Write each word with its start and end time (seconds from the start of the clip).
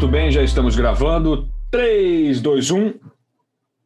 Muito 0.00 0.12
bem, 0.12 0.30
já 0.30 0.42
estamos 0.42 0.74
gravando. 0.74 1.46
3, 1.70 2.40
2, 2.40 2.70
1. 2.70 2.94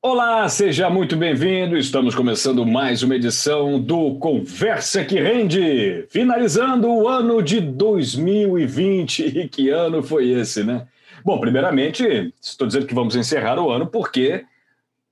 Olá, 0.01 0.49
seja 0.49 0.89
muito 0.89 1.17
bem-vindo. 1.17 1.77
Estamos 1.77 2.15
começando 2.15 2.65
mais 2.65 3.03
uma 3.03 3.17
edição 3.17 3.81
do 3.81 4.15
Conversa 4.21 5.05
que 5.05 5.19
Rende, 5.19 6.07
finalizando 6.09 6.89
o 6.89 7.09
ano 7.09 7.43
de 7.43 7.61
2020. 7.61 9.23
E 9.41 9.49
que 9.49 9.71
ano 9.71 10.05
foi 10.05 10.29
esse, 10.29 10.63
né? 10.63 10.87
Bom, 11.25 11.41
primeiramente, 11.41 12.33
estou 12.41 12.69
dizendo 12.69 12.87
que 12.87 12.95
vamos 12.95 13.17
encerrar 13.17 13.59
o 13.59 13.73
ano 13.73 13.89
porque 13.89 14.45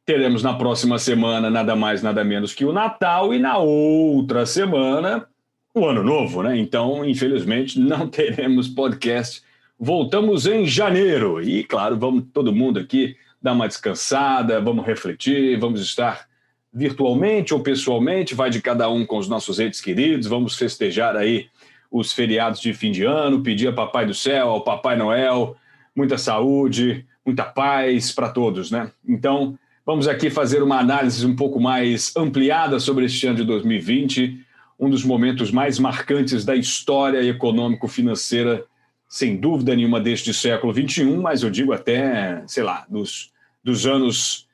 teremos 0.06 0.40
na 0.40 0.54
próxima 0.54 1.00
semana 1.00 1.50
nada 1.50 1.74
mais, 1.74 2.00
nada 2.00 2.22
menos 2.22 2.54
que 2.54 2.64
o 2.64 2.72
Natal 2.72 3.34
e 3.34 3.40
na 3.40 3.58
outra 3.58 4.46
semana 4.46 5.26
o 5.74 5.84
Ano 5.84 6.04
Novo, 6.04 6.44
né? 6.44 6.56
Então, 6.56 7.04
infelizmente, 7.04 7.80
não 7.80 8.06
teremos 8.06 8.68
podcast. 8.68 9.42
Voltamos 9.84 10.46
em 10.46 10.64
janeiro 10.64 11.42
e, 11.42 11.64
claro, 11.64 11.98
vamos 11.98 12.26
todo 12.32 12.54
mundo 12.54 12.78
aqui 12.78 13.16
dar 13.42 13.52
uma 13.52 13.66
descansada, 13.66 14.60
vamos 14.60 14.86
refletir, 14.86 15.58
vamos 15.58 15.80
estar 15.80 16.28
virtualmente 16.72 17.52
ou 17.52 17.58
pessoalmente, 17.58 18.32
vai 18.32 18.48
de 18.48 18.62
cada 18.62 18.88
um 18.88 19.04
com 19.04 19.18
os 19.18 19.26
nossos 19.26 19.58
entes 19.58 19.80
queridos, 19.80 20.28
vamos 20.28 20.56
festejar 20.56 21.16
aí 21.16 21.48
os 21.90 22.12
feriados 22.12 22.60
de 22.60 22.72
fim 22.72 22.92
de 22.92 23.02
ano, 23.02 23.42
pedir 23.42 23.66
a 23.66 23.72
Papai 23.72 24.06
do 24.06 24.14
Céu, 24.14 24.50
ao 24.50 24.60
Papai 24.62 24.96
Noel, 24.96 25.56
muita 25.96 26.16
saúde, 26.16 27.04
muita 27.26 27.42
paz 27.42 28.12
para 28.12 28.28
todos, 28.28 28.70
né? 28.70 28.88
Então, 29.04 29.58
vamos 29.84 30.06
aqui 30.06 30.30
fazer 30.30 30.62
uma 30.62 30.78
análise 30.78 31.26
um 31.26 31.34
pouco 31.34 31.58
mais 31.58 32.14
ampliada 32.16 32.78
sobre 32.78 33.06
este 33.06 33.26
ano 33.26 33.38
de 33.38 33.44
2020, 33.44 34.46
um 34.78 34.88
dos 34.88 35.02
momentos 35.04 35.50
mais 35.50 35.80
marcantes 35.80 36.44
da 36.44 36.54
história 36.54 37.20
econômico-financeira, 37.24 38.64
sem 39.12 39.36
dúvida 39.36 39.76
nenhuma, 39.76 40.00
deste 40.00 40.32
século 40.32 40.72
XXI, 40.72 41.04
mas 41.04 41.42
eu 41.42 41.50
digo 41.50 41.74
até, 41.74 42.42
sei 42.46 42.62
lá, 42.62 42.86
dos, 42.88 43.30
dos 43.62 43.86
anos 43.86 44.48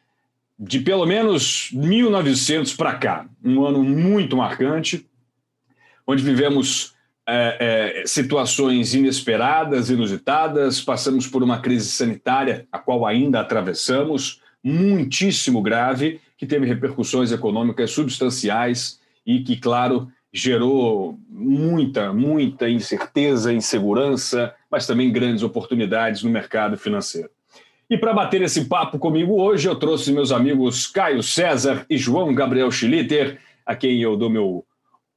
de 0.59 0.81
pelo 0.81 1.07
menos 1.07 1.71
1900 1.73 2.75
para 2.75 2.97
cá. 2.97 3.29
Um 3.45 3.65
ano 3.65 3.85
muito 3.85 4.37
marcante, 4.37 5.07
onde 6.05 6.25
vivemos 6.25 6.93
é, 7.25 8.01
é, 8.01 8.05
situações 8.05 8.95
inesperadas, 8.95 9.91
inusitadas, 9.91 10.81
passamos 10.81 11.29
por 11.29 11.45
uma 11.45 11.61
crise 11.61 11.93
sanitária, 11.93 12.67
a 12.73 12.81
qual 12.81 13.07
ainda 13.07 13.39
atravessamos, 13.39 14.43
muitíssimo 14.61 15.63
grave, 15.63 16.21
que 16.37 16.47
teve 16.47 16.67
repercussões 16.67 17.31
econômicas 17.31 17.93
substanciais 17.93 18.99
e 19.25 19.39
que, 19.39 19.57
claro, 19.57 20.11
gerou 20.33 21.19
muita, 21.29 22.13
muita 22.13 22.69
incerteza, 22.69 23.53
insegurança, 23.53 24.55
mas 24.71 24.87
também 24.87 25.13
grandes 25.13 25.43
oportunidades 25.43 26.23
no 26.23 26.31
mercado 26.31 26.77
financeiro. 26.77 27.31
E 27.91 27.97
para 27.97 28.13
bater 28.13 28.43
esse 28.43 28.67
papo 28.67 28.99
comigo 28.99 29.41
hoje, 29.41 29.67
eu 29.67 29.75
trouxe 29.75 30.13
meus 30.13 30.31
amigos 30.31 30.87
Caio 30.87 31.23
César 31.23 31.87
e 31.89 31.97
João 31.97 32.35
Gabriel 32.35 32.71
Schlitter, 32.71 33.39
a 33.65 33.75
quem 33.75 34.03
eu 34.03 34.17
dou 34.17 34.29
meu 34.29 34.65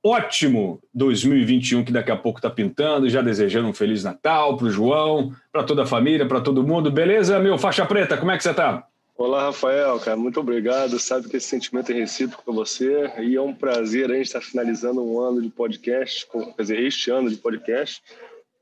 ótimo 0.04 0.82
2021 0.94 1.84
que 1.84 1.92
daqui 1.92 2.12
a 2.12 2.16
pouco 2.16 2.40
está 2.40 2.50
pintando, 2.50 3.10
já 3.10 3.22
desejando 3.22 3.68
um 3.68 3.74
Feliz 3.74 4.04
Natal 4.04 4.58
para 4.58 4.68
o 4.68 4.72
João, 4.72 5.34
para 5.52 5.64
toda 5.64 5.84
a 5.84 5.86
família, 5.86 6.26
para 6.26 6.42
todo 6.42 6.66
mundo. 6.66 6.90
Beleza, 6.90 7.40
meu 7.40 7.58
faixa 7.58 7.86
preta? 7.86 8.18
Como 8.18 8.32
é 8.32 8.38
que 8.38 8.44
você 8.44 8.52
está? 8.52 8.88
Olá, 9.18 9.44
Rafael, 9.46 10.00
cara, 10.00 10.18
muito 10.18 10.40
obrigado. 10.40 10.98
Sabe 10.98 11.30
que 11.30 11.38
esse 11.38 11.48
sentimento 11.48 11.92
é 11.92 11.96
recíproco 11.96 12.44
para 12.44 12.54
você 12.54 13.12
e 13.20 13.36
é 13.36 13.42
um 13.42 13.54
prazer 13.54 14.10
a 14.10 14.16
gente 14.16 14.28
estar 14.28 14.42
finalizando 14.42 15.04
um 15.04 15.20
ano 15.20 15.42
de 15.42 15.50
podcast, 15.50 16.28
quer 16.28 16.62
dizer, 16.62 16.80
este 16.80 17.12
ano 17.12 17.30
de 17.30 17.38
podcast. 17.38 18.02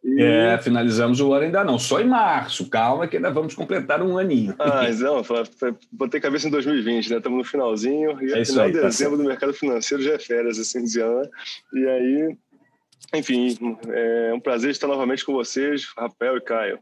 E... 0.04 0.22
É, 0.22 0.58
finalizamos 0.58 1.20
o 1.20 1.34
ano 1.34 1.46
ainda 1.46 1.64
não, 1.64 1.78
só 1.78 2.00
em 2.00 2.08
março. 2.08 2.70
Calma 2.70 3.08
que 3.08 3.18
ainda 3.18 3.32
vamos 3.32 3.54
completar 3.54 4.02
um 4.02 4.18
aninho. 4.18 4.56
Ah, 4.60 4.88
não, 4.90 5.22
botei 5.92 6.20
cabeça 6.20 6.48
em 6.48 6.52
2020, 6.52 7.10
né? 7.10 7.18
Estamos 7.18 7.38
no 7.38 7.44
finalzinho 7.44 8.22
e 8.22 8.32
é 8.34 8.46
final 8.46 8.68
de 8.68 8.80
tá 8.80 8.86
dezembro 8.88 9.18
do 9.18 9.24
mercado 9.24 9.54
financeiro 9.54 10.04
já 10.04 10.14
é 10.14 10.20
férias, 10.20 10.58
assim 10.58 10.84
dizendo, 10.84 11.20
né? 11.20 11.30
E 11.74 11.88
aí, 11.88 12.38
enfim, 13.14 13.78
é 13.90 14.34
um 14.34 14.40
prazer 14.40 14.72
estar 14.72 14.88
novamente 14.88 15.26
com 15.26 15.34
vocês, 15.34 15.86
Rafael 15.98 16.38
e 16.38 16.42
Caio. 16.42 16.80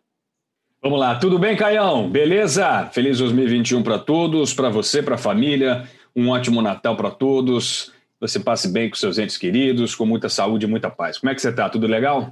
Vamos 0.79 0.99
lá, 0.99 1.17
tudo 1.17 1.39
bem, 1.39 1.57
Caião? 1.57 2.07
Beleza? 2.07 2.85
Feliz 2.93 3.17
2021 3.17 3.81
para 3.81 3.97
todos, 3.97 4.53
para 4.53 4.69
você, 4.69 5.01
para 5.01 5.15
a 5.15 5.17
família. 5.17 5.89
Um 6.15 6.29
ótimo 6.29 6.61
Natal 6.61 6.95
para 6.95 7.09
todos. 7.09 7.91
Você 8.21 8.39
passe 8.39 8.67
bem 8.67 8.87
com 8.87 8.95
seus 8.95 9.17
entes 9.17 9.37
queridos, 9.37 9.95
com 9.95 10.05
muita 10.05 10.29
saúde 10.29 10.67
e 10.67 10.69
muita 10.69 10.91
paz. 10.91 11.17
Como 11.17 11.31
é 11.31 11.35
que 11.35 11.41
você 11.41 11.49
está? 11.49 11.67
Tudo 11.67 11.87
legal? 11.87 12.31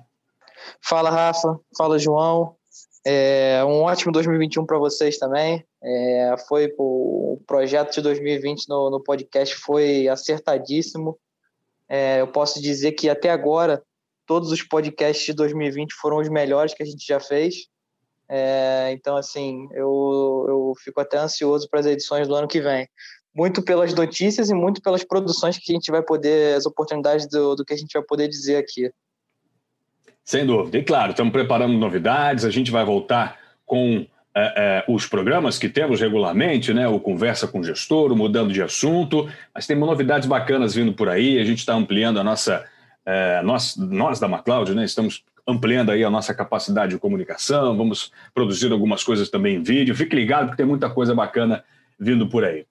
Fala, 0.80 1.10
Rafa. 1.10 1.60
Fala, 1.76 1.98
João. 1.98 2.56
É, 3.04 3.64
um 3.66 3.82
ótimo 3.82 4.12
2021 4.12 4.64
para 4.64 4.78
vocês 4.78 5.18
também. 5.18 5.66
É, 5.84 6.36
foi 6.48 6.72
o 6.78 7.42
projeto 7.48 7.96
de 7.96 8.02
2020 8.02 8.70
no, 8.70 8.92
no 8.92 9.04
podcast 9.04 9.56
foi 9.56 10.08
acertadíssimo. 10.08 11.18
É, 11.90 12.22
eu 12.22 12.28
posso 12.28 12.62
dizer 12.62 12.92
que 12.92 13.10
até 13.10 13.32
agora 13.32 13.82
todos 14.28 14.52
os 14.52 14.62
podcasts 14.62 15.26
de 15.26 15.34
2020 15.34 15.94
foram 15.96 16.18
os 16.18 16.30
melhores 16.30 16.76
que 16.76 16.84
a 16.84 16.86
gente 16.86 17.06
já 17.06 17.20
fez. 17.20 17.68
É, 18.28 18.92
então, 18.92 19.16
assim, 19.16 19.68
eu, 19.72 20.46
eu 20.48 20.74
fico 20.84 21.00
até 21.00 21.18
ansioso 21.18 21.70
para 21.70 21.80
as 21.80 21.86
edições 21.86 22.28
do 22.28 22.36
ano 22.36 22.48
que 22.48 22.62
vem. 22.62 22.88
Muito 23.34 23.62
pelas 23.62 23.94
notícias 23.94 24.50
e 24.50 24.54
muito 24.54 24.82
pelas 24.82 25.04
produções 25.04 25.58
que 25.58 25.72
a 25.72 25.76
gente 25.76 25.92
vai 25.92 26.02
poder, 26.02 26.56
as 26.56 26.66
oportunidades 26.66 27.28
do, 27.28 27.56
do 27.56 27.66
que 27.66 27.74
a 27.74 27.78
gente 27.78 27.94
vai 27.94 28.04
poder 28.04 28.28
dizer 28.28 28.58
aqui. 28.58 28.90
Sem 30.24 30.46
dúvida. 30.46 30.78
E 30.78 30.84
claro, 30.84 31.12
estamos 31.12 31.32
preparando 31.32 31.78
novidades, 31.78 32.46
a 32.46 32.50
gente 32.50 32.72
vai 32.72 32.84
voltar 32.84 33.38
com 33.66 34.06
é, 34.36 34.84
é, 34.88 34.92
os 34.92 35.06
programas 35.06 35.58
que 35.58 35.70
temos 35.70 36.02
regularmente, 36.02 36.74
né? 36.74 36.88
O 36.88 37.00
Conversa 37.00 37.48
com 37.48 37.60
o 37.60 37.64
Gestor, 37.64 38.12
o 38.12 38.16
Mudando 38.16 38.52
de 38.52 38.62
Assunto, 38.62 39.30
mas 39.54 39.68
temos 39.68 39.88
novidades 39.88 40.28
bacanas 40.28 40.74
vindo 40.74 40.94
por 40.94 41.08
aí, 41.08 41.40
a 41.40 41.46
gente 41.46 41.60
está 41.60 41.74
ampliando 41.74 42.20
a 42.20 42.24
nossa. 42.24 42.66
É, 43.06 43.42
nós, 43.44 43.78
nós 43.78 44.20
da 44.20 44.28
MacLeod, 44.28 44.74
né? 44.74 44.84
Estamos 44.84 45.24
ampliando 45.48 45.92
aí 45.92 46.04
a 46.04 46.10
nossa 46.10 46.34
capacidade 46.34 46.94
de 46.94 47.00
comunicação, 47.00 47.78
vamos 47.78 48.12
produzir 48.34 48.72
algumas 48.72 49.04
coisas 49.04 49.30
também 49.30 49.58
em 49.58 49.64
vídeo. 49.64 49.96
Fique 49.96 50.16
ligado 50.16 50.48
porque 50.48 50.58
tem 50.58 50.66
muita 50.66 50.90
coisa 50.90 51.14
bacana 51.14 51.64
vindo 52.00 52.28
por 52.28 52.44
aí. 52.44 52.66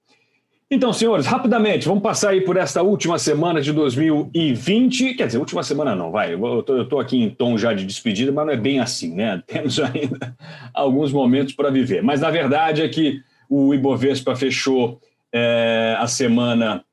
Então, 0.71 0.93
senhores, 0.93 1.27
rapidamente, 1.27 1.87
vamos 1.87 2.03
passar 2.03 2.31
aí 2.31 2.41
por 2.41 2.57
esta 2.57 2.83
última 2.83 3.19
semana 3.19 3.61
de 3.61 3.71
2020. 3.73 5.15
Quer 5.15 5.27
dizer, 5.27 5.39
última 5.39 5.63
semana 5.63 5.95
não, 5.95 6.11
vai. 6.11 6.35
Eu 6.35 6.61
estou 6.83 6.99
aqui 6.99 7.23
em 7.23 7.31
tom 7.31 7.57
já 7.57 7.73
de 7.73 7.85
despedida, 7.85 8.33
mas 8.33 8.47
não 8.47 8.53
é 8.53 8.57
bem 8.57 8.81
assim, 8.81 9.15
né? 9.15 9.43
Temos 9.47 9.79
ainda 9.79 10.35
alguns 10.73 11.13
momentos 11.13 11.55
para 11.55 11.71
viver. 11.71 12.03
Mas 12.03 12.23
na 12.23 12.31
verdade 12.31 12.83
é 12.83 12.89
que 12.89 13.23
o 13.49 13.75
Ibovespa 13.75 14.35
fechou 14.35 15.01
é, 15.33 15.97
a 15.99 16.09
semana 16.09 16.85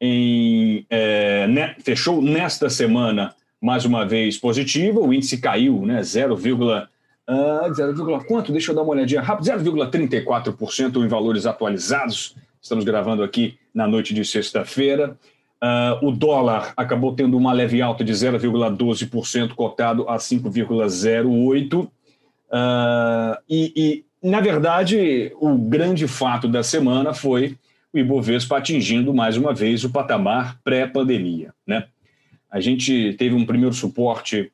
em. 0.00 0.86
É, 0.90 1.46
né, 1.48 1.74
fechou 1.80 2.22
nesta 2.22 2.68
semana 2.68 3.34
mais 3.66 3.84
uma 3.84 4.06
vez 4.06 4.38
positivo, 4.38 5.04
o 5.04 5.12
índice 5.12 5.38
caiu, 5.38 5.84
né, 5.84 6.00
0, 6.00 6.34
uh, 6.34 7.74
0, 7.74 8.24
quanto? 8.24 8.52
Deixa 8.52 8.70
eu 8.70 8.76
dar 8.76 8.82
uma 8.82 8.92
olhadinha 8.92 9.20
rápido, 9.20 9.44
0,34% 9.44 11.04
em 11.04 11.08
valores 11.08 11.46
atualizados. 11.46 12.36
Estamos 12.62 12.84
gravando 12.84 13.24
aqui 13.24 13.58
na 13.74 13.88
noite 13.88 14.14
de 14.14 14.24
sexta-feira. 14.24 15.18
Uh, 15.60 16.06
o 16.06 16.12
dólar 16.12 16.74
acabou 16.76 17.12
tendo 17.16 17.36
uma 17.36 17.52
leve 17.52 17.82
alta 17.82 18.04
de 18.04 18.12
0,12%, 18.12 19.54
cotado 19.54 20.08
a 20.08 20.16
5,08%. 20.16 21.86
Uh, 21.86 21.90
e, 23.50 23.72
e, 23.74 24.04
na 24.22 24.40
verdade, 24.40 25.32
o 25.40 25.58
grande 25.58 26.06
fato 26.06 26.46
da 26.46 26.62
semana 26.62 27.12
foi 27.12 27.56
o 27.92 27.98
Ibovespa 27.98 28.58
atingindo 28.58 29.12
mais 29.12 29.36
uma 29.36 29.52
vez 29.52 29.82
o 29.82 29.90
patamar 29.90 30.60
pré-pandemia. 30.62 31.52
Né? 31.66 31.84
A 32.56 32.60
gente 32.60 33.12
teve 33.18 33.34
um 33.34 33.44
primeiro 33.44 33.74
suporte 33.74 34.50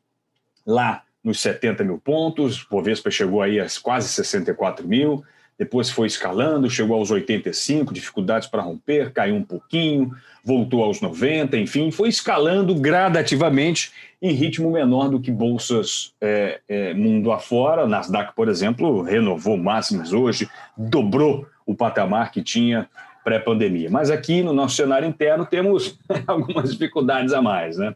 lá 0.66 1.04
nos 1.22 1.38
70 1.38 1.84
mil 1.84 1.98
pontos, 1.98 2.60
o 2.62 2.66
Bovespa 2.68 3.12
chegou 3.12 3.40
aí 3.40 3.60
a 3.60 3.66
quase 3.80 4.08
64 4.08 4.84
mil, 4.88 5.22
depois 5.56 5.88
foi 5.88 6.08
escalando, 6.08 6.68
chegou 6.68 6.96
aos 6.96 7.12
85, 7.12 7.94
dificuldades 7.94 8.48
para 8.48 8.60
romper, 8.60 9.12
caiu 9.12 9.36
um 9.36 9.44
pouquinho, 9.44 10.10
voltou 10.44 10.82
aos 10.82 11.00
90, 11.00 11.56
enfim, 11.56 11.92
foi 11.92 12.08
escalando 12.08 12.74
gradativamente 12.74 13.92
em 14.20 14.32
ritmo 14.32 14.72
menor 14.72 15.08
do 15.08 15.20
que 15.20 15.30
bolsas 15.30 16.12
é, 16.20 16.60
é, 16.68 16.94
mundo 16.94 17.30
afora. 17.30 17.86
Nasdaq, 17.86 18.34
por 18.34 18.48
exemplo, 18.48 19.02
renovou 19.02 19.56
máximas 19.56 20.12
hoje, 20.12 20.50
dobrou 20.76 21.46
o 21.64 21.72
patamar 21.72 22.32
que 22.32 22.42
tinha 22.42 22.88
pré-pandemia. 23.24 23.90
Mas 23.90 24.10
aqui 24.10 24.42
no 24.42 24.52
nosso 24.52 24.76
cenário 24.76 25.08
interno 25.08 25.46
temos 25.46 25.98
algumas 26.26 26.72
dificuldades 26.72 27.32
a 27.32 27.40
mais, 27.40 27.76
né? 27.76 27.94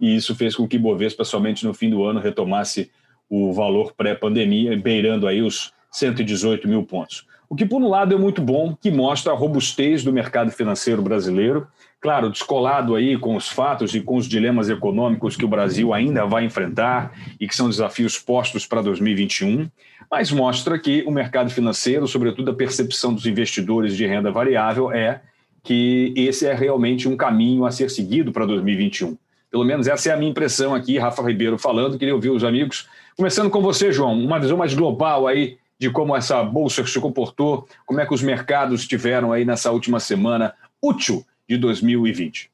E 0.00 0.14
isso 0.14 0.34
fez 0.34 0.54
com 0.54 0.66
que 0.66 0.78
Bovespa 0.78 1.24
somente 1.24 1.66
no 1.66 1.74
fim 1.74 1.90
do 1.90 2.04
ano 2.04 2.20
retomasse 2.20 2.90
o 3.28 3.52
valor 3.52 3.92
pré-pandemia, 3.92 4.76
beirando 4.76 5.26
aí 5.26 5.42
os 5.42 5.72
118 5.90 6.68
mil 6.68 6.84
pontos. 6.84 7.26
O 7.48 7.56
que, 7.56 7.64
por 7.64 7.82
um 7.82 7.88
lado, 7.88 8.14
é 8.14 8.18
muito 8.18 8.42
bom, 8.42 8.76
que 8.80 8.90
mostra 8.90 9.32
a 9.32 9.34
robustez 9.34 10.04
do 10.04 10.12
mercado 10.12 10.50
financeiro 10.50 11.00
brasileiro, 11.00 11.66
claro, 12.00 12.30
descolado 12.30 12.94
aí 12.94 13.18
com 13.18 13.34
os 13.36 13.48
fatos 13.48 13.94
e 13.94 14.00
com 14.00 14.16
os 14.16 14.28
dilemas 14.28 14.70
econômicos 14.70 15.36
que 15.36 15.44
o 15.44 15.48
Brasil 15.48 15.92
ainda 15.92 16.24
vai 16.24 16.44
enfrentar 16.44 17.12
e 17.40 17.48
que 17.48 17.56
são 17.56 17.68
desafios 17.68 18.18
postos 18.18 18.66
para 18.66 18.80
2021, 18.82 19.68
mas 20.10 20.30
mostra 20.30 20.78
que 20.78 21.02
o 21.06 21.10
mercado 21.10 21.50
financeiro, 21.50 22.06
sobretudo 22.06 22.50
a 22.50 22.54
percepção 22.54 23.12
dos 23.12 23.26
investidores 23.26 23.96
de 23.96 24.06
renda 24.06 24.30
variável, 24.30 24.92
é 24.92 25.20
que 25.62 26.14
esse 26.16 26.46
é 26.46 26.54
realmente 26.54 27.08
um 27.08 27.16
caminho 27.16 27.66
a 27.66 27.70
ser 27.70 27.90
seguido 27.90 28.32
para 28.32 28.46
2021. 28.46 29.16
Pelo 29.50 29.64
menos 29.64 29.88
essa 29.88 30.10
é 30.10 30.12
a 30.12 30.16
minha 30.16 30.30
impressão 30.30 30.74
aqui, 30.74 30.98
Rafa 30.98 31.22
Ribeiro 31.22 31.58
falando, 31.58 31.98
queria 31.98 32.14
ouvir 32.14 32.30
os 32.30 32.44
amigos. 32.44 32.86
Começando 33.16 33.50
com 33.50 33.60
você, 33.60 33.90
João, 33.90 34.18
uma 34.18 34.38
visão 34.38 34.56
mais 34.56 34.72
global 34.72 35.26
aí 35.26 35.58
de 35.78 35.90
como 35.90 36.14
essa 36.14 36.42
bolsa 36.42 36.86
se 36.86 37.00
comportou, 37.00 37.66
como 37.86 38.00
é 38.00 38.06
que 38.06 38.14
os 38.14 38.22
mercados 38.22 38.86
tiveram 38.86 39.32
aí 39.32 39.44
nessa 39.44 39.70
última 39.70 40.00
semana 40.00 40.54
útil 40.82 41.24
de 41.48 41.56
2020. 41.56 42.50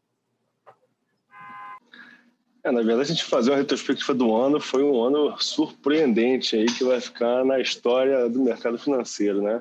É, 2.63 2.71
na 2.71 2.81
verdade, 2.81 3.11
a 3.11 3.15
gente 3.15 3.25
fazer 3.25 3.51
uma 3.51 3.59
retrospectiva 3.59 4.15
do 4.15 4.35
ano 4.35 4.59
foi 4.59 4.83
um 4.83 5.03
ano 5.03 5.37
surpreendente 5.39 6.57
aí 6.57 6.67
que 6.67 6.85
vai 6.85 7.01
ficar 7.01 7.45
na 7.45 7.61
história 7.61 8.29
do 8.29 8.43
mercado 8.43 8.79
financeiro, 8.79 9.43
né? 9.43 9.61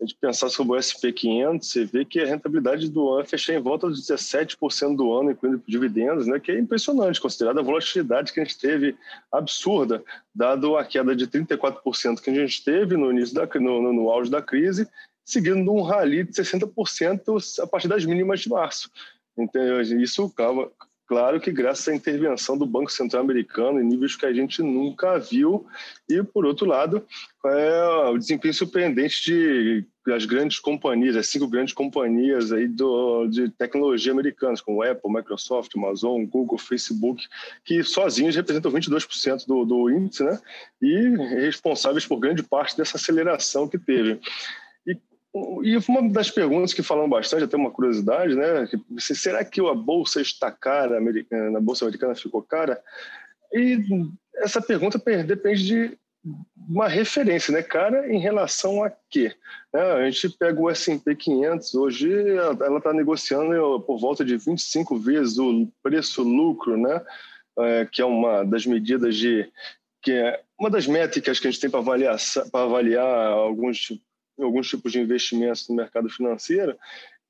a 0.00 0.04
gente 0.04 0.16
pensar 0.20 0.48
sobre 0.48 0.76
o 0.76 0.80
SP500, 0.80 1.62
você 1.62 1.84
vê 1.84 2.04
que 2.04 2.20
a 2.20 2.26
rentabilidade 2.26 2.88
do 2.88 3.10
ano 3.10 3.26
fechou 3.26 3.54
em 3.54 3.60
volta 3.60 3.90
de 3.90 4.00
17% 4.00 4.96
do 4.96 5.12
ano, 5.12 5.32
incluindo 5.32 5.60
dividendos, 5.66 6.26
né, 6.26 6.38
que 6.38 6.52
é 6.52 6.58
impressionante, 6.58 7.20
considerada 7.20 7.60
a 7.60 7.64
volatilidade 7.64 8.32
que 8.32 8.40
a 8.40 8.44
gente 8.44 8.58
teve 8.58 8.96
absurda, 9.32 10.02
dado 10.32 10.76
a 10.76 10.84
queda 10.84 11.16
de 11.16 11.26
34% 11.26 12.20
que 12.20 12.30
a 12.30 12.34
gente 12.34 12.64
teve 12.64 12.96
no 12.96 13.10
início 13.10 13.34
da, 13.34 13.46
no, 13.56 13.82
no, 13.82 13.92
no 13.92 14.10
auge 14.10 14.30
da 14.30 14.40
crise, 14.40 14.88
seguindo 15.28 15.70
um 15.70 15.82
rally 15.82 16.24
de 16.24 16.32
60% 16.32 17.62
a 17.62 17.66
partir 17.66 17.86
das 17.86 18.04
mínimas 18.04 18.40
de 18.40 18.48
março. 18.48 18.90
Então, 19.36 19.80
isso 19.80 20.32
Claro 21.08 21.40
que 21.40 21.50
graças 21.50 21.88
à 21.88 21.94
intervenção 21.94 22.58
do 22.58 22.66
Banco 22.66 22.92
Central 22.92 23.22
americano 23.22 23.80
em 23.80 23.84
níveis 23.84 24.14
que 24.14 24.26
a 24.26 24.32
gente 24.32 24.62
nunca 24.62 25.18
viu 25.18 25.66
e, 26.06 26.22
por 26.22 26.44
outro 26.44 26.66
lado, 26.66 27.02
é 27.46 28.08
o 28.10 28.18
desempenho 28.18 28.52
surpreendente 28.52 29.24
de 29.24 29.86
as 30.12 30.26
grandes 30.26 30.58
companhias, 30.58 31.16
as 31.16 31.26
cinco 31.26 31.48
grandes 31.48 31.72
companhias 31.72 32.52
aí 32.52 32.68
do, 32.68 33.26
de 33.26 33.48
tecnologia 33.48 34.12
americanas, 34.12 34.60
como 34.60 34.82
Apple, 34.82 35.10
Microsoft, 35.10 35.74
Amazon, 35.76 36.24
Google, 36.26 36.58
Facebook, 36.58 37.26
que 37.64 37.82
sozinhos 37.82 38.36
representam 38.36 38.70
22% 38.70 39.46
do, 39.46 39.64
do 39.64 39.90
índice, 39.90 40.22
né? 40.22 40.38
E 40.80 41.08
responsáveis 41.40 42.06
por 42.06 42.20
grande 42.20 42.42
parte 42.42 42.76
dessa 42.76 42.98
aceleração 42.98 43.66
que 43.66 43.78
teve. 43.78 44.20
E 45.34 45.76
uma 45.88 46.08
das 46.10 46.30
perguntas 46.30 46.72
que 46.72 46.82
falam 46.82 47.08
bastante, 47.08 47.44
até 47.44 47.56
uma 47.56 47.70
curiosidade, 47.70 48.34
né? 48.34 48.68
Será 48.98 49.44
que 49.44 49.60
a 49.60 49.74
bolsa 49.74 50.20
está 50.20 50.50
cara, 50.50 50.98
a 50.98 51.60
bolsa 51.60 51.84
americana 51.84 52.14
ficou 52.14 52.42
cara? 52.42 52.82
E 53.52 53.78
essa 54.36 54.60
pergunta 54.60 54.98
depende 55.24 55.66
de 55.66 55.98
uma 56.68 56.88
referência, 56.88 57.52
né? 57.52 57.62
Cara, 57.62 58.12
em 58.12 58.18
relação 58.18 58.82
a 58.82 58.90
quê? 59.10 59.34
É, 59.74 59.80
a 59.80 60.10
gente 60.10 60.36
pega 60.36 60.60
o 60.60 60.70
S&P 60.70 61.14
500, 61.14 61.74
hoje 61.74 62.12
ela 62.30 62.78
está 62.78 62.92
negociando 62.92 63.80
por 63.80 63.98
volta 63.98 64.24
de 64.24 64.36
25 64.36 64.98
vezes 64.98 65.38
o 65.38 65.68
preço-lucro, 65.82 66.76
né? 66.76 67.00
É, 67.58 67.88
que 67.90 68.00
é 68.00 68.04
uma 68.04 68.44
das 68.44 68.64
medidas 68.64 69.16
de 69.16 69.50
que 70.00 70.12
é 70.12 70.40
uma 70.58 70.70
das 70.70 70.86
métricas 70.86 71.40
que 71.40 71.48
a 71.48 71.50
gente 71.50 71.60
tem 71.60 71.70
para 71.70 71.80
avaliar 71.80 72.16
para 72.52 72.64
avaliar 72.64 73.32
alguns 73.32 73.88
alguns 74.38 74.68
tipos 74.68 74.92
de 74.92 75.00
investimentos 75.00 75.68
no 75.68 75.76
mercado 75.76 76.08
financeiro, 76.08 76.76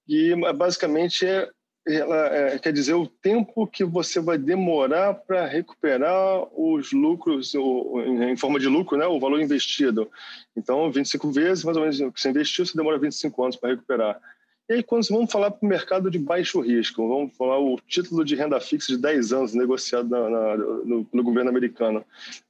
e 0.06 0.34
basicamente 0.54 1.26
é, 1.26 1.48
ela 1.86 2.26
é, 2.26 2.58
quer 2.58 2.72
dizer 2.72 2.94
o 2.94 3.06
tempo 3.06 3.66
que 3.66 3.84
você 3.84 4.20
vai 4.20 4.36
demorar 4.36 5.14
para 5.14 5.46
recuperar 5.46 6.46
os 6.52 6.92
lucros, 6.92 7.54
o, 7.54 8.00
em, 8.00 8.36
forma 8.36 8.58
de 8.58 8.68
lucro, 8.68 8.98
né, 8.98 9.06
o 9.06 9.18
valor 9.18 9.40
investido. 9.40 10.10
Então, 10.56 10.90
25 10.90 11.30
vezes, 11.30 11.64
mais 11.64 11.76
ou 11.76 11.82
menos, 11.82 12.00
o 12.00 12.12
que 12.12 12.20
você 12.20 12.30
investiu, 12.30 12.66
você 12.66 12.76
demora 12.76 12.98
25 12.98 13.42
anos 13.42 13.56
para 13.56 13.70
recuperar. 13.70 14.20
E 14.68 14.74
aí, 14.74 14.82
quando 14.82 15.08
vamos 15.08 15.32
falar 15.32 15.50
para 15.50 15.64
o 15.64 15.68
mercado 15.68 16.10
de 16.10 16.18
baixo 16.18 16.60
risco, 16.60 17.08
vamos 17.08 17.34
falar 17.34 17.58
o 17.58 17.80
título 17.88 18.22
de 18.22 18.34
renda 18.34 18.60
fixa 18.60 18.92
de 18.94 18.98
10 18.98 19.32
anos 19.32 19.54
negociado 19.54 20.10
na, 20.10 20.28
na, 20.28 20.56
no, 20.58 21.08
no, 21.10 21.22
governo 21.22 21.48
americano, 21.48 22.04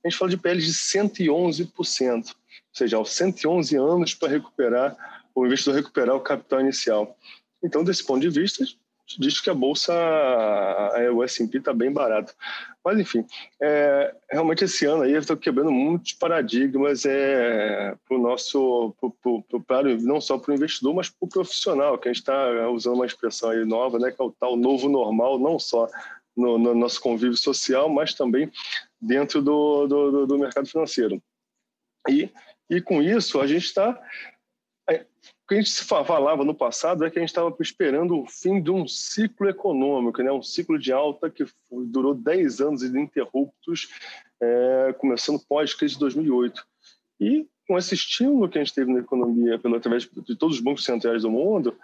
a 0.04 0.08
gente 0.08 0.19
fala 0.19 0.28
de 0.28 0.37
PL 0.37 0.61
de 0.61 0.72
111% 0.72 2.34
seja, 2.72 2.96
aos 2.96 3.12
111 3.12 3.76
anos 3.76 4.14
para 4.14 4.28
recuperar, 4.28 4.96
o 5.34 5.46
investidor 5.46 5.76
recuperar 5.76 6.16
o 6.16 6.20
capital 6.20 6.60
inicial. 6.60 7.16
Então, 7.62 7.84
desse 7.84 8.05
ponto 8.05 8.20
de 8.20 8.31
vista, 8.31 8.64
diz 9.19 9.40
que 9.40 9.49
a 9.49 9.55
bolsa, 9.55 9.94
o 11.14 11.22
S&P 11.25 11.58
está 11.58 11.72
bem 11.72 11.90
barato. 11.90 12.34
Mas, 12.84 12.99
enfim, 12.99 13.25
é, 13.60 14.14
realmente 14.31 14.64
esse 14.64 14.84
ano 14.84 15.02
aí 15.02 15.12
eu 15.12 15.20
estou 15.20 15.37
quebrando 15.37 15.70
muitos 15.70 16.12
paradigmas 16.12 17.05
é, 17.05 17.94
para 18.06 18.16
o 18.16 18.20
nosso, 18.20 18.94
pro, 19.00 19.11
pro, 19.11 19.43
pro, 19.62 19.99
não 20.00 20.20
só 20.20 20.38
para 20.38 20.52
o 20.52 20.54
investidor, 20.54 20.94
mas 20.94 21.08
para 21.08 21.26
o 21.26 21.28
profissional, 21.28 21.99
que 21.99 22.08
a 22.08 22.12
gente 22.12 22.22
está 22.22 22.69
usando 22.69 22.96
uma 22.96 23.06
expressão 23.06 23.50
aí 23.50 23.64
nova, 23.64 23.99
né, 23.99 24.11
que 24.11 24.20
é 24.20 24.25
o 24.25 24.32
tal 24.32 24.56
novo 24.56 24.88
normal, 24.88 25.38
não 25.38 25.58
só 25.58 25.88
no, 26.37 26.58
no 26.58 26.75
nosso 26.75 27.00
convívio 27.00 27.37
social, 27.37 27.88
mas 27.88 28.14
também 28.14 28.50
dentro 29.00 29.40
do, 29.43 29.87
do, 29.87 30.26
do 30.26 30.38
mercado 30.38 30.69
financeiro. 30.69 31.20
E 32.08 32.31
e 32.69 32.81
com 32.81 33.03
isso, 33.03 33.41
a 33.41 33.47
gente 33.47 33.65
está. 33.65 34.00
É, 34.88 35.06
o 35.44 35.49
que 35.49 35.55
a 35.55 35.61
gente 35.61 35.85
falava 35.85 36.44
no 36.44 36.55
passado 36.55 37.05
é 37.05 37.11
que 37.11 37.19
a 37.19 37.23
gente 37.23 37.31
estava 37.31 37.55
esperando 37.61 38.20
o 38.20 38.26
fim 38.26 38.61
de 38.61 38.70
um 38.70 38.87
ciclo 38.87 39.49
econômico, 39.49 40.23
né? 40.23 40.31
um 40.31 40.43
ciclo 40.43 40.79
de 40.79 40.93
alta 40.93 41.31
que 41.31 41.47
durou 41.70 42.15
10 42.15 42.61
anos 42.61 42.82
ininterruptos, 42.82 43.88
é, 44.41 44.94
começando 44.99 45.41
pós-crise 45.49 45.94
de 45.94 46.00
2008. 46.00 46.67
E 47.20 47.47
com 47.67 47.76
esse 47.76 47.94
estímulo 47.94 48.49
que 48.49 48.59
a 48.59 48.65
gente 48.65 48.75
teve 48.75 48.93
na 48.93 49.00
economia, 49.00 49.59
pelo, 49.59 49.76
através 49.76 50.05
de 50.05 50.37
todos 50.37 50.56
os 50.56 50.62
bancos 50.62 50.85
centrais 50.85 51.23
do 51.23 51.31
mundo, 51.31 51.76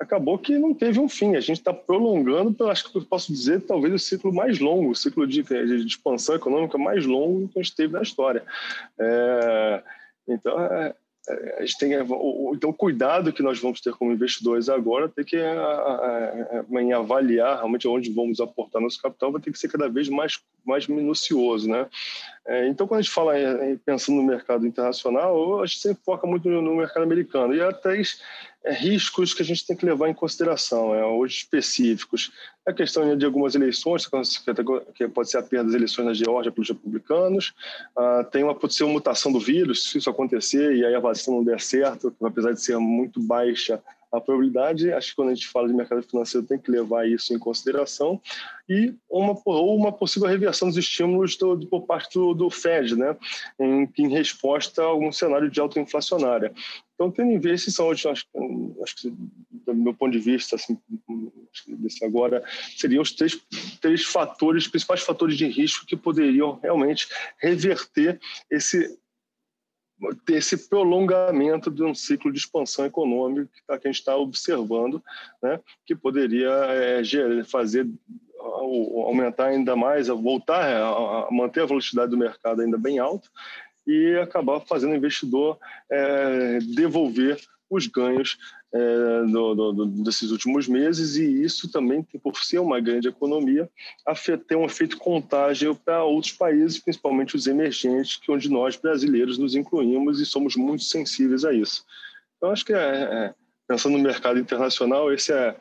acabou 0.00 0.38
que 0.38 0.58
não 0.58 0.74
teve 0.74 0.98
um 0.98 1.08
fim. 1.08 1.36
A 1.36 1.40
gente 1.40 1.58
está 1.58 1.72
prolongando, 1.72 2.68
acho 2.68 2.90
que 2.90 2.98
eu 2.98 3.04
posso 3.04 3.32
dizer, 3.32 3.62
talvez 3.62 3.92
o 3.94 3.98
ciclo 3.98 4.32
mais 4.32 4.58
longo, 4.58 4.90
o 4.90 4.94
ciclo 4.94 5.26
de, 5.26 5.42
de 5.42 5.86
expansão 5.86 6.34
econômica 6.34 6.78
mais 6.78 7.04
longo 7.04 7.48
que 7.48 7.58
a 7.58 7.62
gente 7.62 7.76
teve 7.76 7.92
na 7.92 8.02
história. 8.02 8.42
É, 8.98 9.82
então, 10.28 10.60
é, 10.60 10.94
é, 11.28 11.56
a 11.58 11.60
gente 11.60 11.78
tem 11.78 11.96
o, 12.00 12.52
então 12.54 12.70
o 12.70 12.74
cuidado 12.74 13.32
que 13.32 13.42
nós 13.42 13.58
vamos 13.58 13.80
ter 13.80 13.92
como 13.92 14.12
investidores 14.12 14.68
agora 14.68 15.08
tem 15.08 15.24
que 15.24 15.36
é, 15.36 16.64
em 16.80 16.92
avaliar 16.92 17.56
realmente 17.56 17.88
onde 17.88 18.12
vamos 18.12 18.40
aportar 18.40 18.80
nosso 18.80 19.00
capital 19.00 19.32
vai 19.32 19.40
ter 19.40 19.50
que 19.50 19.58
ser 19.58 19.68
cada 19.68 19.88
vez 19.88 20.08
mais 20.08 20.40
mais 20.64 20.86
minucioso 20.86 21.68
né 21.68 21.88
então 22.68 22.86
quando 22.86 23.00
a 23.00 23.02
gente 23.02 23.12
fala 23.12 23.38
em, 23.38 23.76
pensando 23.78 24.16
no 24.16 24.22
mercado 24.22 24.66
internacional 24.66 25.62
a 25.62 25.66
gente 25.66 25.80
sempre 25.80 26.02
foca 26.04 26.26
muito 26.26 26.48
no, 26.48 26.76
mercado 26.76 27.02
americano 27.02 27.54
e 27.54 27.60
até 27.60 28.00
é, 28.66 28.72
riscos 28.72 29.32
que 29.32 29.42
a 29.42 29.44
gente 29.44 29.64
tem 29.64 29.76
que 29.76 29.86
levar 29.86 30.08
em 30.08 30.14
consideração, 30.14 30.92
é, 30.92 31.04
hoje 31.06 31.36
específicos. 31.36 32.32
A 32.66 32.72
questão 32.72 33.16
de 33.16 33.24
algumas 33.24 33.54
eleições, 33.54 34.08
que 34.08 35.08
pode 35.08 35.30
ser 35.30 35.38
a 35.38 35.42
perda 35.42 35.66
das 35.66 35.74
eleições 35.74 36.04
na 36.04 36.12
Geórgia 36.12 36.50
pelos 36.50 36.68
republicanos, 36.68 37.54
ah, 37.96 38.26
tem 38.30 38.42
uma, 38.42 38.58
uma 38.58 38.92
mutação 38.92 39.30
do 39.30 39.38
vírus, 39.38 39.90
se 39.90 39.98
isso 39.98 40.10
acontecer 40.10 40.74
e 40.74 40.84
aí 40.84 40.96
a 40.96 40.98
vacina 40.98 41.36
não 41.36 41.44
der 41.44 41.60
certo, 41.60 42.12
apesar 42.20 42.52
de 42.52 42.60
ser 42.60 42.76
muito 42.78 43.20
baixa 43.20 43.80
a 44.12 44.20
probabilidade, 44.20 44.92
acho 44.92 45.10
que 45.10 45.16
quando 45.16 45.30
a 45.30 45.34
gente 45.34 45.48
fala 45.48 45.68
de 45.68 45.74
mercado 45.74 46.02
financeiro 46.02 46.46
tem 46.46 46.58
que 46.58 46.70
levar 46.70 47.08
isso 47.08 47.34
em 47.34 47.38
consideração 47.38 48.20
e 48.68 48.94
uma 49.08 49.36
ou 49.44 49.76
uma 49.76 49.92
possível 49.92 50.28
reversão 50.28 50.68
dos 50.68 50.76
estímulos 50.76 51.36
do, 51.36 51.56
do, 51.56 51.66
por 51.66 51.86
parte 51.86 52.14
do, 52.14 52.34
do 52.34 52.50
Fed, 52.50 52.96
né, 52.96 53.16
em, 53.58 53.88
em, 53.98 54.08
resposta 54.08 54.82
a 54.82 54.86
algum 54.86 55.12
cenário 55.12 55.50
de 55.50 55.60
alta 55.60 55.80
inflacionária. 55.80 56.52
Então, 56.94 57.10
tendo 57.10 57.30
em 57.30 57.38
vista, 57.38 57.68
esses 57.68 57.74
são, 57.74 57.90
acho, 57.90 58.08
acho 58.08 58.96
que, 58.96 59.10
do 59.50 59.74
meu 59.74 59.92
ponto 59.92 60.12
de 60.12 60.18
vista, 60.18 60.56
assim, 60.56 60.78
desse 61.68 62.04
agora, 62.04 62.42
seriam 62.76 63.02
os 63.02 63.12
três, 63.12 63.38
três 63.80 64.04
fatores, 64.04 64.66
principais 64.66 65.02
fatores 65.02 65.36
de 65.36 65.46
risco 65.46 65.84
que 65.84 65.96
poderiam 65.96 66.58
realmente 66.62 67.06
reverter 67.38 68.18
esse 68.50 68.98
esse 70.28 70.68
prolongamento 70.68 71.70
de 71.70 71.82
um 71.82 71.94
ciclo 71.94 72.30
de 72.30 72.38
expansão 72.38 72.84
econômica 72.84 73.50
que 73.66 73.72
a 73.88 73.90
gente 73.90 74.00
está 74.00 74.16
observando, 74.16 75.02
né, 75.42 75.58
que 75.86 75.94
poderia 75.94 76.50
é, 76.50 77.02
fazer 77.44 77.88
aumentar 78.38 79.46
ainda 79.46 79.74
mais, 79.74 80.08
voltar 80.08 80.62
a 80.62 81.28
manter 81.30 81.62
a 81.62 81.66
velocidade 81.66 82.10
do 82.10 82.16
mercado 82.16 82.60
ainda 82.60 82.78
bem 82.78 82.98
alta 82.98 83.28
e 83.86 84.16
acabar 84.16 84.60
fazendo 84.60 84.92
o 84.92 84.96
investidor 84.96 85.58
é, 85.90 86.58
devolver 86.74 87.40
os 87.70 87.86
ganhos 87.86 88.36
é, 88.76 89.26
do, 89.26 89.54
do, 89.54 89.86
desses 90.02 90.30
últimos 90.30 90.68
meses 90.68 91.16
e 91.16 91.42
isso 91.42 91.70
também, 91.70 92.02
por 92.02 92.36
ser 92.36 92.58
uma 92.58 92.78
grande 92.78 93.08
economia, 93.08 93.70
tem 94.46 94.58
um 94.58 94.66
efeito 94.66 94.98
contágio 94.98 95.74
para 95.74 96.04
outros 96.04 96.32
países, 96.32 96.78
principalmente 96.78 97.34
os 97.34 97.46
emergentes, 97.46 98.16
que 98.16 98.30
onde 98.30 98.50
nós 98.50 98.76
brasileiros 98.76 99.38
nos 99.38 99.54
incluímos 99.54 100.20
e 100.20 100.26
somos 100.26 100.56
muito 100.56 100.84
sensíveis 100.84 101.44
a 101.44 101.52
isso. 101.52 101.84
Então, 102.36 102.50
acho 102.50 102.64
que 102.64 102.74
é, 102.74 102.76
é, 102.76 103.34
pensando 103.66 103.96
no 103.96 104.02
mercado 104.04 104.38
internacional, 104.38 105.10
esse 105.12 105.32
é, 105.32 105.56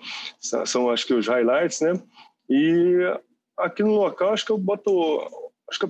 são, 0.66 0.90
acho 0.90 1.08
que, 1.08 1.14
os 1.14 1.28
highlights, 1.28 1.80
né? 1.80 1.94
E 2.50 2.98
aqui 3.58 3.82
no 3.82 3.96
local, 3.96 4.34
acho 4.34 4.46
que 4.46 4.52
eu 4.52 4.58
boto... 4.58 5.22
Acho 5.70 5.80
que 5.80 5.88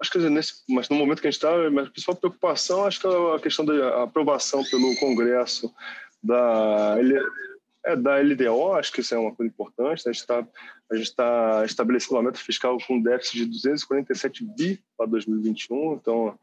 acho 0.00 0.10
que 0.10 0.18
nesse, 0.18 0.62
mas 0.68 0.88
no 0.88 0.96
momento 0.96 1.20
que 1.20 1.28
a 1.28 1.30
gente 1.30 1.44
está, 1.44 1.54
a 1.54 1.90
principal 1.90 2.16
preocupação 2.16 2.86
acho 2.86 2.98
que 2.98 3.06
é 3.06 3.34
a 3.34 3.38
questão 3.38 3.66
da 3.66 4.02
aprovação 4.02 4.64
pelo 4.64 4.96
Congresso 4.96 5.70
da 6.22 6.96
é, 7.84 7.96
da 7.96 8.18
LDO, 8.18 8.74
acho 8.74 8.92
que 8.92 9.00
isso 9.00 9.14
é 9.14 9.18
uma 9.18 9.34
coisa 9.34 9.50
importante. 9.50 10.04
Né? 10.04 10.10
A 10.10 10.12
gente 10.12 10.20
está 10.20 10.46
está 10.92 11.64
estabelecendo 11.64 12.16
uma 12.16 12.24
meta 12.24 12.38
fiscal 12.38 12.76
com 12.86 13.00
déficit 13.00 13.44
de 13.44 13.46
247 13.46 14.44
bi 14.44 14.82
para 14.96 15.06
2021. 15.06 15.94
Então, 15.94 16.38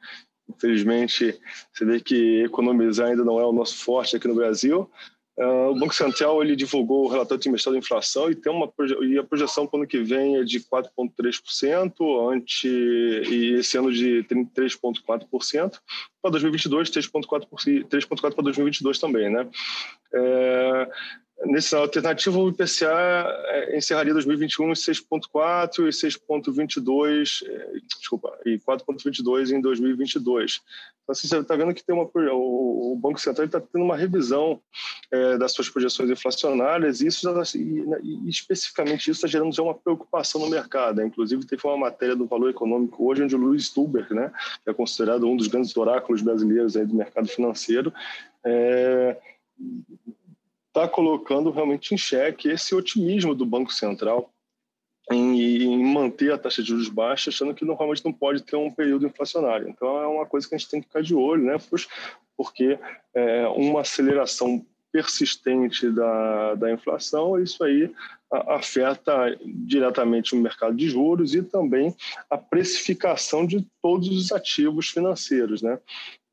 infelizmente, 0.50 1.40
você 1.72 1.86
vê 1.86 2.00
que 2.00 2.44
economizar 2.44 3.10
ainda 3.10 3.24
não 3.24 3.40
é 3.40 3.46
o 3.46 3.52
nosso 3.52 3.78
forte 3.84 4.16
aqui 4.16 4.28
no 4.28 4.36
Brasil. 4.36 4.90
Uh, 5.38 5.70
o 5.70 5.76
Banco 5.76 5.94
Central 5.94 6.42
ele 6.42 6.56
divulgou 6.56 7.06
o 7.06 7.08
relatório 7.08 7.40
trimestral 7.40 7.74
da 7.74 7.80
inflação 7.80 8.32
e 8.32 8.36
tem 8.36 8.52
uma 8.52 8.74
e 9.04 9.20
a 9.20 9.24
projeção 9.24 9.68
para 9.68 9.78
o 9.78 9.82
ano 9.82 9.88
que 9.88 10.00
vem 10.00 10.38
é 10.38 10.44
de 10.44 10.60
4,3%, 10.60 12.34
ante 12.34 12.68
e 12.68 13.54
esse 13.60 13.78
ano 13.78 13.94
de 13.94 14.24
3,4%. 14.24 15.80
Para 16.22 16.32
2022, 16.32 16.90
3,4% 16.90 18.34
para 18.34 18.44
2022 18.44 18.98
também, 18.98 19.30
né? 19.30 19.48
É, 20.12 20.90
Nesse 21.46 21.76
alternativo, 21.76 22.42
o 22.42 22.50
IPCA 22.50 22.88
é, 23.46 23.78
encerraria 23.78 24.12
2021 24.12 24.70
em 24.70 24.74
6,4 24.74 25.88
e 25.88 25.90
6,22, 25.90 27.48
é, 27.48 27.80
desculpa, 28.00 28.36
e 28.44 28.58
4,22 28.58 29.52
em 29.52 29.62
2022. 29.62 30.62
Então, 31.04 31.14
assim, 31.14 31.28
você 31.28 31.38
está 31.38 31.56
vendo 31.56 31.76
que 31.76 31.84
tem 31.84 31.96
uma, 31.96 32.10
o, 32.34 32.98
Banco 33.00 33.20
Central 33.20 33.46
está 33.46 33.62
tendo 33.62 33.86
uma 33.86 33.96
revisão 33.96 34.60
é, 35.12 35.38
das 35.38 35.54
suas 35.54 35.70
projeções 35.70 36.10
inflacionárias 36.10 37.02
e 37.02 37.08
isso, 37.08 37.30
e, 37.56 37.86
e 38.26 38.30
especificamente 38.30 39.04
isso 39.04 39.12
está 39.12 39.28
gerando 39.28 39.54
já 39.54 39.62
uma 39.62 39.76
preocupação 39.76 40.42
no 40.42 40.50
mercado. 40.50 40.98
Né? 40.98 41.06
Inclusive, 41.06 41.46
teve 41.46 41.62
uma 41.66 41.78
matéria 41.78 42.16
do 42.16 42.26
Valor 42.26 42.50
Econômico 42.50 43.08
hoje, 43.08 43.24
onde 43.24 43.36
o 43.36 43.40
Luiz 43.40 43.68
Stuber, 43.68 44.12
né, 44.12 44.32
que 44.64 44.70
é 44.72 44.74
considerado 44.74 45.30
um 45.30 45.38
dos 45.38 45.48
grandes 45.48 45.76
oráculos 45.78 46.22
brasileiros 46.22 46.76
aí 46.76 46.86
do 46.86 46.96
mercado 46.96 47.28
financeiro, 47.28 47.94
é, 48.44 49.18
está 50.78 50.88
colocando 50.88 51.50
realmente 51.50 51.94
em 51.94 51.98
xeque 51.98 52.50
esse 52.50 52.76
otimismo 52.76 53.34
do 53.34 53.46
Banco 53.46 53.74
Central 53.74 54.32
em, 55.12 55.64
em, 55.64 55.84
manter 55.84 56.32
a 56.32 56.38
taxa 56.38 56.62
de 56.62 56.70
juros 56.70 56.90
baixa, 56.90 57.30
achando 57.30 57.54
que 57.56 57.66
normalmente 57.66 58.06
não 58.06 58.14
pode 58.14 58.44
ter 58.44 58.56
um 58.58 58.70
período 58.70 59.08
inflacionário. 59.08 59.68
Então, 59.70 59.98
é 59.98 60.06
uma 60.06 60.26
coisa 60.26 60.48
que 60.48 60.54
a 60.54 60.58
gente 60.58 60.70
tem 60.70 60.82
que 60.82 60.88
ficar 60.88 61.02
de 61.02 61.16
olho, 61.16 61.46
né, 61.46 61.58
porque 62.36 62.78
é, 63.16 63.48
uma 63.48 63.82
aceleração 63.82 64.64
persistente 64.92 65.90
da, 65.92 66.56
da 66.56 66.72
inflação, 66.72 67.42
isso 67.42 67.64
aí 67.64 67.92
afeta 68.32 69.38
diretamente 69.46 70.36
o 70.36 70.42
mercado 70.42 70.76
de 70.76 70.90
juros 70.90 71.34
e 71.34 71.42
também 71.42 71.96
a 72.30 72.38
precificação 72.38 73.46
de 73.46 73.66
todos 73.82 74.10
os 74.10 74.32
ativos 74.32 74.90
financeiros, 74.90 75.62
né? 75.62 75.80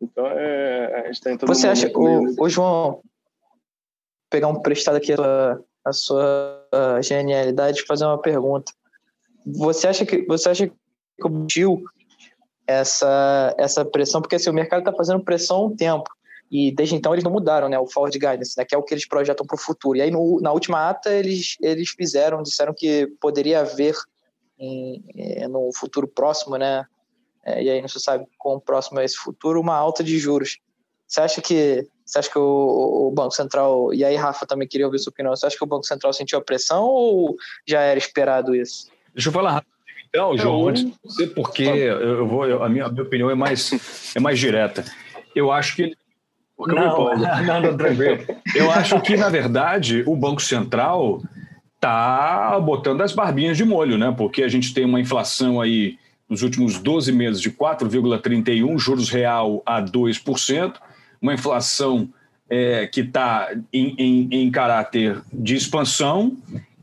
Então, 0.01 0.27
é, 0.27 1.01
a 1.01 1.07
gente 1.07 1.15
está 1.15 1.33
entrando... 1.33 1.55
Você 1.55 1.69
acha, 1.69 1.91
o, 1.95 2.43
o 2.43 2.49
João, 2.49 3.03
pegar 4.35 4.49
um 4.49 4.61
prestado 4.61 4.97
aqui 4.97 5.13
a 5.13 5.17
sua, 5.17 5.65
a 5.85 5.93
sua 5.93 7.01
genialidade 7.01 7.81
e 7.81 7.87
fazer 7.87 8.05
uma 8.05 8.21
pergunta. 8.21 8.73
Você 9.47 9.87
acha 9.87 10.05
que 10.05 10.27
você 10.27 10.49
acha 10.49 10.67
que 10.67 10.75
Gil 11.49 11.85
essa 12.67 13.55
essa 13.57 13.85
pressão 13.85 14.21
porque 14.21 14.35
assim, 14.35 14.51
o 14.51 14.55
mercado 14.55 14.81
está 14.81 14.93
fazendo 14.93 15.23
pressão 15.23 15.59
há 15.59 15.67
um 15.67 15.77
tempo 15.77 16.11
e 16.51 16.75
desde 16.75 16.97
então 16.97 17.13
eles 17.13 17.23
não 17.23 17.31
mudaram, 17.31 17.69
né, 17.69 17.79
o 17.79 17.87
forward 17.87 18.19
guidance, 18.19 18.55
né, 18.59 18.65
que 18.65 18.75
é 18.75 18.79
o 18.79 18.83
que 18.83 18.93
eles 18.93 19.07
projetam 19.07 19.47
para 19.47 19.55
o 19.55 19.59
futuro. 19.59 19.97
E 19.97 20.03
aí 20.03 20.11
no, 20.11 20.41
na 20.41 20.51
última 20.51 20.89
ata 20.89 21.13
eles 21.13 21.57
eles 21.61 21.91
fizeram, 21.91 22.43
disseram 22.43 22.75
que 22.77 23.07
poderia 23.21 23.61
haver 23.61 23.95
em, 24.59 25.05
é, 25.15 25.47
no 25.47 25.71
futuro 25.77 26.09
próximo, 26.09 26.57
né, 26.57 26.85
é, 27.45 27.63
e 27.63 27.71
aí 27.71 27.81
não 27.81 27.89
se 27.89 28.01
sabe 28.01 28.27
quão 28.37 28.59
próximo 28.59 28.99
é 28.99 29.05
esse 29.05 29.17
futuro, 29.17 29.61
uma 29.61 29.77
alta 29.77 30.03
de 30.03 30.19
juros. 30.19 30.59
Você 31.07 31.21
acha 31.21 31.41
que 31.41 31.87
você 32.05 32.19
acha 32.19 32.31
que 32.31 32.39
o, 32.39 33.09
o, 33.09 33.11
Banco 33.11 33.33
Central, 33.33 33.93
e 33.95 34.05
aí 34.05 34.15
Rafa 34.17 34.47
também 34.47 34.69
queria 34.69 34.87
ouvir 34.87 34.99
sua 34.99 35.11
opinião, 35.11 35.35
você 35.35 35.47
acha 35.47 35.57
que 35.57 35.65
o 35.65 35.67
Banco 35.67 35.87
Central 35.87 36.13
sentiu 36.13 36.39
a 36.39 36.43
pressão 36.43 36.85
ou 36.85 37.37
já 37.67 37.81
era 37.81 37.99
esperado 37.99 38.55
isso? 38.55 38.89
Deixa 39.15 39.29
eu 39.29 39.33
falar 39.33 39.53
rápido. 39.53 39.75
Então, 40.09 40.39
João, 40.39 40.69
antes 40.69 40.85
de 40.85 40.95
você, 41.03 41.27
porque 41.27 41.65
eu 41.65 42.27
vou, 42.27 42.47
eu, 42.47 42.63
a, 42.63 42.69
minha, 42.69 42.85
a 42.85 42.89
minha 42.89 43.03
opinião 43.03 43.31
é 43.31 43.35
mais, 43.35 44.15
é 44.15 44.21
mais 44.21 44.39
direta. 44.39 44.85
Eu 45.35 45.51
acho 45.51 45.75
que 45.75 45.97
não, 46.59 47.17
não, 47.17 47.61
não, 47.61 47.77
tranquilo. 47.77 48.25
Eu 48.55 48.71
acho 48.71 49.01
que, 49.01 49.17
na 49.17 49.29
verdade, 49.29 50.05
o 50.07 50.15
Banco 50.15 50.41
Central 50.41 51.21
está 51.75 52.59
botando 52.61 53.01
as 53.01 53.13
barbinhas 53.13 53.57
de 53.57 53.65
molho, 53.65 53.99
né? 53.99 54.15
Porque 54.17 54.43
a 54.43 54.49
gente 54.49 54.73
tem 54.73 54.85
uma 54.85 55.01
inflação 55.01 55.61
aí 55.61 55.99
nos 56.29 56.43
últimos 56.43 56.79
12 56.79 57.13
meses 57.13 57.41
de 57.41 57.51
4,31, 57.51 58.79
juros 58.79 59.11
real 59.11 59.63
a 59.67 59.83
2%, 59.83 60.75
uma 61.25 61.33
inflação 61.33 62.11
é, 62.51 62.87
que 62.87 63.01
está 63.01 63.49
em, 63.73 63.95
em, 63.97 64.29
em 64.31 64.51
caráter 64.51 65.23
de 65.33 65.57
expansão 65.57 66.37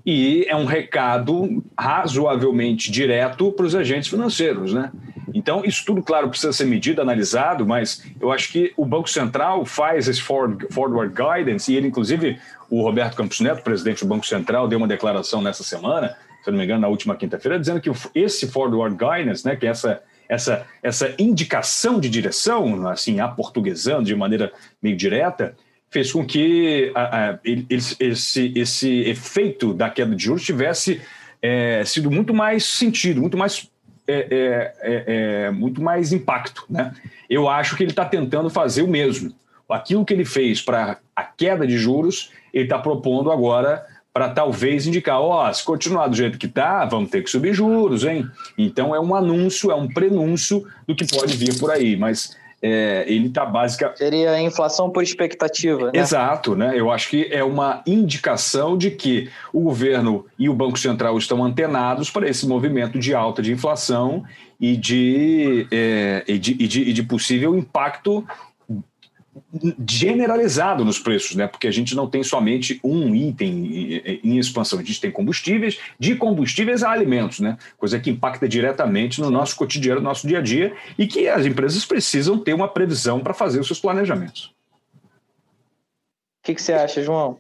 e 0.04 0.46
é 0.50 0.56
um 0.56 0.66
recado 0.66 1.64
razoavelmente 1.78 2.92
direto 2.92 3.52
para 3.52 3.68
os 3.68 3.76
agentes 3.76 4.10
financeiros, 4.10 4.74
né? 4.74 4.92
Então, 5.32 5.64
isso 5.64 5.86
tudo, 5.86 6.02
claro, 6.02 6.28
precisa 6.28 6.52
ser 6.52 6.66
medido, 6.66 7.04
analisado, 7.04 7.68
mas 7.68 8.04
eu 8.20 8.32
acho 8.32 8.52
que 8.52 8.74
o 8.76 8.84
Banco 8.84 9.08
Central 9.08 9.64
faz 9.64 10.08
esse 10.08 10.20
forward, 10.20 10.66
guidance, 11.14 11.72
e 11.72 11.76
ele, 11.76 11.88
inclusive, 11.88 12.40
o 12.68 12.82
Roberto 12.82 13.16
Campos 13.16 13.40
Neto, 13.40 13.62
presidente 13.62 14.04
do 14.04 14.08
Banco 14.08 14.26
Central, 14.26 14.68
deu 14.68 14.80
uma 14.80 14.88
declaração 14.88 15.40
nessa 15.40 15.64
semana, 15.64 16.18
se 16.44 16.50
não 16.50 16.58
me 16.58 16.66
engano, 16.66 16.82
na 16.82 16.88
última 16.88 17.16
quinta-feira, 17.16 17.60
dizendo 17.60 17.80
que 17.80 17.92
esse 18.16 18.48
forward 18.48 18.98
guidance, 18.98 19.46
né, 19.46 19.56
que 19.56 19.68
é 19.68 19.70
essa 19.70 20.02
essa, 20.32 20.66
essa 20.82 21.14
indicação 21.20 22.00
de 22.00 22.10
direção, 22.10 22.88
assim, 22.88 23.20
aportuguesando 23.20 24.06
de 24.06 24.16
maneira 24.16 24.54
meio 24.82 24.96
direta, 24.96 25.54
fez 25.90 26.10
com 26.10 26.26
que 26.26 26.90
a, 26.96 27.32
a, 27.32 27.40
ele, 27.44 27.68
esse, 27.70 28.54
esse 28.56 29.02
efeito 29.02 29.74
da 29.74 29.90
queda 29.90 30.16
de 30.16 30.24
juros 30.24 30.42
tivesse 30.42 31.02
é, 31.42 31.84
sido 31.84 32.10
muito 32.10 32.34
mais 32.34 32.64
sentido, 32.64 33.20
muito 33.20 33.38
mais, 33.38 33.70
é, 34.08 34.14
é, 34.14 34.74
é, 34.82 35.46
é 35.48 35.52
muito 35.52 35.82
mais 35.82 36.14
impacto. 36.14 36.64
Né? 36.70 36.94
Eu 37.30 37.50
acho 37.50 37.76
que 37.76 37.84
ele 37.84 37.92
está 37.92 38.06
tentando 38.06 38.50
fazer 38.50 38.84
o 38.84 38.88
mesmo. 38.88 39.36
Aquilo 39.70 40.06
que 40.06 40.14
ele 40.14 40.26
fez 40.26 40.62
para 40.62 40.98
a 41.14 41.24
queda 41.24 41.68
de 41.68 41.78
juros, 41.78 42.32
ele 42.54 42.66
está 42.66 42.80
propondo 42.80 43.32
agora 43.32 43.86
para 44.14 44.30
talvez 44.30 44.86
indicar, 44.86 45.20
ó, 45.22 45.50
oh, 45.50 45.54
se 45.54 45.64
continuar 45.64 46.08
do 46.08 46.16
jeito 46.16 46.38
que 46.38 46.46
está, 46.46 46.86
vamos 46.86 47.10
ter 47.10 47.24
que 47.24 47.30
subir 47.30 47.54
juros, 47.54 48.04
hein? 48.04 48.30
Então 48.58 48.94
é 48.94 49.00
um 49.00 49.16
anúncio, 49.16 49.72
é 49.72 49.76
um 49.76 49.88
prenúncio 49.88 50.66
do 50.86 50.96
que 50.96 51.06
pode 51.08 51.36
vir 51.38 51.58
por 51.58 51.72
aí, 51.72 51.96
mas 51.96 52.36
é, 52.62 53.06
ele 53.08 53.28
está 53.28 53.46
básica. 53.46 53.94
Seria 53.96 54.40
inflação 54.40 54.90
por 54.90 55.02
expectativa, 55.02 55.86
né? 55.86 56.00
Exato, 56.00 56.56
né? 56.56 56.74
Eu 56.76 56.92
acho 56.92 57.10
que 57.10 57.28
é 57.32 57.44
uma 57.44 57.82
indicação 57.88 58.78
de 58.78 58.92
que 58.92 59.30
o 59.52 59.62
governo 59.62 60.26
e 60.38 60.48
o 60.48 60.54
Banco 60.54 60.78
Central 60.78 61.18
estão 61.18 61.44
antenados 61.44 62.10
para 62.10 62.30
esse 62.30 62.46
movimento 62.46 63.00
de 63.00 63.16
alta 63.16 63.42
de 63.42 63.52
inflação 63.52 64.24
e 64.60 64.78
de, 64.78 65.68
é, 65.72 66.24
e 66.28 66.38
de, 66.38 66.52
e 66.52 66.68
de, 66.68 66.82
e 66.82 66.94
de 66.94 67.04
possível 67.04 67.58
impacto 67.58 68.24
generalizado 69.90 70.84
nos 70.84 71.00
preços, 71.00 71.36
né? 71.36 71.48
Porque 71.48 71.68
a 71.68 71.72
gente 71.72 71.96
não 71.96 72.08
tem 72.08 72.24
somente 72.24 72.80
um 72.84 73.16
item 73.16 74.22
em 74.24 74.38
expansão, 74.38 74.80
a 74.80 74.84
gente 74.84 75.00
tem 75.00 75.12
combustíveis, 75.12 75.80
de 75.98 76.16
combustíveis 76.16 76.84
a 76.84 76.92
alimentos, 76.92 77.40
né? 77.40 77.58
Coisa 77.78 78.00
que 78.00 78.10
impacta 78.10 78.48
diretamente 78.48 79.22
no 79.22 79.30
nosso 79.30 79.56
cotidiano, 79.56 80.02
no 80.02 80.08
nosso 80.08 80.28
dia 80.28 80.40
a 80.40 80.42
dia, 80.42 80.76
e 80.98 81.08
que 81.08 81.28
as 81.28 81.46
empresas 81.46 81.86
precisam 81.86 82.38
ter 82.38 82.54
uma 82.54 82.68
previsão 82.68 83.20
para 83.20 83.34
fazer 83.34 83.60
os 83.60 83.68
seus 83.68 83.80
planejamentos. 83.80 84.54
O 86.42 86.44
que, 86.44 86.56
que 86.56 86.62
você 86.62 86.74
acha, 86.74 87.04
João? 87.04 87.40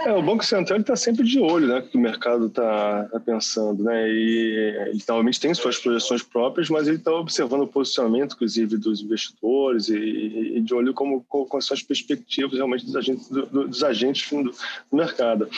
É, 0.00 0.12
o 0.12 0.22
Banco 0.22 0.44
Central 0.44 0.80
está 0.80 0.96
sempre 0.96 1.24
de 1.24 1.38
olho, 1.40 1.66
né, 1.66 1.82
que 1.82 1.96
o 1.96 2.00
mercado 2.00 2.46
está 2.46 3.04
tá 3.04 3.20
pensando, 3.20 3.84
né, 3.84 4.08
e 4.08 4.76
ele 4.88 5.02
normalmente 5.06 5.40
tem 5.40 5.52
suas 5.54 5.78
projeções 5.78 6.22
próprias, 6.22 6.68
mas 6.70 6.88
ele 6.88 6.96
está 6.96 7.12
observando 7.12 7.62
o 7.62 7.68
posicionamento, 7.68 8.34
inclusive, 8.34 8.76
dos 8.76 9.00
investidores 9.02 9.88
e, 9.88 9.96
e 9.96 10.60
de 10.60 10.74
olho 10.74 10.94
como, 10.94 11.22
com 11.24 11.60
são 11.60 11.74
as 11.74 11.82
perspectivas 11.82 12.54
realmente 12.54 12.86
dos 12.86 12.96
agentes, 12.96 13.28
do, 13.28 13.46
dos 13.46 13.84
agentes 13.84 14.30
do, 14.30 14.44
do 14.44 14.96
mercado. 14.96 15.48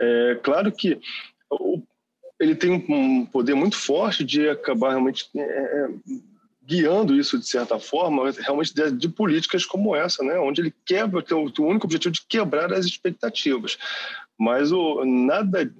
É 0.00 0.38
claro 0.42 0.72
que 0.72 0.98
o, 1.50 1.82
ele 2.40 2.54
tem 2.54 2.72
um 2.72 3.24
poder 3.26 3.54
muito 3.54 3.76
forte 3.76 4.24
de 4.24 4.48
acabar 4.48 4.90
realmente 4.90 5.28
é, 5.36 5.40
é 5.40 5.88
guiando 6.66 7.14
isso 7.14 7.38
de 7.38 7.46
certa 7.46 7.78
forma, 7.78 8.30
realmente 8.30 8.74
de, 8.74 8.90
de, 8.90 9.08
políticas 9.08 9.66
como 9.66 9.94
essa, 9.94 10.22
né, 10.22 10.38
onde 10.38 10.60
ele 10.60 10.74
quebra, 10.84 11.22
tem 11.22 11.36
o, 11.36 11.52
o 11.58 11.66
único 11.66 11.86
objetivo 11.86 12.12
de 12.12 12.24
quebrar 12.26 12.72
as 12.72 12.86
expectativas. 12.86 13.76
Mas 14.38 14.72
o 14.72 15.04
nada 15.04 15.70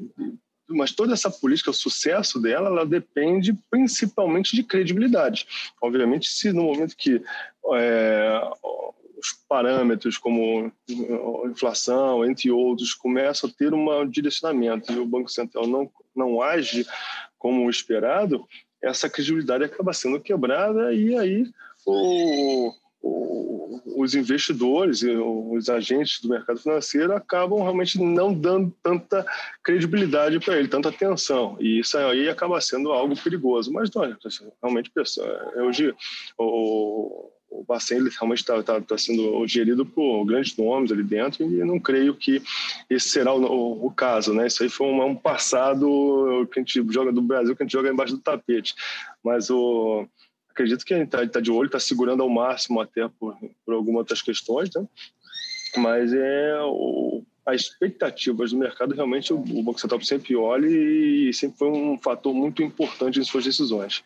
mas 0.66 0.92
toda 0.92 1.12
essa 1.12 1.30
política, 1.30 1.70
o 1.70 1.74
sucesso 1.74 2.40
dela, 2.40 2.68
ela 2.68 2.86
depende 2.86 3.54
principalmente 3.70 4.56
de 4.56 4.62
credibilidade. 4.62 5.46
Obviamente, 5.80 6.26
se 6.28 6.52
no 6.52 6.64
momento 6.64 6.96
que 6.96 7.22
é, 7.74 8.40
os 9.18 9.32
parâmetros 9.48 10.16
como 10.16 10.72
inflação, 11.46 12.24
entre 12.24 12.50
outros, 12.50 12.94
começam 12.94 13.48
a 13.48 13.52
ter 13.52 13.74
um 13.74 14.08
direcionamento 14.08 14.92
e 14.92 14.98
o 14.98 15.06
Banco 15.06 15.30
Central 15.30 15.66
não, 15.66 15.90
não 16.14 16.40
age 16.40 16.86
como 17.38 17.68
esperado, 17.68 18.46
essa 18.84 19.08
credibilidade 19.08 19.64
acaba 19.64 19.92
sendo 19.92 20.20
quebrada 20.20 20.92
e 20.92 21.16
aí 21.16 21.46
o, 21.86 22.72
o, 23.02 23.80
os 23.96 24.14
investidores 24.14 25.02
os 25.02 25.68
agentes 25.68 26.20
do 26.20 26.28
mercado 26.28 26.58
financeiro 26.58 27.14
acabam 27.14 27.62
realmente 27.62 28.00
não 28.00 28.32
dando 28.32 28.74
tanta 28.82 29.24
credibilidade 29.62 30.40
para 30.40 30.58
ele, 30.58 30.68
tanta 30.68 30.88
atenção. 30.88 31.56
E 31.60 31.80
isso 31.80 31.96
aí 31.96 32.28
acaba 32.28 32.60
sendo 32.60 32.92
algo 32.92 33.14
perigoso. 33.16 33.72
Mas, 33.72 33.90
assim, 34.24 34.50
realmente, 34.62 34.90
hoje 35.56 35.94
o, 36.36 37.30
o 37.54 37.64
Bacen 37.66 37.98
realmente 37.98 38.40
está 38.40 38.62
tá, 38.62 38.80
tá 38.80 38.98
sendo 38.98 39.46
gerido 39.46 39.86
por 39.86 40.24
grandes 40.24 40.56
nomes 40.56 40.90
ali 40.90 41.04
dentro 41.04 41.44
e 41.44 41.64
não 41.64 41.78
creio 41.78 42.14
que 42.14 42.42
esse 42.90 43.08
será 43.08 43.32
o, 43.32 43.42
o, 43.44 43.86
o 43.86 43.90
caso, 43.90 44.34
né? 44.34 44.46
Isso 44.46 44.62
aí 44.62 44.68
foi 44.68 44.86
um, 44.88 45.04
um, 45.04 45.14
passado 45.14 46.48
que 46.52 46.58
a 46.58 46.62
gente 46.62 46.92
joga 46.92 47.12
do 47.12 47.22
Brasil, 47.22 47.54
que 47.54 47.62
a 47.62 47.66
gente 47.66 47.72
joga 47.72 47.90
embaixo 47.90 48.16
do 48.16 48.22
tapete. 48.22 48.74
Mas 49.22 49.50
o 49.50 50.06
acredito 50.50 50.84
que 50.84 50.94
a 50.94 50.98
gente 50.98 51.06
está 51.06 51.26
tá 51.26 51.40
de 51.40 51.50
olho, 51.50 51.66
está 51.66 51.80
segurando 51.80 52.22
ao 52.22 52.28
máximo 52.28 52.80
até 52.80 53.08
por, 53.08 53.36
por 53.64 53.74
algumas 53.74 54.00
outras 54.00 54.22
questões, 54.22 54.70
né? 54.74 54.86
Mas 55.76 56.12
é 56.12 56.60
o, 56.62 57.22
as 57.46 57.62
expectativas 57.62 58.50
do 58.50 58.58
mercado 58.58 58.94
realmente 58.94 59.32
o, 59.32 59.38
o 59.38 59.62
Banco 59.62 59.80
Central 59.80 60.00
sempre 60.02 60.34
olha 60.36 60.66
e 60.66 61.32
sempre 61.32 61.58
foi 61.58 61.68
um 61.68 61.98
fator 61.98 62.32
muito 62.34 62.62
importante 62.62 63.18
em 63.18 63.24
suas 63.24 63.44
decisões. 63.44 64.02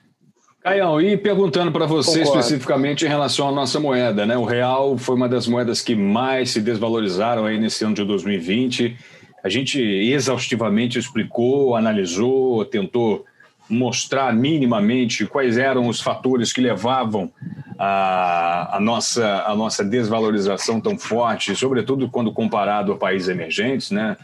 Caião, 0.63 1.01
e 1.01 1.17
perguntando 1.17 1.71
para 1.71 1.87
você 1.87 2.19
Concordo. 2.19 2.41
especificamente 2.41 3.05
em 3.05 3.09
relação 3.09 3.49
à 3.49 3.53
nossa 3.53 3.79
moeda, 3.79 4.27
né? 4.27 4.37
O 4.37 4.45
real 4.45 4.99
foi 4.99 5.15
uma 5.15 5.29
das 5.29 5.47
moedas 5.47 5.81
que 5.81 5.95
mais 5.95 6.51
se 6.51 6.61
desvalorizaram 6.61 7.47
aí 7.47 7.59
nesse 7.59 7.85
ano 7.85 7.95
de 7.95 8.05
2020. 8.05 8.97
A 9.43 9.49
gente 9.49 9.81
exaustivamente 9.81 10.99
explicou, 10.99 11.77
analisou, 11.77 12.65
tentou 12.65 13.25
mostrar 13.69 14.35
minimamente 14.35 15.27
quais 15.27 15.59
eram 15.59 15.89
os 15.89 16.01
fatores 16.01 16.53
que 16.53 16.61
levavam 16.61 17.31
a, 17.79 18.77
a, 18.77 18.81
nossa, 18.81 19.45
a 19.47 19.55
nossa 19.55 19.85
desvalorização 19.85 20.81
tão 20.81 20.99
forte, 20.99 21.55
sobretudo 21.55 22.09
quando 22.09 22.33
comparado 22.33 22.93
a 22.93 22.97
países 22.97 23.29
emergentes, 23.29 23.91
né? 23.91 24.17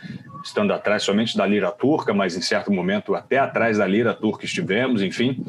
estando 0.43 0.73
atrás 0.73 1.03
somente 1.03 1.37
da 1.37 1.47
lira 1.47 1.71
turca, 1.71 2.13
mas 2.13 2.37
em 2.37 2.43
certo 2.43 2.73
momento 2.73 3.15
até 3.15 3.39
atrás 3.39 3.79
da 3.79 3.87
lira 3.87 4.13
turca 4.13 4.45
estivemos, 4.45 5.01
enfim. 5.01 5.43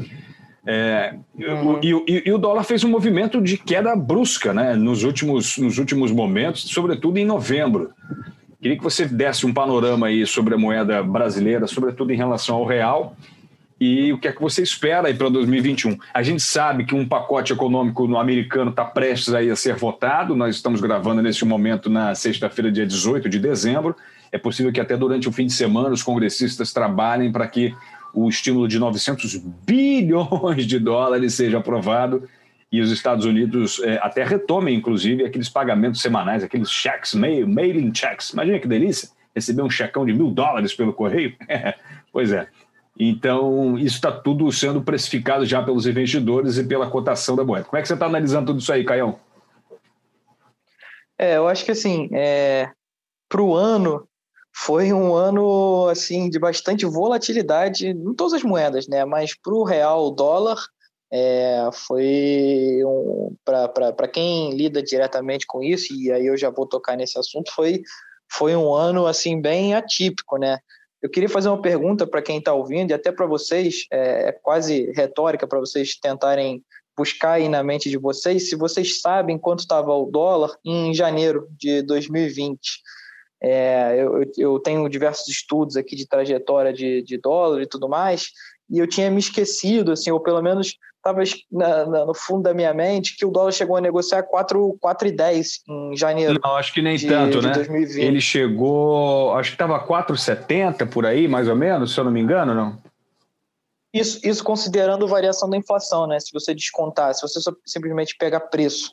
É, 0.68 1.16
uhum. 1.36 1.80
e, 1.82 1.92
e, 2.08 2.24
e, 2.26 2.34
o 2.34 2.40
dólar 2.40 2.64
fez 2.64 2.84
um 2.84 2.90
movimento 2.90 3.40
de 3.40 3.56
queda 3.56 3.96
brusca 3.96 4.52
né, 4.52 4.76
nos, 4.76 5.04
últimos, 5.04 5.58
nos 5.60 5.78
últimos 5.78 6.12
momentos, 6.12 6.64
sobretudo 6.64 7.18
em 7.18 7.26
novembro. 7.26 7.92
Queria 8.60 8.78
que 8.78 8.84
você 8.84 9.06
desse 9.06 9.46
um 9.46 9.54
panorama 9.54 10.08
aí 10.08 10.26
sobre 10.26 10.56
a 10.56 10.58
moeda 10.58 11.04
brasileira, 11.04 11.68
sobretudo 11.68 12.12
em 12.12 12.18
relação 12.18 12.56
ao 12.56 12.66
real, 12.66 13.16
e 13.80 14.14
o 14.14 14.18
que 14.18 14.28
é 14.28 14.32
que 14.32 14.42
você 14.42 14.64
espera 14.64 15.10
aí 15.10 15.14
para 15.14 15.28
2021? 15.28 15.98
A 16.14 16.24
gente 16.24 16.42
sabe 16.42 16.86
que 16.86 16.96
um 16.96 17.06
pacote 17.06 17.52
econômico 17.52 18.08
no 18.08 18.18
americano 18.18 18.70
está 18.72 18.86
prestes 18.86 19.34
aí 19.34 19.50
a 19.50 19.56
ser 19.56 19.76
votado. 19.76 20.36
Nós 20.36 20.56
estamos 20.56 20.80
gravando 20.80 21.22
nesse 21.22 21.44
momento 21.44 21.90
na 21.90 22.16
sexta-feira, 22.16 22.72
dia 22.72 22.88
18 22.88 23.28
de 23.28 23.38
dezembro. 23.38 23.94
É 24.32 24.38
possível 24.38 24.72
que 24.72 24.80
até 24.80 24.96
durante 24.96 25.28
o 25.28 25.32
fim 25.32 25.46
de 25.46 25.54
semana 25.54 25.90
os 25.90 26.02
congressistas 26.02 26.72
trabalhem 26.72 27.32
para 27.32 27.48
que 27.48 27.76
o 28.16 28.30
estímulo 28.30 28.68
de 28.68 28.80
900 28.80 29.36
bilhões 29.66 30.66
de 30.66 30.80
dólares 30.80 31.34
seja 31.34 31.58
aprovado 31.58 32.28
e 32.72 32.82
os 32.82 32.92
Estados 32.92 33.26
Unidos 33.26 33.82
é, 33.84 34.00
até 34.02 34.24
retomem, 34.24 34.76
inclusive, 34.76 35.24
aqueles 35.24 35.50
pagamentos 35.50 36.02
semanais, 36.02 36.44
aqueles 36.44 36.72
cheques, 36.72 37.14
mail, 37.14 37.48
mailing 37.48 37.94
checks. 37.94 38.32
Imagina 38.32 38.60
que 38.60 38.68
delícia 38.68 39.10
receber 39.36 39.62
um 39.62 39.70
checão 39.70 40.06
de 40.06 40.14
mil 40.14 40.32
dólares 40.32 40.74
pelo 40.74 40.94
correio. 40.94 41.36
pois 42.12 42.32
é. 42.32 42.48
Então, 42.98 43.78
isso 43.78 43.96
está 43.96 44.12
tudo 44.12 44.50
sendo 44.52 44.82
precificado 44.82 45.46
já 45.46 45.62
pelos 45.62 45.86
investidores 45.86 46.58
e 46.58 46.64
pela 46.64 46.90
cotação 46.90 47.36
da 47.36 47.44
moeda. 47.44 47.66
Como 47.66 47.78
é 47.78 47.82
que 47.82 47.88
você 47.88 47.94
está 47.94 48.06
analisando 48.06 48.48
tudo 48.48 48.60
isso 48.60 48.72
aí, 48.72 48.86
Caião? 48.86 49.20
É, 51.18 51.38
eu 51.38 51.48
acho 51.48 51.64
que 51.66 51.72
assim, 51.72 52.10
é, 52.14 52.70
para 53.30 53.42
o 53.42 53.54
ano, 53.54 54.08
foi 54.58 54.94
um 54.94 55.14
ano 55.14 55.90
assim 55.90 56.30
de 56.30 56.40
bastante 56.40 56.86
volatilidade 56.86 57.88
em 57.88 58.14
todas 58.16 58.34
as 58.34 58.44
moedas, 58.44 58.88
né? 58.88 59.04
Mas 59.04 59.36
para 59.36 59.54
o 59.54 59.66
real, 59.66 60.08
o 60.08 60.12
dólar, 60.12 60.58
é, 61.12 61.70
foi 61.74 62.80
um, 62.86 63.36
para 63.44 64.08
quem 64.08 64.56
lida 64.56 64.82
diretamente 64.82 65.46
com 65.46 65.62
isso, 65.62 65.94
e 65.94 66.10
aí 66.10 66.26
eu 66.26 66.38
já 66.38 66.50
vou 66.50 66.66
tocar 66.66 66.96
nesse 66.96 67.20
assunto, 67.20 67.52
foi, 67.54 67.82
foi 68.32 68.56
um 68.56 68.74
ano 68.74 69.06
assim 69.06 69.42
bem 69.42 69.76
atípico, 69.76 70.38
né? 70.38 70.58
Eu 71.02 71.10
queria 71.10 71.30
fazer 71.30 71.50
uma 71.50 71.62
pergunta 71.62 72.08
para 72.08 72.22
quem 72.22 72.38
está 72.40 72.54
ouvindo 72.54 72.92
e 72.92 72.94
até 72.94 73.12
para 73.12 73.28
vocês, 73.28 73.86
é, 73.92 74.30
é 74.30 74.32
quase 74.32 74.90
retórica 74.96 75.46
para 75.46 75.60
vocês 75.60 76.00
tentarem 76.00 76.64
buscar 76.98 77.34
aí 77.34 77.50
na 77.50 77.62
mente 77.62 77.90
de 77.90 77.98
vocês, 77.98 78.50
se 78.50 78.56
vocês 78.56 79.02
sabem 79.02 79.38
quanto 79.38 79.60
estava 79.60 79.94
o 79.94 80.10
dólar 80.10 80.56
em 80.64 80.94
janeiro 80.94 81.46
de 81.60 81.82
2020. 81.82 82.58
É, 83.48 83.96
eu, 84.00 84.26
eu, 84.40 84.60
tenho 84.60 84.90
diversos 84.90 85.28
estudos 85.28 85.78
aqui 85.78 85.96
de 85.96 86.08
trajetória 86.08 86.74
de, 86.74 87.04
de 87.04 87.16
dólar 87.16 87.62
e 87.62 87.68
tudo 87.68 87.88
mais, 87.88 88.32
e 88.68 88.80
eu 88.80 88.88
tinha 88.88 89.12
me 89.12 89.20
esquecido, 89.20 89.92
assim, 89.92 90.10
ou 90.10 90.20
pelo 90.20 90.42
menos 90.42 90.76
estava 90.98 91.22
no 92.08 92.16
fundo 92.16 92.42
da 92.42 92.56
minha 92.56 92.74
mente 92.74 93.16
que 93.16 93.24
o 93.24 93.30
dólar 93.30 93.52
chegou 93.52 93.78
a 93.78 93.82
negociar 93.82 94.24
4,10 94.24 95.62
em 95.70 95.96
janeiro. 95.96 96.40
Não, 96.44 96.56
acho 96.56 96.74
que 96.74 96.82
nem 96.82 96.98
de, 96.98 97.08
tanto, 97.08 97.40
de 97.40 97.46
né? 97.46 97.54
2020. 97.54 98.04
Ele 98.04 98.20
chegou, 98.20 99.32
acho 99.36 99.52
que 99.52 99.56
estava 99.56 99.80
4,70 99.80 100.90
por 100.90 101.06
aí, 101.06 101.28
mais 101.28 101.48
ou 101.48 101.56
menos, 101.56 101.94
se 101.94 102.00
eu 102.00 102.04
não 102.04 102.12
me 102.12 102.20
engano, 102.20 102.56
não? 102.56 102.82
Isso, 103.94 104.28
isso 104.28 104.44
considerando 104.44 105.08
variação 105.08 105.48
da 105.48 105.56
inflação, 105.56 106.08
né? 106.08 106.20
Se 106.20 106.34
você 106.34 106.56
descontar, 106.56 107.14
se 107.14 107.22
você 107.22 107.40
simplesmente 107.64 108.18
pegar 108.18 108.40
preço. 108.40 108.92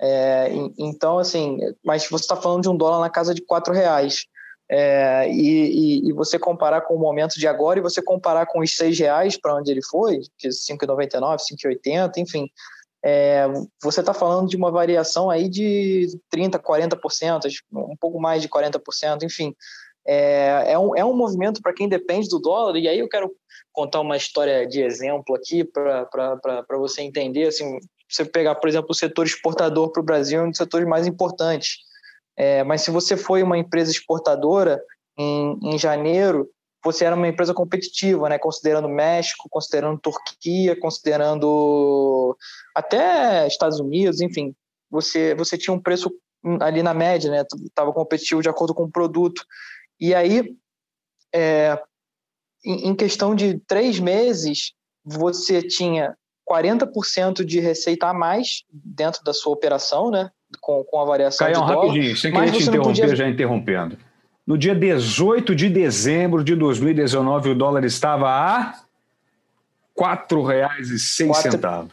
É, 0.00 0.48
então, 0.78 1.18
assim, 1.18 1.58
mas 1.84 2.08
você 2.08 2.24
está 2.24 2.36
falando 2.36 2.62
de 2.62 2.68
um 2.68 2.76
dólar 2.76 3.00
na 3.00 3.10
casa 3.10 3.34
de 3.34 3.42
quatro 3.42 3.72
reais. 3.72 4.26
É, 4.68 5.30
e, 5.30 6.00
e, 6.02 6.08
e, 6.08 6.12
você 6.12 6.40
comparar 6.40 6.80
com 6.80 6.94
o 6.94 6.98
momento 6.98 7.38
de 7.38 7.46
agora 7.46 7.78
e 7.78 7.82
você 7.82 8.02
comparar 8.02 8.46
com 8.46 8.58
os 8.58 8.74
seis 8.74 8.98
reais 8.98 9.40
para 9.40 9.54
onde 9.54 9.70
ele 9.70 9.82
foi, 9.82 10.22
que 10.36 10.48
5,99, 10.48 11.38
5,80, 11.38 12.18
enfim, 12.18 12.50
é, 13.04 13.46
você 13.80 14.00
está 14.00 14.12
falando 14.12 14.48
de 14.48 14.56
uma 14.56 14.68
variação 14.68 15.30
aí 15.30 15.48
de 15.48 16.08
30%, 16.34 16.60
40%, 16.60 17.42
um 17.72 17.96
pouco 17.96 18.20
mais 18.20 18.42
de 18.42 18.48
40%, 18.48 19.22
enfim. 19.22 19.54
É, 20.04 20.72
é, 20.72 20.78
um, 20.78 20.96
é 20.96 21.04
um 21.04 21.16
movimento 21.16 21.62
para 21.62 21.72
quem 21.72 21.88
depende 21.88 22.28
do 22.28 22.40
dólar, 22.40 22.76
e 22.76 22.88
aí 22.88 22.98
eu 22.98 23.08
quero 23.08 23.32
contar 23.72 24.00
uma 24.00 24.16
história 24.16 24.66
de 24.66 24.82
exemplo 24.82 25.36
aqui 25.36 25.62
para 25.62 26.64
você 26.70 27.02
entender. 27.02 27.46
Assim, 27.46 27.78
você 28.08 28.24
pegar, 28.24 28.54
por 28.56 28.68
exemplo, 28.68 28.88
o 28.90 28.94
setor 28.94 29.26
exportador 29.26 29.90
para 29.90 30.00
o 30.00 30.04
Brasil 30.04 30.40
é 30.40 30.42
um 30.44 30.50
dos 30.50 30.58
setores 30.58 30.86
mais 30.86 31.06
importantes. 31.06 31.78
É, 32.36 32.62
mas 32.62 32.82
se 32.82 32.90
você 32.90 33.16
foi 33.16 33.42
uma 33.42 33.58
empresa 33.58 33.90
exportadora 33.90 34.80
em, 35.18 35.58
em 35.62 35.78
janeiro, 35.78 36.48
você 36.84 37.04
era 37.04 37.16
uma 37.16 37.26
empresa 37.26 37.52
competitiva, 37.52 38.28
né? 38.28 38.38
Considerando 38.38 38.88
México, 38.88 39.48
considerando 39.50 39.98
Turquia, 39.98 40.78
considerando 40.78 42.36
até 42.74 43.46
Estados 43.46 43.80
Unidos, 43.80 44.20
enfim, 44.20 44.54
você 44.90 45.34
você 45.34 45.58
tinha 45.58 45.74
um 45.74 45.80
preço 45.80 46.12
ali 46.60 46.82
na 46.82 46.94
média, 46.94 47.30
né? 47.30 47.44
Estava 47.64 47.92
competitivo 47.92 48.42
de 48.42 48.48
acordo 48.48 48.74
com 48.74 48.84
o 48.84 48.90
produto. 48.90 49.44
E 49.98 50.14
aí, 50.14 50.54
é, 51.34 51.80
em 52.64 52.94
questão 52.94 53.34
de 53.34 53.58
três 53.66 53.98
meses, 53.98 54.72
você 55.04 55.62
tinha 55.62 56.16
40% 56.48 57.44
de 57.44 57.60
receita 57.60 58.08
a 58.08 58.14
mais 58.14 58.64
dentro 58.72 59.22
da 59.24 59.32
sua 59.32 59.52
operação, 59.52 60.10
né? 60.10 60.30
com, 60.60 60.84
com 60.84 61.00
a 61.00 61.04
variação 61.04 61.46
Caião, 61.46 61.66
de 61.66 61.72
dólar. 61.72 61.86
rapidinho, 61.86 62.16
sem 62.16 62.32
querer 62.32 62.52
te 62.52 62.62
interromper, 62.62 63.00
podia... 63.00 63.16
já 63.16 63.28
interrompendo. 63.28 63.98
No 64.46 64.56
dia 64.56 64.74
18 64.74 65.54
de 65.54 65.68
dezembro 65.68 66.44
de 66.44 66.54
2019, 66.54 67.50
o 67.50 67.54
dólar 67.54 67.84
estava 67.84 68.28
a 68.28 68.70
R$ 68.70 68.74
4,06. 69.98 71.26
Quatro... 71.26 71.88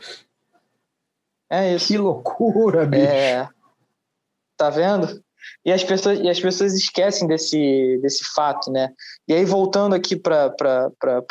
É 1.50 1.76
isso. 1.76 1.88
Que 1.88 1.98
loucura, 1.98 2.86
bicho. 2.86 3.04
É... 3.04 3.50
Tá 4.56 4.70
vendo? 4.70 5.22
E 5.66 5.72
as 5.72 5.84
pessoas, 5.84 6.20
e 6.20 6.30
as 6.30 6.40
pessoas 6.40 6.74
esquecem 6.74 7.28
desse, 7.28 8.00
desse 8.02 8.24
fato, 8.34 8.72
né? 8.72 8.90
E 9.28 9.34
aí, 9.34 9.44
voltando 9.46 9.96
aqui 9.96 10.16
para 10.16 10.54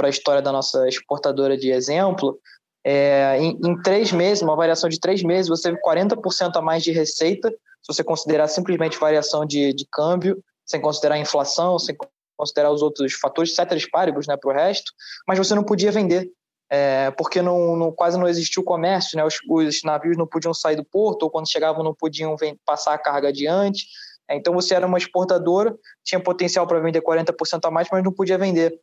a 0.02 0.08
história 0.08 0.42
da 0.42 0.50
nossa 0.50 0.88
exportadora 0.88 1.56
de 1.56 1.70
exemplo, 1.70 2.38
é, 2.84 3.38
em, 3.38 3.58
em, 3.64 3.80
três 3.82 4.10
meses, 4.12 4.42
uma 4.42 4.56
variação 4.56 4.88
de 4.88 4.98
três 4.98 5.22
meses, 5.22 5.48
você 5.48 5.70
teve 5.70 5.80
40% 5.82 6.56
a 6.56 6.60
mais 6.60 6.82
de 6.82 6.90
receita, 6.90 7.50
se 7.50 7.92
você 7.92 8.02
considerar 8.02 8.48
simplesmente 8.48 8.98
variação 8.98 9.44
de, 9.44 9.72
de 9.72 9.86
câmbio, 9.90 10.42
sem 10.66 10.80
considerar 10.80 11.18
inflação, 11.18 11.78
sem 11.78 11.96
considerar 12.36 12.70
os 12.70 12.82
outros 12.82 13.12
fatores, 13.14 13.54
ceteris 13.54 13.88
paribus 13.88 14.26
né, 14.26 14.36
para 14.36 14.50
o 14.50 14.54
resto, 14.54 14.92
mas 15.26 15.38
você 15.38 15.54
não 15.54 15.64
podia 15.64 15.92
vender. 15.92 16.30
é, 16.70 17.10
porque 17.10 17.42
não, 17.42 17.76
não, 17.76 17.92
quase 17.92 18.18
não 18.18 18.26
existiu 18.26 18.64
comércio, 18.64 19.16
né? 19.16 19.24
Os, 19.24 19.36
os, 19.46 19.82
navios 19.84 20.16
não 20.16 20.26
podiam 20.26 20.54
sair 20.54 20.74
do 20.74 20.84
porto, 20.84 21.24
ou 21.24 21.30
quando 21.30 21.50
chegavam 21.50 21.84
não 21.84 21.94
podiam 21.94 22.34
vem, 22.34 22.58
passar 22.64 22.94
a 22.94 22.98
carga 22.98 23.28
adiante. 23.28 23.86
É, 24.26 24.36
então 24.36 24.54
você 24.54 24.74
era 24.74 24.86
uma 24.86 24.96
exportadora, 24.96 25.76
tinha 26.02 26.18
potencial 26.18 26.66
para 26.66 26.80
vender 26.80 27.02
40% 27.02 27.60
a 27.64 27.70
mais, 27.70 27.88
mas 27.92 28.02
não 28.02 28.12
podia 28.12 28.38
vender. 28.38 28.80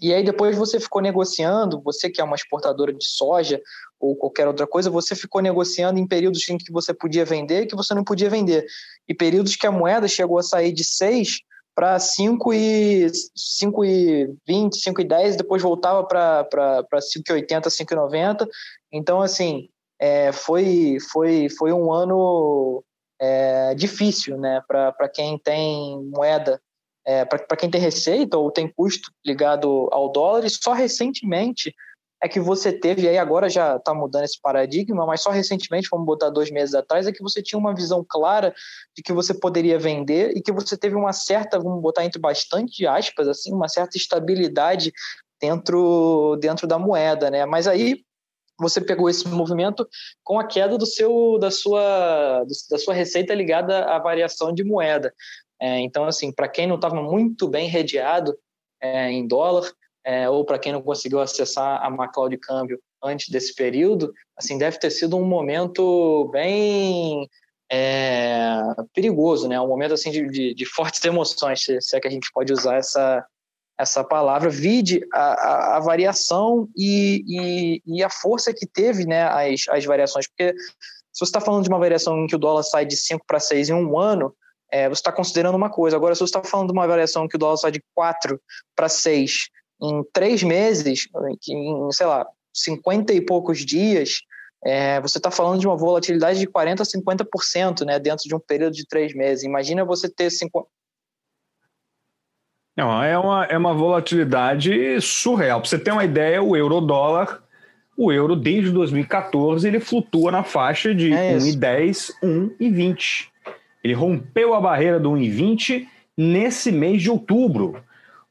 E 0.00 0.12
aí 0.12 0.22
depois 0.22 0.56
você 0.56 0.78
ficou 0.78 1.00
negociando, 1.00 1.80
você 1.80 2.10
que 2.10 2.20
é 2.20 2.24
uma 2.24 2.36
exportadora 2.36 2.92
de 2.92 3.06
soja 3.06 3.60
ou 3.98 4.14
qualquer 4.14 4.46
outra 4.46 4.66
coisa, 4.66 4.90
você 4.90 5.14
ficou 5.14 5.40
negociando 5.40 5.98
em 5.98 6.06
períodos 6.06 6.46
em 6.48 6.58
que 6.58 6.70
você 6.70 6.92
podia 6.92 7.24
vender 7.24 7.62
e 7.62 7.66
que 7.66 7.76
você 7.76 7.94
não 7.94 8.04
podia 8.04 8.28
vender. 8.28 8.66
E 9.08 9.14
períodos 9.14 9.56
que 9.56 9.66
a 9.66 9.72
moeda 9.72 10.06
chegou 10.06 10.38
a 10.38 10.42
sair 10.42 10.72
de 10.72 10.84
6 10.84 11.38
para 11.74 11.98
5 11.98 12.54
e 12.54 13.06
5 13.34 13.84
e 13.84 14.34
20, 14.46 14.76
5 14.78 15.00
e 15.00 15.04
10, 15.04 15.36
depois 15.36 15.62
voltava 15.62 16.04
para 16.04 16.46
5,80, 16.94 17.68
5,90. 17.68 18.48
Então, 18.92 19.20
assim, 19.20 19.68
é, 19.98 20.32
foi, 20.32 20.98
foi, 21.10 21.48
foi 21.50 21.72
um 21.72 21.92
ano 21.92 22.82
é, 23.20 23.74
difícil 23.74 24.38
né, 24.38 24.62
para 24.66 25.08
quem 25.08 25.38
tem 25.38 26.02
moeda, 26.04 26.60
é, 27.06 27.24
para 27.24 27.56
quem 27.56 27.70
tem 27.70 27.80
receita 27.80 28.36
ou 28.36 28.50
tem 28.50 28.68
custo 28.68 29.12
ligado 29.24 29.88
ao 29.92 30.10
dólar, 30.10 30.44
e 30.44 30.50
só 30.50 30.72
recentemente 30.72 31.74
é 32.22 32.28
que 32.28 32.40
você 32.40 32.72
teve, 32.72 33.06
aí 33.08 33.18
agora 33.18 33.48
já 33.48 33.76
está 33.76 33.94
mudando 33.94 34.24
esse 34.24 34.40
paradigma, 34.40 35.06
mas 35.06 35.22
só 35.22 35.30
recentemente, 35.30 35.88
vamos 35.90 36.06
botar 36.06 36.30
dois 36.30 36.50
meses 36.50 36.74
atrás, 36.74 37.06
é 37.06 37.12
que 37.12 37.22
você 37.22 37.42
tinha 37.42 37.58
uma 37.58 37.74
visão 37.74 38.04
clara 38.08 38.54
de 38.96 39.02
que 39.02 39.12
você 39.12 39.34
poderia 39.34 39.78
vender 39.78 40.36
e 40.36 40.42
que 40.42 40.50
você 40.50 40.76
teve 40.76 40.96
uma 40.96 41.12
certa, 41.12 41.58
vamos 41.58 41.80
botar 41.80 42.04
entre 42.04 42.18
bastante 42.18 42.86
aspas, 42.86 43.28
assim, 43.28 43.52
uma 43.52 43.68
certa 43.68 43.96
estabilidade 43.96 44.92
dentro, 45.40 46.36
dentro 46.40 46.66
da 46.66 46.78
moeda, 46.78 47.30
né? 47.30 47.44
Mas 47.44 47.68
aí 47.68 48.02
você 48.58 48.80
pegou 48.80 49.10
esse 49.10 49.28
movimento 49.28 49.86
com 50.24 50.40
a 50.40 50.46
queda 50.46 50.78
do 50.78 50.86
seu, 50.86 51.38
da, 51.38 51.50
sua, 51.50 52.42
da 52.70 52.78
sua 52.78 52.94
receita 52.94 53.34
ligada 53.34 53.84
à 53.84 53.98
variação 53.98 54.52
de 54.52 54.64
moeda. 54.64 55.12
É, 55.60 55.80
então, 55.80 56.04
assim, 56.04 56.32
para 56.32 56.48
quem 56.48 56.66
não 56.66 56.76
estava 56.76 57.02
muito 57.02 57.48
bem 57.48 57.68
redeado 57.68 58.36
é, 58.80 59.10
em 59.10 59.26
dólar, 59.26 59.70
é, 60.04 60.28
ou 60.28 60.44
para 60.44 60.58
quem 60.58 60.72
não 60.72 60.82
conseguiu 60.82 61.20
acessar 61.20 61.84
a 61.84 61.90
Macau 61.90 62.28
de 62.28 62.36
câmbio 62.36 62.80
antes 63.02 63.28
desse 63.28 63.54
período, 63.54 64.12
assim 64.36 64.56
deve 64.58 64.78
ter 64.78 64.90
sido 64.90 65.16
um 65.16 65.24
momento 65.24 66.28
bem 66.32 67.28
é, 67.70 68.60
perigoso, 68.94 69.48
né? 69.48 69.60
Um 69.60 69.66
momento 69.66 69.94
assim 69.94 70.10
de, 70.10 70.28
de, 70.28 70.54
de 70.54 70.66
fortes 70.66 71.04
emoções, 71.04 71.62
se, 71.62 71.80
se, 71.80 71.96
é 71.96 72.00
que 72.00 72.06
a 72.06 72.10
gente 72.10 72.30
pode 72.32 72.52
usar 72.52 72.76
essa 72.76 73.26
essa 73.78 74.02
palavra. 74.02 74.48
Vide 74.48 75.06
a, 75.12 75.20
a, 75.20 75.76
a 75.76 75.80
variação 75.80 76.68
e, 76.74 77.22
e, 77.26 77.82
e, 77.84 78.02
a 78.02 78.08
força 78.08 78.54
que 78.54 78.66
teve, 78.66 79.04
né? 79.04 79.24
As, 79.24 79.68
as 79.68 79.84
variações, 79.84 80.26
porque 80.26 80.54
se 80.56 81.20
você 81.20 81.24
está 81.24 81.40
falando 81.40 81.64
de 81.64 81.68
uma 81.68 81.78
variação 81.78 82.18
em 82.18 82.26
que 82.26 82.36
o 82.36 82.38
dólar 82.38 82.62
sai 82.62 82.86
de 82.86 82.96
5 82.96 83.24
para 83.26 83.40
6 83.40 83.70
em 83.70 83.74
um 83.74 83.98
ano, 83.98 84.34
é, 84.70 84.88
você 84.88 85.00
está 85.00 85.12
considerando 85.12 85.54
uma 85.54 85.70
coisa. 85.70 85.96
Agora, 85.96 86.14
se 86.14 86.20
você 86.20 86.24
está 86.24 86.42
falando 86.42 86.68
de 86.68 86.72
uma 86.72 86.86
variação 86.86 87.28
que 87.28 87.36
o 87.36 87.38
dólar 87.38 87.56
sai 87.56 87.72
de 87.72 87.82
4 87.94 88.40
para 88.74 88.88
6 88.88 89.48
em 89.82 90.02
três 90.12 90.42
meses, 90.42 91.06
em, 91.48 91.92
sei 91.92 92.06
lá, 92.06 92.26
50 92.54 93.12
e 93.12 93.20
poucos 93.20 93.64
dias, 93.64 94.20
é, 94.64 95.00
você 95.00 95.18
está 95.18 95.30
falando 95.30 95.60
de 95.60 95.66
uma 95.66 95.76
volatilidade 95.76 96.38
de 96.38 96.46
40% 96.46 96.80
a 96.80 96.84
50% 96.84 97.84
né, 97.84 97.98
dentro 97.98 98.26
de 98.26 98.34
um 98.34 98.40
período 98.40 98.74
de 98.74 98.86
três 98.86 99.14
meses. 99.14 99.44
Imagina 99.44 99.84
você 99.84 100.08
ter 100.08 100.28
50%. 100.28 100.64
Não, 102.76 103.02
é 103.02 103.18
uma, 103.18 103.44
é 103.46 103.56
uma 103.56 103.72
volatilidade 103.72 105.00
surreal. 105.00 105.60
Para 105.60 105.70
você 105.70 105.78
ter 105.78 105.92
uma 105.92 106.04
ideia, 106.04 106.42
o 106.42 106.54
euro-dólar, 106.54 107.42
o 107.96 108.12
euro 108.12 108.36
desde 108.36 108.70
2014, 108.70 109.66
ele 109.66 109.80
flutua 109.80 110.30
na 110.30 110.44
faixa 110.44 110.94
de 110.94 111.10
é 111.10 111.38
1,10, 111.38 112.12
1,20. 112.22 113.28
Ele 113.86 113.94
rompeu 113.94 114.52
a 114.52 114.60
barreira 114.60 114.98
do 114.98 115.12
1,20 115.12 115.86
nesse 116.16 116.72
mês 116.72 117.00
de 117.00 117.10
outubro. 117.10 117.82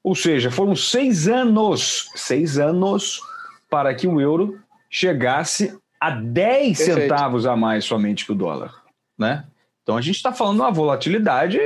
Ou 0.03 0.13
seja, 0.13 0.51
foram 0.51 0.75
seis 0.75 1.27
anos, 1.27 2.09
seis 2.13 2.59
anos 2.59 3.21
para 3.69 3.95
que 3.95 4.05
o 4.05 4.19
euro 4.19 4.59
chegasse 4.89 5.77
a 5.99 6.11
10 6.11 6.77
Perfeito. 6.77 6.99
centavos 7.01 7.45
a 7.45 7.55
mais 7.55 7.85
somente 7.85 8.25
que 8.25 8.31
o 8.31 8.35
dólar, 8.35 8.83
né? 9.17 9.45
Então 9.81 9.95
a 9.95 10.01
gente 10.01 10.15
está 10.15 10.33
falando 10.33 10.57
de 10.57 10.61
uma 10.63 10.71
volatilidade 10.71 11.59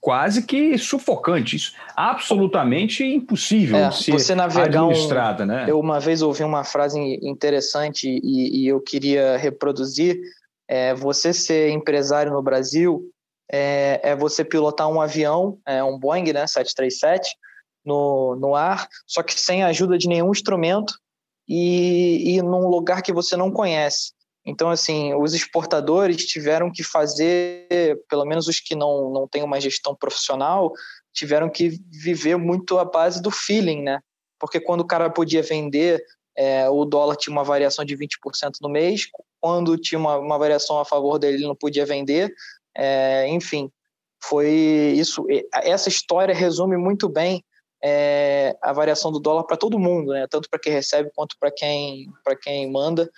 quase 0.00 0.42
que 0.42 0.76
sufocante, 0.76 1.56
isso 1.56 1.72
absolutamente 1.96 3.04
impossível 3.04 3.76
é, 3.76 3.90
se 3.92 4.10
você 4.10 4.34
navegar 4.34 4.64
administrada, 4.64 5.44
um, 5.44 5.46
né? 5.46 5.66
Eu 5.68 5.78
uma 5.78 6.00
vez 6.00 6.22
ouvi 6.22 6.42
uma 6.44 6.64
frase 6.64 6.98
interessante 7.22 8.08
e, 8.22 8.62
e 8.62 8.66
eu 8.66 8.80
queria 8.80 9.36
reproduzir. 9.36 10.20
É, 10.68 10.94
você 10.94 11.32
ser 11.32 11.70
empresário 11.70 12.32
no 12.32 12.42
Brasil 12.42 13.12
é, 13.50 14.00
é, 14.02 14.16
você 14.16 14.44
pilotar 14.44 14.88
um 14.88 15.00
avião, 15.00 15.58
é 15.66 15.82
um 15.82 15.98
Boeing, 15.98 16.32
né, 16.32 16.46
737, 16.46 17.36
no, 17.84 18.36
no 18.36 18.54
ar, 18.54 18.88
só 19.06 19.22
que 19.22 19.38
sem 19.38 19.62
a 19.62 19.68
ajuda 19.68 19.98
de 19.98 20.08
nenhum 20.08 20.30
instrumento 20.30 20.94
e, 21.48 22.36
e 22.36 22.42
num 22.42 22.68
lugar 22.68 23.02
que 23.02 23.12
você 23.12 23.36
não 23.36 23.50
conhece. 23.50 24.12
Então, 24.44 24.70
assim, 24.70 25.14
os 25.14 25.34
exportadores 25.34 26.24
tiveram 26.26 26.70
que 26.70 26.82
fazer, 26.82 27.68
pelo 28.08 28.24
menos 28.24 28.48
os 28.48 28.58
que 28.58 28.74
não, 28.74 29.10
não 29.10 29.28
têm 29.28 29.42
uma 29.42 29.60
gestão 29.60 29.94
profissional, 29.94 30.72
tiveram 31.12 31.48
que 31.48 31.80
viver 31.90 32.36
muito 32.36 32.78
à 32.78 32.84
base 32.84 33.22
do 33.22 33.30
feeling, 33.30 33.82
né? 33.82 34.00
Porque 34.40 34.58
quando 34.58 34.80
o 34.80 34.86
cara 34.86 35.08
podia 35.08 35.42
vender, 35.42 36.02
é, 36.36 36.68
o 36.68 36.84
dólar 36.84 37.16
tinha 37.16 37.32
uma 37.32 37.44
variação 37.44 37.84
de 37.84 37.96
20% 37.96 38.54
no 38.60 38.68
mês, 38.68 39.06
quando 39.40 39.78
tinha 39.78 39.98
uma, 39.98 40.16
uma 40.18 40.38
variação 40.38 40.78
a 40.78 40.84
favor 40.84 41.18
dele, 41.18 41.36
ele 41.36 41.46
não 41.46 41.54
podia 41.54 41.86
vender, 41.86 42.32
é, 42.76 43.28
enfim. 43.28 43.70
Foi 44.22 44.48
isso. 44.48 45.26
Essa 45.52 45.88
história 45.88 46.34
resume 46.34 46.76
muito 46.76 47.08
bem 47.08 47.44
é, 47.82 48.56
a 48.62 48.72
variação 48.72 49.10
do 49.10 49.18
dólar 49.18 49.44
para 49.44 49.56
todo 49.56 49.78
mundo, 49.78 50.12
né? 50.12 50.26
tanto 50.30 50.48
para 50.48 50.60
quem 50.60 50.72
recebe 50.72 51.10
quanto 51.14 51.36
para 51.38 51.50
quem, 51.50 52.08
quem 52.40 52.70
manda. 52.70 53.10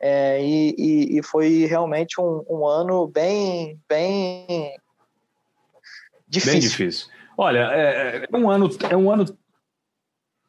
É, 0.00 0.40
e, 0.42 0.74
e, 0.78 1.18
e, 1.18 1.22
foi 1.22 1.66
realmente 1.66 2.20
um, 2.20 2.44
um, 2.48 2.66
ano 2.66 3.08
bem, 3.08 3.80
bem 3.88 4.76
difícil. 6.28 6.52
Bem 6.52 6.60
difícil. 6.60 7.08
Olha, 7.36 7.68
é, 7.72 8.28
é, 8.30 8.36
um 8.36 8.48
ano, 8.48 8.68
é 8.88 8.96
um 8.96 9.10
ano 9.10 9.24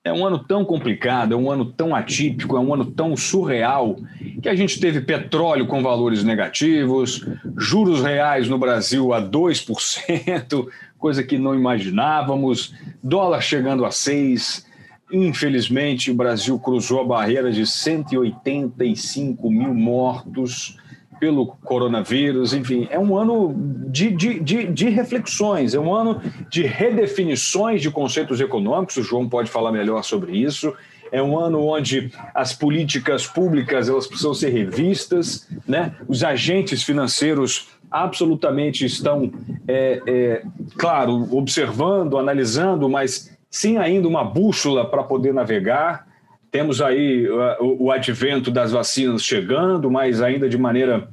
é 0.04 0.14
um 0.14 0.26
ano 0.26 0.40
tão 0.40 0.64
complicado, 0.64 1.34
é 1.34 1.38
um 1.38 1.52
ano 1.52 1.66
tão 1.66 1.94
atípico, 1.94 2.56
é 2.56 2.60
um 2.60 2.74
ano 2.74 2.86
tão 2.86 3.18
surreal, 3.18 3.98
que 4.42 4.48
a 4.48 4.56
gente 4.56 4.80
teve 4.80 5.02
petróleo 5.02 5.68
com 5.68 5.84
valores 5.84 6.24
negativos, 6.24 7.26
juros 7.58 8.02
reais 8.02 8.48
no 8.48 8.58
Brasil 8.58 9.14
a 9.14 9.22
2%, 9.22 10.68
coisa 10.98 11.22
que 11.22 11.38
não 11.38 11.54
imaginávamos, 11.54 12.74
dólar 13.04 13.42
chegando 13.42 13.84
a 13.84 13.92
6. 13.92 14.66
Infelizmente, 15.12 16.12
o 16.12 16.16
Brasil 16.16 16.58
cruzou 16.60 17.02
a 17.02 17.06
barreira 17.06 17.52
de 17.52 17.66
185 17.66 19.52
mil 19.52 19.74
mortos 19.74 20.78
pelo 21.20 21.48
coronavírus. 21.48 22.54
Enfim, 22.54 22.88
é 22.90 23.00
um 23.00 23.18
ano 23.18 23.54
de, 23.88 24.12
de, 24.12 24.40
de, 24.40 24.66
de, 24.66 24.90
reflexões, 24.90 25.74
é 25.74 25.80
um 25.80 25.94
ano 25.94 26.22
de 26.50 26.64
redefinições 26.64 27.82
de 27.82 27.92
conceitos 27.92 28.40
econômicos. 28.40 28.98
O 28.98 29.04
João 29.04 29.28
pode 29.28 29.50
falar 29.50 29.72
melhor 29.72 30.04
sobre 30.04 30.38
isso. 30.38 30.74
É 31.12 31.22
um 31.22 31.38
ano 31.38 31.66
onde 31.66 32.12
as 32.36 32.54
políticas 32.54 33.26
públicas 33.26 33.90
elas 33.90 34.06
precisam 34.06 34.34
ser 34.34 34.50
revistas, 34.50 35.48
né? 35.68 35.96
Os 36.08 36.24
agentes 36.24 36.84
financeiros 36.84 37.70
absolutamente 37.92 38.86
estão, 38.86 39.32
é, 39.68 40.02
é, 40.06 40.44
claro, 40.78 41.28
observando, 41.36 42.18
analisando, 42.18 42.88
mas 42.88 43.36
sem 43.50 43.78
ainda 43.78 44.08
uma 44.08 44.24
bússola 44.24 44.86
para 44.86 45.04
poder 45.04 45.34
navegar. 45.34 46.08
Temos 46.52 46.82
aí 46.82 47.28
o, 47.60 47.86
o, 47.86 47.92
advento 47.92 48.50
das 48.50 48.72
vacinas 48.72 49.24
chegando, 49.24 49.90
mas 49.92 50.22
ainda 50.22 50.50
de 50.50 50.58
maneira 50.58 51.10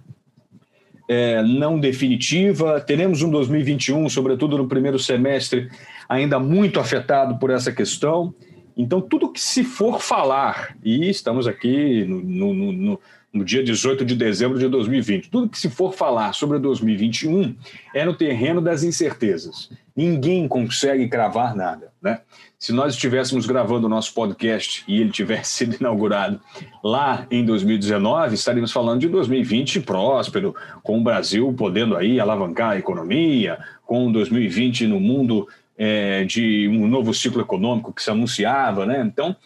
é, 1.08 1.42
não 1.42 1.78
definitiva. 1.78 2.80
Teremos 2.80 3.22
um 3.22 3.30
2021, 3.30 4.08
sobretudo 4.08 4.56
no 4.56 4.66
primeiro 4.66 4.98
semestre, 4.98 5.68
ainda 6.08 6.38
muito 6.38 6.80
afetado 6.80 7.38
por 7.38 7.50
essa 7.50 7.70
questão. 7.70 8.34
Então, 8.76 9.00
tudo 9.00 9.32
que 9.32 9.40
se 9.40 9.64
for 9.64 10.00
falar, 10.00 10.76
e 10.84 11.08
estamos 11.08 11.46
aqui 11.46 12.04
no, 12.04 12.54
no, 12.54 12.72
no 12.72 13.00
no 13.36 13.44
dia 13.44 13.62
18 13.62 14.04
de 14.04 14.16
dezembro 14.16 14.58
de 14.58 14.66
2020. 14.68 15.30
Tudo 15.30 15.48
que 15.48 15.58
se 15.58 15.68
for 15.68 15.92
falar 15.92 16.32
sobre 16.32 16.58
2021 16.58 17.54
é 17.94 18.04
no 18.04 18.14
terreno 18.14 18.60
das 18.60 18.82
incertezas. 18.82 19.70
Ninguém 19.94 20.48
consegue 20.48 21.08
cravar 21.08 21.54
nada, 21.54 21.92
né? 22.02 22.20
Se 22.58 22.72
nós 22.72 22.94
estivéssemos 22.94 23.44
gravando 23.44 23.86
o 23.86 23.90
nosso 23.90 24.14
podcast 24.14 24.82
e 24.88 25.00
ele 25.00 25.10
tivesse 25.10 25.52
sido 25.56 25.76
inaugurado 25.78 26.40
lá 26.82 27.26
em 27.30 27.44
2019, 27.44 28.34
estaríamos 28.34 28.72
falando 28.72 29.00
de 29.00 29.08
2020 29.08 29.80
próspero, 29.80 30.54
com 30.82 30.98
o 30.98 31.04
Brasil 31.04 31.52
podendo 31.52 31.96
aí 31.96 32.18
alavancar 32.18 32.70
a 32.70 32.78
economia, 32.78 33.58
com 33.84 34.10
2020 34.10 34.86
no 34.86 34.98
mundo 34.98 35.46
é, 35.78 36.24
de 36.24 36.68
um 36.68 36.86
novo 36.86 37.12
ciclo 37.12 37.42
econômico 37.42 37.92
que 37.92 38.02
se 38.02 38.10
anunciava, 38.10 38.86
né? 38.86 39.02
Então, 39.06 39.36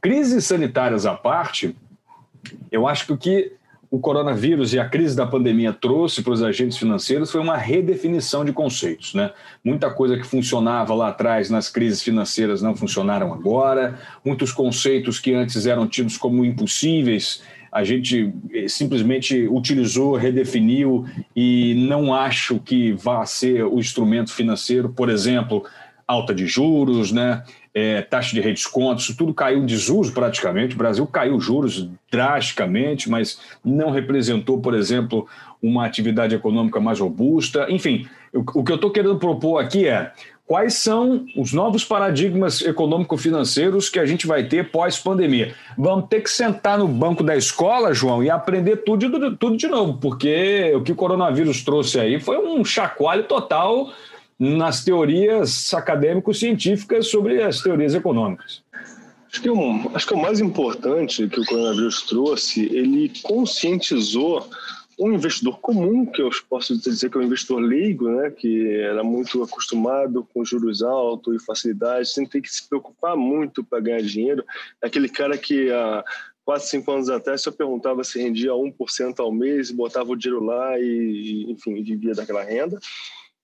crises 0.00 0.46
sanitárias 0.46 1.04
à 1.04 1.14
parte, 1.14 1.76
eu 2.70 2.86
acho 2.86 3.06
que 3.06 3.12
o 3.12 3.16
que 3.16 3.52
o 3.90 3.98
coronavírus 3.98 4.72
e 4.72 4.78
a 4.78 4.88
crise 4.88 5.16
da 5.16 5.26
pandemia 5.26 5.72
trouxe 5.72 6.22
para 6.22 6.32
os 6.32 6.42
agentes 6.42 6.78
financeiros 6.78 7.32
foi 7.32 7.40
uma 7.40 7.56
redefinição 7.56 8.44
de 8.44 8.52
conceitos. 8.52 9.14
Né? 9.14 9.32
Muita 9.64 9.90
coisa 9.90 10.16
que 10.16 10.24
funcionava 10.24 10.94
lá 10.94 11.08
atrás 11.08 11.50
nas 11.50 11.68
crises 11.68 12.00
financeiras 12.00 12.62
não 12.62 12.76
funcionaram 12.76 13.34
agora, 13.34 13.98
muitos 14.24 14.52
conceitos 14.52 15.18
que 15.18 15.34
antes 15.34 15.66
eram 15.66 15.88
tidos 15.88 16.16
como 16.16 16.44
impossíveis, 16.44 17.42
a 17.72 17.82
gente 17.84 18.32
eh, 18.52 18.68
simplesmente 18.68 19.46
utilizou, 19.48 20.16
redefiniu 20.16 21.06
e 21.34 21.74
não 21.88 22.14
acho 22.14 22.58
que 22.60 22.92
vá 22.92 23.24
ser 23.26 23.64
o 23.64 23.78
instrumento 23.78 24.32
financeiro, 24.32 24.88
por 24.88 25.08
exemplo, 25.08 25.64
alta 26.06 26.34
de 26.34 26.46
juros, 26.46 27.12
né? 27.12 27.44
É, 27.72 28.02
taxa 28.02 28.34
de 28.34 28.40
redesconto, 28.40 29.00
isso 29.00 29.16
tudo 29.16 29.32
caiu 29.32 29.60
em 29.60 29.66
desuso 29.66 30.12
praticamente. 30.12 30.74
O 30.74 30.78
Brasil 30.78 31.06
caiu 31.06 31.40
juros 31.40 31.88
drasticamente, 32.10 33.08
mas 33.08 33.40
não 33.64 33.90
representou, 33.90 34.60
por 34.60 34.74
exemplo, 34.74 35.28
uma 35.62 35.86
atividade 35.86 36.34
econômica 36.34 36.80
mais 36.80 36.98
robusta. 36.98 37.66
Enfim, 37.70 38.08
o, 38.32 38.40
o 38.40 38.64
que 38.64 38.72
eu 38.72 38.76
estou 38.76 38.90
querendo 38.90 39.18
propor 39.18 39.58
aqui 39.58 39.86
é 39.86 40.12
quais 40.50 40.74
são 40.74 41.26
os 41.36 41.52
novos 41.52 41.84
paradigmas 41.84 42.60
econômico-financeiros 42.60 43.88
que 43.88 44.00
a 44.00 44.04
gente 44.04 44.26
vai 44.26 44.42
ter 44.42 44.68
pós-pandemia. 44.72 45.54
Vamos 45.78 46.08
ter 46.08 46.22
que 46.22 46.28
sentar 46.28 46.76
no 46.76 46.88
banco 46.88 47.22
da 47.22 47.36
escola, 47.36 47.94
João, 47.94 48.20
e 48.20 48.28
aprender 48.28 48.78
tudo, 48.78 49.36
tudo 49.36 49.56
de 49.56 49.68
novo, 49.68 49.98
porque 49.98 50.72
o 50.74 50.82
que 50.82 50.90
o 50.90 50.96
coronavírus 50.96 51.62
trouxe 51.62 52.00
aí 52.00 52.18
foi 52.18 52.36
um 52.36 52.64
chacoalho 52.64 53.22
total 53.28 53.92
nas 54.40 54.82
teorias 54.82 55.74
acadêmico-científicas 55.74 57.08
sobre 57.08 57.42
as 57.42 57.60
teorias 57.60 57.94
econômicas. 57.94 58.62
Acho 59.30 59.42
que, 59.42 59.50
o, 59.50 59.90
acho 59.94 60.06
que 60.06 60.14
o 60.14 60.20
mais 60.20 60.40
importante 60.40 61.28
que 61.28 61.40
o 61.40 61.44
coronavírus 61.44 62.02
trouxe, 62.02 62.64
ele 62.74 63.12
conscientizou 63.22 64.48
um 64.98 65.12
investidor 65.12 65.60
comum, 65.60 66.04
que 66.04 66.20
eu 66.20 66.30
posso 66.48 66.76
dizer 66.76 67.10
que 67.10 67.16
é 67.16 67.20
um 67.20 67.24
investidor 67.24 67.60
leigo, 67.60 68.08
né, 68.08 68.30
que 68.30 68.76
era 68.76 69.04
muito 69.04 69.42
acostumado 69.42 70.26
com 70.32 70.44
juros 70.44 70.82
altos 70.82 71.40
e 71.40 71.44
facilidades, 71.44 72.12
sem 72.12 72.26
ter 72.26 72.40
que 72.40 72.50
se 72.50 72.66
preocupar 72.68 73.16
muito 73.16 73.62
para 73.62 73.80
ganhar 73.80 74.02
dinheiro. 74.02 74.44
Aquele 74.82 75.08
cara 75.08 75.38
que 75.38 75.70
há 75.70 76.02
quatro, 76.44 76.66
cinco 76.66 76.90
anos 76.92 77.08
atrás 77.08 77.42
só 77.42 77.52
perguntava 77.52 78.02
se 78.02 78.20
rendia 78.20 78.50
1% 78.50 79.20
ao 79.20 79.30
mês, 79.30 79.70
botava 79.70 80.10
o 80.10 80.16
dinheiro 80.16 80.44
lá 80.44 80.78
e, 80.78 81.46
enfim, 81.48 81.82
vivia 81.82 82.14
daquela 82.14 82.42
renda. 82.42 82.78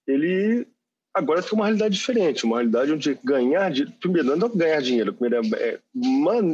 Ele 0.06 0.66
Agora 1.16 1.42
tem 1.42 1.54
uma 1.54 1.64
realidade 1.64 1.94
diferente, 1.94 2.44
uma 2.44 2.58
realidade 2.58 2.92
onde 2.92 3.18
ganhar, 3.24 3.72
primeiro, 3.98 4.36
não 4.36 4.48
é 4.48 4.50
ganhar 4.54 4.82
dinheiro, 4.82 5.14
primeiro 5.14 5.46
é 5.56 5.78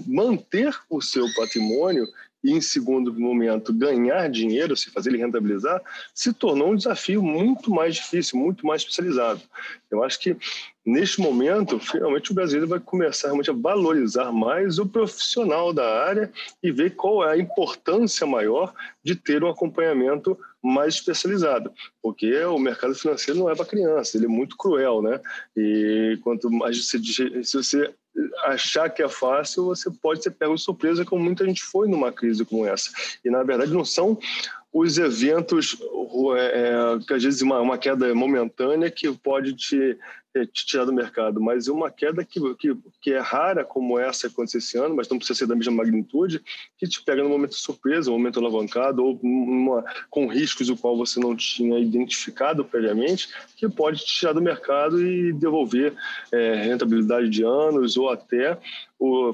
manter 0.07 0.73
o 0.89 1.03
seu 1.03 1.27
patrimônio 1.35 2.07
e, 2.45 2.53
em 2.53 2.61
segundo 2.61 3.13
momento, 3.13 3.73
ganhar 3.73 4.31
dinheiro, 4.31 4.77
se 4.77 4.89
fazer 4.91 5.11
ele 5.11 5.19
rentabilizar, 5.19 5.83
se 6.15 6.33
tornou 6.33 6.71
um 6.71 6.77
desafio 6.77 7.21
muito 7.21 7.73
mais 7.73 7.97
difícil, 7.97 8.39
muito 8.39 8.65
mais 8.65 8.83
especializado. 8.83 9.43
Eu 9.91 10.05
acho 10.05 10.21
que, 10.21 10.37
neste 10.85 11.21
momento, 11.21 11.79
finalmente 11.79 12.33
o 12.33 12.35
brasileiro 12.35 12.69
vai 12.69 12.81
começar 12.81 13.29
realmente 13.29 13.51
a 13.51 13.55
valorizar 13.55 14.33
mais 14.33 14.79
o 14.79 14.87
profissional 14.87 15.73
da 15.73 16.05
área 16.05 16.33
e 16.63 16.73
ver 16.73 16.95
qual 16.97 17.25
é 17.25 17.33
a 17.33 17.39
importância 17.39 18.27
maior 18.27 18.75
de 19.03 19.15
ter 19.15 19.43
um 19.45 19.51
acompanhamento 19.51 20.39
mais 20.63 20.95
especializado, 20.95 21.73
porque 22.01 22.33
o 22.45 22.59
mercado 22.59 22.95
financeiro 22.95 23.41
não 23.41 23.51
é 23.51 23.55
para 23.55 23.65
criança, 23.65 24.17
ele 24.17 24.27
é 24.27 24.29
muito 24.29 24.57
cruel, 24.57 25.03
né? 25.03 25.21
E 25.57 26.19
quanto 26.23 26.49
mais 26.51 26.87
você, 26.87 26.99
se 27.43 27.57
você 27.57 27.93
achar 28.45 28.89
que 28.91 29.03
é 29.03 29.09
fácil, 29.09 29.65
você 29.65 29.91
pode 29.91 30.23
ser 30.23 30.31
pego 30.33 30.55
de 30.55 30.61
surpresa, 30.61 31.05
como 31.05 31.25
muita 31.25 31.45
gente 31.45 31.63
foi 31.63 31.89
numa 31.89 32.13
crise 32.13 32.45
como 32.45 32.67
essa. 32.67 32.91
E 33.25 33.31
na 33.31 33.43
verdade 33.43 33.73
não 33.73 33.85
são 33.85 34.19
os 34.73 34.97
eventos 34.99 35.77
é, 36.39 36.99
que 37.07 37.13
às 37.13 37.23
vezes 37.23 37.43
uma, 37.43 37.61
uma 37.61 37.77
queda 37.77 38.15
momentânea 38.15 38.91
que 38.91 39.11
pode 39.13 39.55
te 39.55 39.77
é, 39.81 39.97
te 40.53 40.67
tirar 40.67 40.85
do 40.85 40.93
mercado, 40.93 41.41
mas 41.41 41.69
uma 41.69 41.91
queda 41.91 42.25
que, 42.25 42.41
que, 42.55 42.77
que 43.01 43.13
é 43.13 43.19
rara, 43.19 43.65
como 43.65 43.99
essa 43.99 44.29
que 44.29 44.35
aconteceu 44.35 44.59
esse 44.59 44.79
ano, 44.79 44.95
mas 44.95 45.09
não 45.09 45.19
precisa 45.19 45.39
ser 45.39 45.47
da 45.47 45.55
mesma 45.55 45.73
magnitude, 45.73 46.43
que 46.79 46.87
te 46.87 47.03
pega 47.03 47.23
no 47.23 47.29
momento 47.29 47.51
de 47.51 47.59
surpresa, 47.59 48.11
no 48.11 48.17
momento 48.17 48.41
alavancado, 48.41 49.05
ou 49.05 49.21
uma, 49.23 49.85
com 50.09 50.27
riscos 50.27 50.69
o 50.71 50.77
qual 50.77 50.97
você 50.97 51.21
não 51.21 51.37
tinha 51.37 51.79
identificado 51.79 52.65
previamente, 52.65 53.29
que 53.57 53.69
pode 53.69 54.01
te 54.01 54.19
tirar 54.19 54.33
do 54.33 54.41
mercado 54.41 55.05
e 55.05 55.33
devolver 55.33 55.95
é, 56.33 56.55
rentabilidade 56.55 57.29
de 57.29 57.45
anos 57.45 57.97
ou 57.97 58.09
até 58.09 58.59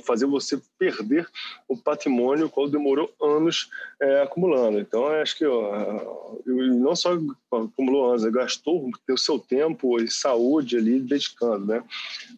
fazer 0.05 0.27
você 0.27 0.61
perder 0.79 1.29
o 1.69 1.77
patrimônio 1.77 2.49
qual 2.49 2.69
demorou 2.69 3.13
anos 3.21 3.69
é, 4.01 4.23
acumulando. 4.23 4.79
Então, 4.79 5.07
acho 5.07 5.37
que 5.37 5.45
ó, 5.47 6.39
não 6.47 6.97
só 6.97 7.19
acumulou 7.53 8.11
anos, 8.11 8.25
gastou 8.25 8.91
o 9.09 9.19
seu 9.19 9.39
tempo 9.39 10.01
e 10.01 10.11
saúde 10.11 10.77
ali 10.77 10.89
ali 10.89 11.01
dedicando, 11.01 11.67
né? 11.67 11.85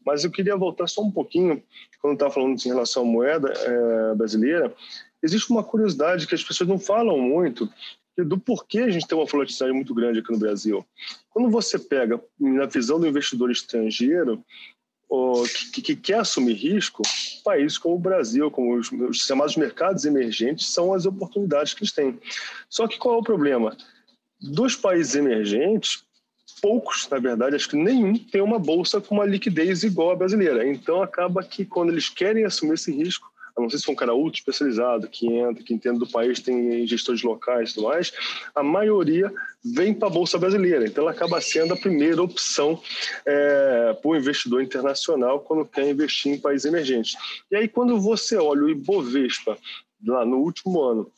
Mas 0.05 0.25
eu 0.25 0.31
queria 0.31 0.57
voltar 0.57 0.87
só 0.89 1.03
um 1.03 1.11
pouquinho, 1.11 1.63
quando 2.01 2.15
estava 2.15 2.33
falando 2.33 2.59
em 2.59 2.69
relação 2.69 3.03
à 3.03 3.07
moeda 3.07 3.53
é, 3.53 4.15
brasileira, 4.15 4.75
existe 5.23 5.51
uma 5.51 5.63
curiosidade 5.63 6.27
que 6.27 6.35
as 6.35 6.43
pessoas 6.43 6.69
não 6.69 6.79
falam 6.79 7.19
muito, 7.19 7.69
do 8.17 8.39
porquê 8.39 8.81
a 8.81 8.91
gente 8.91 9.07
tem 9.07 9.17
uma 9.17 9.25
volatilidade 9.25 9.73
muito 9.73 9.95
grande 9.95 10.19
aqui 10.19 10.33
no 10.33 10.39
Brasil. 10.39 10.85
Quando 11.31 11.49
você 11.51 11.79
pega, 11.79 12.23
na 12.39 12.67
visão 12.67 13.01
do 13.01 13.07
investidor 13.07 13.51
estrangeiro, 13.51 14.45
que, 15.73 15.83
que, 15.83 15.97
quer 15.97 16.21
assumir 16.21 16.55
risco, 16.55 17.03
países 17.43 17.79
como 17.79 17.97
o 17.97 17.99
Brasil, 17.99 18.51
como 18.51 18.77
os, 18.77 18.93
os 18.93 19.19
chamados 19.19 19.57
mercados 19.57 20.05
emergentes, 20.05 20.73
são 20.73 20.93
as 20.93 21.07
oportunidades 21.07 21.75
que 21.75 21.83
eles 21.83 21.93
têm. 21.93 22.19
Só 22.69 22.87
que 22.87 22.99
qual 22.99 23.17
é 23.17 23.19
o 23.19 23.23
problema? 23.23 23.77
Dos 24.41 24.75
países 24.75 25.15
emergentes, 25.15 26.05
poucos, 26.61 27.09
na 27.09 27.19
verdade, 27.19 27.57
acho 27.57 27.69
que 27.69 27.77
nenhum 27.77 28.17
tem 28.17 28.41
uma 28.41 28.59
bolsa 28.59 29.01
com 29.01 29.17
uma 29.17 29.27
liquidez 29.27 29.83
igual 29.83 30.11
à 30.11 30.17
brasileira. 30.17 30.67
Então 30.67 31.03
acaba 31.03 31.43
que 31.43 31.65
quando 31.65 31.91
eles 31.91 32.09
querem 32.09 32.45
assumir 32.45 32.75
esse 32.75 32.93
risco, 32.93 33.31
a 33.57 33.61
não 33.61 33.69
ser 33.69 33.79
se 33.79 33.85
for 33.85 33.93
um 33.93 33.97
cara 33.97 34.15
ultra 34.15 34.39
especializado, 34.39 35.09
que 35.09 35.27
entra, 35.27 35.63
que 35.63 35.75
entende 35.75 35.99
do 35.99 36.07
país, 36.07 36.41
tem 36.41 36.87
gestores 36.87 37.23
locais 37.23 37.71
e 37.71 37.75
tudo 37.75 37.89
mais, 37.89 38.13
a 38.55 38.63
maioria 38.63 39.33
vem 39.75 39.93
para 39.93 40.09
a 40.09 40.11
Bolsa 40.11 40.39
Brasileira. 40.39 40.87
Então, 40.87 41.03
ela 41.03 41.11
acaba 41.11 41.41
sendo 41.41 41.75
a 41.75 41.77
primeira 41.77 42.23
opção 42.23 42.81
é, 43.27 43.93
para 44.01 44.11
o 44.11 44.17
investidor 44.17 44.63
internacional 44.63 45.41
quando 45.41 45.67
quer 45.67 45.89
investir 45.89 46.33
em 46.33 46.41
países 46.41 46.65
emergentes. 46.65 47.17
E 47.51 47.57
aí, 47.57 47.69
quando 47.69 48.01
você 48.01 48.37
olha 48.37 48.63
o 48.63 48.71
Ibovespa, 48.71 49.59
lá 50.07 50.25
no 50.25 50.39
último 50.39 50.81
ano, 50.83 51.11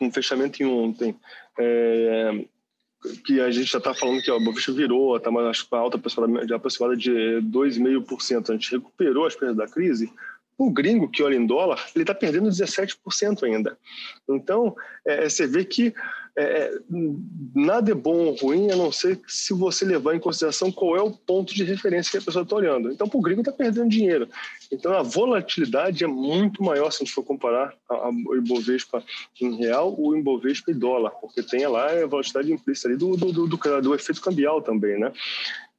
um 0.00 0.10
fechamento 0.10 0.62
em 0.62 0.66
ontem, 0.66 1.16
é, 1.58 2.44
que 3.24 3.40
a 3.40 3.50
gente 3.50 3.70
já 3.70 3.78
está 3.78 3.94
falando 3.94 4.22
que 4.22 4.30
ó, 4.30 4.36
o 4.36 4.40
Bovespa 4.40 4.72
virou, 4.72 5.16
está 5.16 5.30
mais 5.30 5.66
alta 5.70 5.98
de 6.46 6.54
aproximada 6.54 6.96
de 6.96 7.10
2,5%. 7.42 8.50
A 8.50 8.52
gente 8.52 8.72
recuperou 8.72 9.26
as 9.26 9.36
perdas 9.36 9.56
da 9.56 9.66
crise. 9.66 10.12
O 10.58 10.70
gringo 10.70 11.08
que 11.08 11.22
olha 11.22 11.36
em 11.36 11.46
dólar, 11.46 11.86
ele 11.94 12.02
está 12.02 12.14
perdendo 12.14 12.48
17% 12.48 13.42
ainda. 13.42 13.76
Então, 14.28 14.74
é, 15.06 15.28
você 15.28 15.46
vê 15.46 15.64
que 15.64 15.94
é, 16.38 16.70
nada 17.54 17.90
é 17.90 17.94
bom 17.94 18.26
ou 18.26 18.34
ruim, 18.34 18.70
a 18.70 18.76
não 18.76 18.92
ser 18.92 19.18
se 19.26 19.54
você 19.54 19.86
levar 19.86 20.14
em 20.14 20.20
consideração 20.20 20.70
qual 20.70 20.94
é 20.94 21.00
o 21.00 21.10
ponto 21.10 21.54
de 21.54 21.64
referência 21.64 22.10
que 22.10 22.18
a 22.18 22.22
pessoa 22.22 22.42
está 22.42 22.54
olhando. 22.54 22.92
Então, 22.92 23.08
para 23.08 23.18
o 23.18 23.22
gringo, 23.22 23.40
está 23.40 23.50
perdendo 23.50 23.88
dinheiro. 23.88 24.28
Então, 24.70 24.92
a 24.92 25.02
volatilidade 25.02 26.04
é 26.04 26.06
muito 26.06 26.62
maior 26.62 26.90
se 26.90 27.02
a 27.02 27.06
gente 27.06 27.14
for 27.14 27.24
comparar 27.24 27.74
o 27.88 28.36
Ibovespa 28.36 29.02
em 29.40 29.56
real 29.56 29.94
ou 29.98 30.10
o 30.10 30.16
Ibovespa 30.16 30.70
em 30.70 30.78
dólar, 30.78 31.10
porque 31.12 31.42
tem 31.42 31.66
lá 31.66 31.90
a 31.90 32.06
volatilidade 32.06 32.52
implícita 32.52 32.88
ali 32.88 32.98
do, 32.98 33.16
do, 33.16 33.32
do, 33.32 33.46
do, 33.46 33.80
do 33.80 33.94
efeito 33.94 34.20
cambial 34.20 34.60
também, 34.60 34.98
né? 34.98 35.12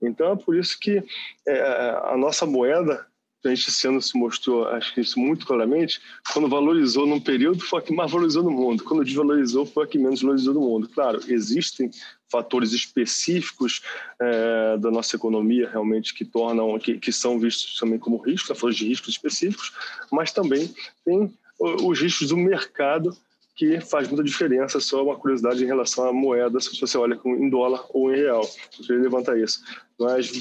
Então, 0.01 0.31
é 0.31 0.35
por 0.35 0.55
isso 0.55 0.79
que 0.79 1.03
é, 1.47 1.99
a 2.03 2.17
nossa 2.17 2.47
moeda 2.47 3.05
a 3.47 3.55
gente 3.55 3.69
esse 3.69 3.87
ano 3.87 4.01
se 4.01 4.17
mostrou, 4.17 4.67
acho 4.69 4.93
que 4.93 5.01
isso 5.01 5.19
muito 5.19 5.45
claramente, 5.45 5.99
quando 6.33 6.47
valorizou 6.47 7.05
num 7.05 7.19
período 7.19 7.63
foi 7.63 7.79
a 7.79 7.81
que 7.81 7.93
mais 7.93 8.11
valorizou 8.11 8.43
no 8.43 8.51
mundo, 8.51 8.83
quando 8.83 9.03
desvalorizou 9.03 9.65
foi 9.65 9.85
a 9.85 9.87
que 9.87 9.97
menos 9.97 10.21
valorizou 10.21 10.53
no 10.53 10.61
mundo. 10.61 10.89
Claro, 10.89 11.19
existem 11.27 11.89
fatores 12.29 12.73
específicos 12.73 13.81
é, 14.19 14.77
da 14.77 14.91
nossa 14.91 15.15
economia 15.15 15.69
realmente 15.69 16.13
que 16.13 16.25
tornam, 16.25 16.77
que, 16.77 16.97
que 16.97 17.11
são 17.11 17.39
vistos 17.39 17.77
também 17.79 17.97
como 17.97 18.17
riscos, 18.17 18.49
fatores 18.49 18.75
de 18.75 18.87
riscos 18.87 19.09
específicos, 19.09 19.71
mas 20.11 20.31
também 20.31 20.73
tem 21.05 21.33
os 21.59 21.99
riscos 21.99 22.29
do 22.29 22.37
mercado 22.37 23.15
que 23.57 23.81
faz 23.81 24.07
muita 24.07 24.23
diferença, 24.23 24.79
só 24.79 25.03
uma 25.03 25.15
curiosidade 25.15 25.63
em 25.63 25.67
relação 25.67 26.07
à 26.07 26.13
moeda, 26.13 26.59
se 26.59 26.79
você 26.79 26.95
olha 26.95 27.19
em 27.25 27.49
dólar 27.49 27.83
ou 27.89 28.13
em 28.13 28.17
real. 28.17 28.47
Queria 28.69 29.01
levantar 29.01 29.37
isso. 29.37 29.63
Mas 29.99 30.31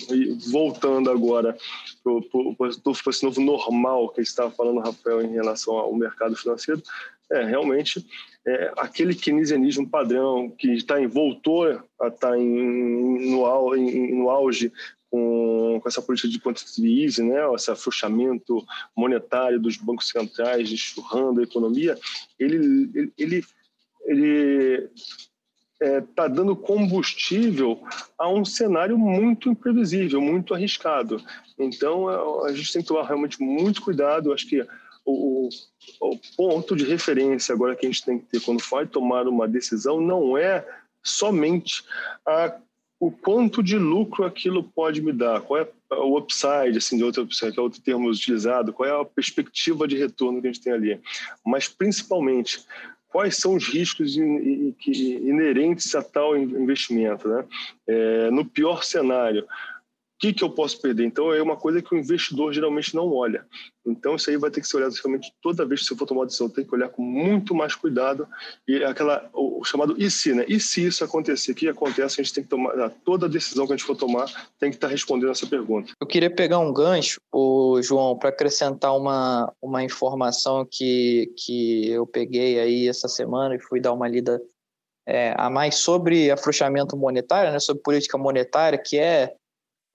voltando 0.50 1.10
agora 1.10 1.56
para 2.04 3.10
esse 3.10 3.24
novo 3.24 3.40
normal 3.40 4.10
que 4.10 4.20
estava 4.20 4.50
falando, 4.50 4.80
Rafael, 4.80 5.22
em 5.22 5.32
relação 5.32 5.74
ao 5.74 5.94
mercado 5.94 6.36
financeiro, 6.36 6.82
é 7.32 7.42
realmente 7.42 8.06
é, 8.46 8.72
aquele 8.76 9.14
keynesianismo 9.14 9.88
padrão 9.88 10.50
que 10.50 10.74
está 10.74 11.00
em 11.00 11.06
voltou 11.06 11.64
a 12.00 12.08
estar 12.08 12.12
tá 12.30 12.38
em, 12.38 13.30
no, 13.30 13.74
em, 13.74 14.14
no 14.14 14.28
auge 14.28 14.70
com 15.10 15.46
com, 15.80 15.88
essa 15.88 16.02
política 16.02 16.28
de 16.28 16.40
quantitative 16.40 17.04
easing, 17.04 17.28
né, 17.28 17.40
esse 17.54 17.70
afrouxamento 17.70 18.64
monetário 18.96 19.60
dos 19.60 19.76
bancos 19.76 20.08
centrais, 20.08 20.70
enxurrando 20.70 21.40
a 21.40 21.44
economia, 21.44 21.98
ele, 22.38 22.90
ele, 22.94 23.12
ele, 23.16 23.44
ele 24.06 24.90
está 25.80 25.86
é, 25.86 26.00
tá 26.00 26.28
dando 26.28 26.56
combustível 26.56 27.82
a 28.18 28.28
um 28.28 28.44
cenário 28.44 28.96
muito 28.98 29.50
imprevisível, 29.50 30.20
muito 30.20 30.54
arriscado. 30.54 31.22
Então, 31.58 32.08
a 32.44 32.52
gente 32.52 32.72
tem 32.72 32.82
que 32.82 32.88
tomar 32.88 33.06
realmente 33.06 33.42
muito 33.42 33.82
cuidado. 33.82 34.32
Acho 34.32 34.48
que 34.48 34.66
o, 35.04 35.48
o, 36.00 36.18
ponto 36.36 36.74
de 36.74 36.84
referência 36.84 37.54
agora 37.54 37.76
que 37.76 37.86
a 37.86 37.88
gente 37.90 38.04
tem 38.04 38.18
que 38.18 38.26
ter 38.26 38.40
quando 38.40 38.62
vai 38.70 38.86
tomar 38.86 39.28
uma 39.28 39.46
decisão 39.46 40.00
não 40.00 40.36
é 40.36 40.66
somente 41.02 41.84
a, 42.26 42.56
o 42.98 43.10
quanto 43.10 43.62
de 43.62 43.78
lucro 43.78 44.24
aquilo 44.24 44.62
pode 44.62 45.02
me 45.02 45.12
dar, 45.12 45.40
qual 45.42 45.60
é 45.60 45.68
o 45.90 46.18
upside, 46.18 46.78
assim, 46.78 46.96
de 46.96 47.04
outra 47.04 47.22
opção, 47.22 47.50
que 47.52 47.58
é 47.58 47.62
outro 47.62 47.80
termo 47.80 48.08
utilizado, 48.08 48.72
qual 48.72 48.88
é 48.88 49.00
a 49.00 49.04
perspectiva 49.04 49.86
de 49.86 49.96
retorno 49.96 50.40
que 50.40 50.48
a 50.48 50.52
gente 50.52 50.62
tem 50.62 50.72
ali, 50.72 51.00
mas 51.44 51.68
principalmente 51.68 52.64
quais 53.08 53.36
são 53.36 53.54
os 53.54 53.66
riscos 53.66 54.16
inerentes 54.16 55.94
a 55.94 56.02
tal 56.02 56.36
investimento, 56.36 57.28
né? 57.28 57.44
É, 57.86 58.30
no 58.30 58.44
pior 58.44 58.82
cenário, 58.84 59.46
que, 60.18 60.32
que 60.32 60.42
eu 60.42 60.50
posso 60.50 60.80
perder? 60.80 61.04
Então, 61.04 61.32
é 61.32 61.42
uma 61.42 61.56
coisa 61.56 61.82
que 61.82 61.94
o 61.94 61.98
investidor 61.98 62.52
geralmente 62.52 62.94
não 62.94 63.12
olha. 63.12 63.46
Então, 63.86 64.16
isso 64.16 64.30
aí 64.30 64.36
vai 64.36 64.50
ter 64.50 64.60
que 64.60 64.66
ser 64.66 64.78
olhado 64.78 64.94
realmente 64.94 65.32
toda 65.42 65.66
vez 65.66 65.80
que 65.80 65.86
você 65.86 65.96
for 65.96 66.06
tomar 66.06 66.22
uma 66.22 66.26
decisão. 66.26 66.48
Tem 66.48 66.64
que 66.64 66.74
olhar 66.74 66.88
com 66.88 67.02
muito 67.02 67.54
mais 67.54 67.74
cuidado. 67.74 68.26
E 68.66 68.76
é 68.76 68.86
aquela, 68.86 69.28
o 69.32 69.62
chamado 69.64 69.94
e 69.98 70.10
se, 70.10 70.34
né? 70.34 70.44
E 70.48 70.58
se 70.58 70.86
isso 70.86 71.04
acontecer? 71.04 71.52
O 71.52 71.54
que 71.54 71.68
acontece? 71.68 72.20
A 72.20 72.24
gente 72.24 72.34
tem 72.34 72.44
que 72.44 72.50
tomar, 72.50 72.90
toda 73.04 73.28
decisão 73.28 73.66
que 73.66 73.72
a 73.72 73.76
gente 73.76 73.86
for 73.86 73.96
tomar 73.96 74.26
tem 74.58 74.70
que 74.70 74.76
estar 74.76 74.88
respondendo 74.88 75.30
essa 75.30 75.46
pergunta. 75.46 75.92
Eu 76.00 76.06
queria 76.06 76.30
pegar 76.30 76.58
um 76.58 76.72
gancho, 76.72 77.20
o 77.32 77.80
João, 77.82 78.18
para 78.18 78.30
acrescentar 78.30 78.96
uma, 78.96 79.52
uma 79.60 79.84
informação 79.84 80.66
que, 80.68 81.32
que 81.36 81.88
eu 81.90 82.06
peguei 82.06 82.58
aí 82.58 82.88
essa 82.88 83.08
semana 83.08 83.54
e 83.54 83.60
fui 83.60 83.80
dar 83.80 83.92
uma 83.92 84.08
lida 84.08 84.40
é, 85.06 85.34
a 85.36 85.48
mais 85.48 85.76
sobre 85.76 86.30
afrouxamento 86.30 86.96
monetário, 86.96 87.52
né, 87.52 87.60
sobre 87.60 87.82
política 87.82 88.18
monetária, 88.18 88.76
que 88.76 88.98
é 88.98 89.34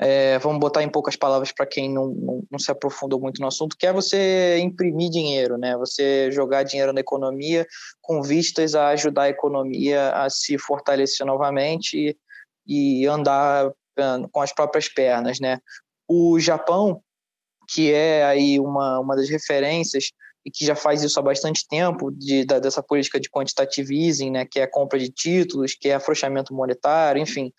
é, 0.03 0.39
vamos 0.39 0.59
botar 0.59 0.81
em 0.81 0.89
poucas 0.89 1.15
palavras 1.15 1.51
para 1.51 1.67
quem 1.67 1.87
não, 1.87 2.07
não, 2.07 2.43
não, 2.49 2.57
se 2.57 2.71
aprofundou 2.71 3.19
muito 3.19 3.39
no 3.39 3.47
assunto, 3.47 3.77
que 3.77 3.85
é 3.85 3.93
você 3.93 4.57
imprimir 4.57 5.11
dinheiro, 5.11 5.59
né? 5.59 5.77
Você 5.77 6.31
jogar 6.31 6.63
dinheiro 6.63 6.91
na 6.91 7.01
economia 7.01 7.67
com 8.01 8.23
vistas 8.23 8.73
a 8.73 8.87
ajudar 8.89 9.23
a 9.23 9.29
economia 9.29 10.09
a 10.09 10.27
se 10.27 10.57
fortalecer 10.57 11.23
novamente 11.23 12.17
e, 12.65 13.03
e 13.03 13.05
andar 13.05 13.71
ah, 13.99 14.19
com 14.31 14.41
as 14.41 14.51
próprias 14.51 14.89
pernas, 14.89 15.39
né? 15.39 15.59
O 16.07 16.39
Japão, 16.39 16.99
que 17.69 17.93
é 17.93 18.25
aí 18.25 18.59
uma, 18.59 18.99
uma 18.99 19.15
das 19.15 19.29
referências 19.29 20.05
e 20.43 20.49
que 20.49 20.65
já 20.65 20.75
faz 20.75 21.03
isso 21.03 21.19
há 21.19 21.21
bastante 21.21 21.67
tempo, 21.67 22.09
de, 22.11 22.43
da, 22.43 22.57
dessa 22.57 22.81
política 22.81 23.19
de 23.19 23.29
quantitative 23.29 23.95
easing, 23.95 24.31
né, 24.31 24.45
que 24.49 24.59
é 24.59 24.63
a 24.63 24.67
compra 24.69 24.97
de 24.97 25.11
títulos, 25.11 25.75
que 25.75 25.89
é 25.89 25.93
afrouxamento 25.93 26.55
monetário, 26.55 27.21
enfim, 27.21 27.53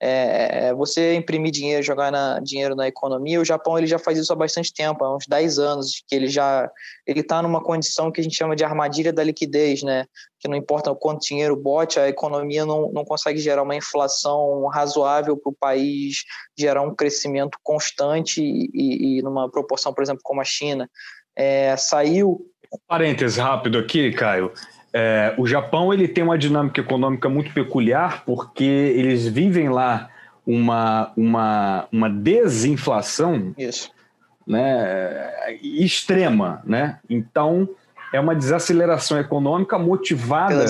é, 0.00 0.68
é, 0.68 0.74
você 0.74 1.14
imprimir 1.14 1.50
dinheiro, 1.50 1.82
jogar 1.82 2.12
na, 2.12 2.38
dinheiro 2.40 2.76
na 2.76 2.86
economia. 2.86 3.40
O 3.40 3.44
Japão 3.44 3.76
ele 3.76 3.86
já 3.86 3.98
faz 3.98 4.16
isso 4.16 4.32
há 4.32 4.36
bastante 4.36 4.72
tempo, 4.72 5.04
há 5.04 5.16
uns 5.16 5.26
10 5.26 5.58
anos, 5.58 6.04
que 6.06 6.14
ele 6.14 6.28
já 6.28 6.70
ele 7.06 7.20
está 7.20 7.42
numa 7.42 7.62
condição 7.62 8.10
que 8.12 8.20
a 8.20 8.24
gente 8.24 8.36
chama 8.36 8.54
de 8.54 8.64
armadilha 8.64 9.12
da 9.12 9.24
liquidez, 9.24 9.82
né? 9.82 10.06
Que 10.38 10.46
não 10.48 10.56
importa 10.56 10.94
quanto 10.94 11.26
dinheiro 11.26 11.56
bote, 11.56 11.98
a 11.98 12.08
economia 12.08 12.64
não, 12.64 12.92
não 12.92 13.04
consegue 13.04 13.40
gerar 13.40 13.62
uma 13.62 13.74
inflação 13.74 14.66
razoável 14.68 15.36
para 15.36 15.50
o 15.50 15.56
país, 15.58 16.18
gerar 16.56 16.82
um 16.82 16.94
crescimento 16.94 17.58
constante 17.62 18.40
e, 18.40 18.70
e, 18.72 19.18
e, 19.18 19.22
numa 19.22 19.50
proporção, 19.50 19.92
por 19.92 20.02
exemplo, 20.02 20.20
como 20.22 20.40
a 20.40 20.44
China. 20.44 20.88
É, 21.36 21.76
saiu. 21.76 22.40
Parênteses 22.86 23.36
rápido 23.36 23.78
aqui, 23.78 24.12
Caio. 24.12 24.52
É, 24.92 25.34
o 25.36 25.46
Japão 25.46 25.92
ele 25.92 26.08
tem 26.08 26.24
uma 26.24 26.38
dinâmica 26.38 26.80
econômica 26.80 27.28
muito 27.28 27.52
peculiar 27.52 28.24
porque 28.24 28.64
eles 28.64 29.26
vivem 29.26 29.68
lá 29.68 30.08
uma, 30.46 31.12
uma, 31.14 31.88
uma 31.92 32.08
desinflação 32.08 33.54
Isso. 33.58 33.90
Né, 34.46 35.30
extrema. 35.62 36.62
Né? 36.64 36.98
Então, 37.08 37.68
é 38.12 38.18
uma 38.18 38.34
desaceleração 38.34 39.18
econômica 39.18 39.78
motivada 39.78 40.64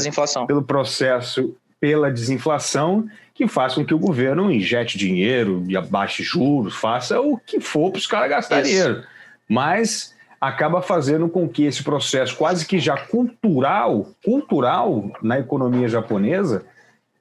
pelo 0.46 0.62
processo, 0.64 1.57
pela 1.81 2.11
desinflação, 2.11 3.09
que 3.33 3.46
faz 3.46 3.74
com 3.74 3.85
que 3.85 3.94
o 3.94 3.98
governo 3.98 4.50
injete 4.50 4.98
dinheiro, 4.98 5.64
abaixe 5.76 6.24
juros, 6.24 6.74
faça 6.74 7.20
o 7.20 7.38
que 7.38 7.61
for 7.61 7.92
para 7.92 7.98
os 7.98 8.07
caras 8.07 8.31
gastarem 8.31 8.64
dinheiro. 8.64 9.04
Mas 9.48 10.12
acaba 10.40 10.81
fazendo 10.81 11.29
com 11.29 11.48
que 11.48 11.64
esse 11.64 11.83
processo 11.83 12.37
quase 12.37 12.66
que 12.66 12.79
já 12.79 12.96
cultural, 12.96 14.07
cultural 14.24 15.11
na 15.22 15.38
economia 15.38 15.88
japonesa, 15.88 16.64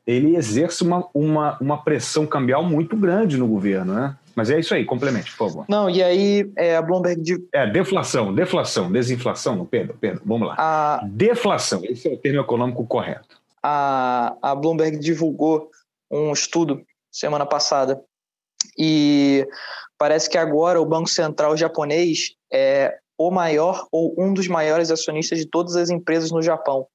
ele 0.06 0.36
exerça 0.36 0.84
uma, 0.84 1.08
uma, 1.14 1.58
uma 1.60 1.84
pressão 1.84 2.26
cambial 2.26 2.64
muito 2.64 2.96
grande 2.96 3.38
no 3.38 3.48
governo, 3.48 3.94
né? 3.94 4.16
Mas 4.36 4.52
é 4.52 4.60
isso 4.60 4.74
aí, 4.74 4.86
complemente, 4.86 5.32
por 5.32 5.50
favor. 5.50 5.66
Não, 5.68 5.90
e 5.90 6.02
aí 6.04 6.52
é, 6.56 6.78
a 6.78 6.82
Bloomberg... 6.82 7.22
De... 7.22 7.44
É, 7.52 7.66
deflação, 7.66 8.34
deflação, 8.34 8.92
desinflação, 8.92 9.56
não, 9.56 9.66
Pedro, 9.66 9.98
Pedro, 10.00 10.22
vamos 10.24 10.48
lá. 10.48 10.56
A... 10.58 11.02
Deflação, 11.06 11.82
esse 11.84 12.08
é 12.08 12.14
o 12.14 12.18
termo 12.18 12.40
econômico 12.40 12.86
correto. 12.86 13.42
A, 13.64 14.36
a 14.42 14.54
Bloomberg 14.54 15.00
divulgou 15.00 15.72
um 16.10 16.32
estudo 16.32 16.84
semana 17.12 17.48
passada 17.48 18.00
e 18.78 19.46
parece 19.98 20.30
que 20.30 20.38
agora 20.38 20.80
o 20.80 20.86
Banco 20.86 21.10
Central 21.10 21.58
japonês 21.58 22.36
é, 22.54 22.96
o 23.18 23.32
maior 23.32 23.88
ou 23.92 24.14
um 24.18 24.34
dos 24.34 24.48
maiores 24.48 24.92
acionistas 24.92 25.40
de 25.40 25.46
todas 25.46 25.76
as 25.76 25.90
empresas 25.90 26.32
no 26.32 26.42
Japão. 26.42 26.88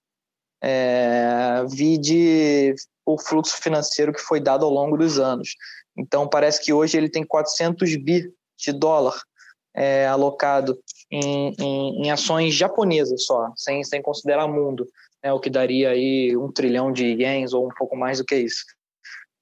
É, 0.63 1.65
vide 1.69 2.75
o 3.05 3.19
fluxo 3.19 3.61
financeiro 3.61 4.13
que 4.13 4.21
foi 4.21 4.39
dado 4.39 4.65
ao 4.65 4.71
longo 4.71 4.97
dos 4.97 5.19
anos. 5.19 5.57
Então, 5.97 6.29
parece 6.29 6.63
que 6.65 6.73
hoje 6.73 6.97
ele 6.97 7.09
tem 7.09 7.25
400 7.25 7.97
bi 7.97 8.33
de 8.57 8.73
dólar 8.73 9.21
é, 9.75 10.07
alocado 10.07 10.79
em, 11.11 11.55
em, 11.59 12.05
em, 12.05 12.11
ações 12.11 12.55
japonesas 12.55 13.25
só, 13.25 13.53
sem, 13.57 13.83
sem 13.83 14.01
considerar 14.01 14.47
mundo, 14.47 14.87
né, 15.23 15.33
o 15.33 15.41
que 15.41 15.51
daria 15.51 15.91
aí 15.91 16.37
um 16.37 16.51
trilhão 16.51 16.93
de 16.93 17.07
ienes 17.07 17.53
ou 17.53 17.67
um 17.67 17.75
pouco 17.77 17.97
mais 17.97 18.19
do 18.19 18.25
que 18.25 18.37
isso. 18.37 18.65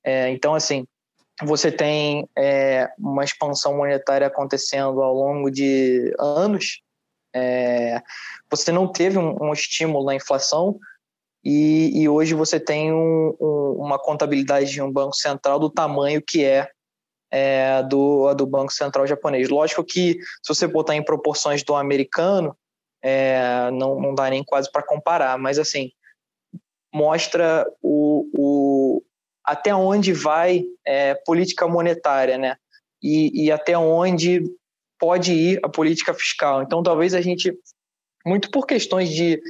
É, 0.05 0.31
então, 0.31 0.55
assim, 0.55 0.87
você 1.43 1.71
tem 1.73 2.29
é, 2.37 2.89
uma 2.99 3.25
expansão 3.25 3.77
monetária 3.77 4.27
acontecendo 4.27 5.03
ao 5.03 5.15
longo 5.15 5.51
de 5.51 6.15
anos, 6.19 6.83
é, 7.35 8.03
você 8.51 8.73
não 8.73 8.91
teve 8.91 9.19
um, 9.19 9.37
um, 9.43 9.53
estímulo 9.53 10.05
na 10.05 10.15
inflação 10.15 10.79
e, 11.45 12.03
e 12.03 12.09
hoje 12.09 12.35
você 12.35 12.59
tem 12.59 12.93
um, 12.93 13.37
um, 13.41 13.77
uma 13.79 13.99
contabilidade 13.99 14.71
de 14.71 14.83
um 14.83 14.91
banco 14.91 15.15
central 15.15 15.59
do 15.59 15.71
tamanho 15.71 16.21
que 16.21 16.45
é, 16.45 16.69
é 17.31 17.83
do, 17.85 18.35
do 18.35 18.47
Banco 18.47 18.73
Central 18.73 19.07
japonês. 19.07 19.49
Lógico 19.49 19.85
que 19.85 20.19
se 20.43 20.49
você 20.49 20.67
botar 20.67 20.97
em 20.97 21.05
proporções 21.05 21.63
do 21.63 21.75
americano, 21.75 22.57
é, 23.03 23.71
não, 23.71 23.99
não 23.99 24.15
dá 24.15 24.29
nem 24.29 24.45
quase 24.45 24.71
para 24.71 24.83
comparar, 24.83 25.39
mas 25.39 25.59
assim, 25.59 25.91
mostra 26.93 27.67
o, 27.81 28.29
o, 28.37 28.80
até 29.45 29.75
onde 29.75 30.13
vai 30.13 30.65
é, 30.87 31.15
política 31.27 31.67
monetária, 31.67 32.39
né? 32.39 32.57
E, 33.03 33.47
e 33.47 33.53
até 33.53 33.77
onde 33.77 34.43
pode 34.99 35.33
ir 35.33 35.61
a 35.63 35.69
política 35.69 36.13
fiscal. 36.13 36.63
Então, 36.63 36.83
talvez 36.83 37.15
a 37.15 37.21
gente, 37.21 37.57
muito 38.25 38.51
por 38.51 38.67
questões 38.67 39.09
de, 39.11 39.41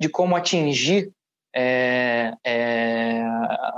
de 0.00 0.08
como 0.08 0.34
atingir 0.34 1.12
é, 1.54 2.32
é, 2.44 3.22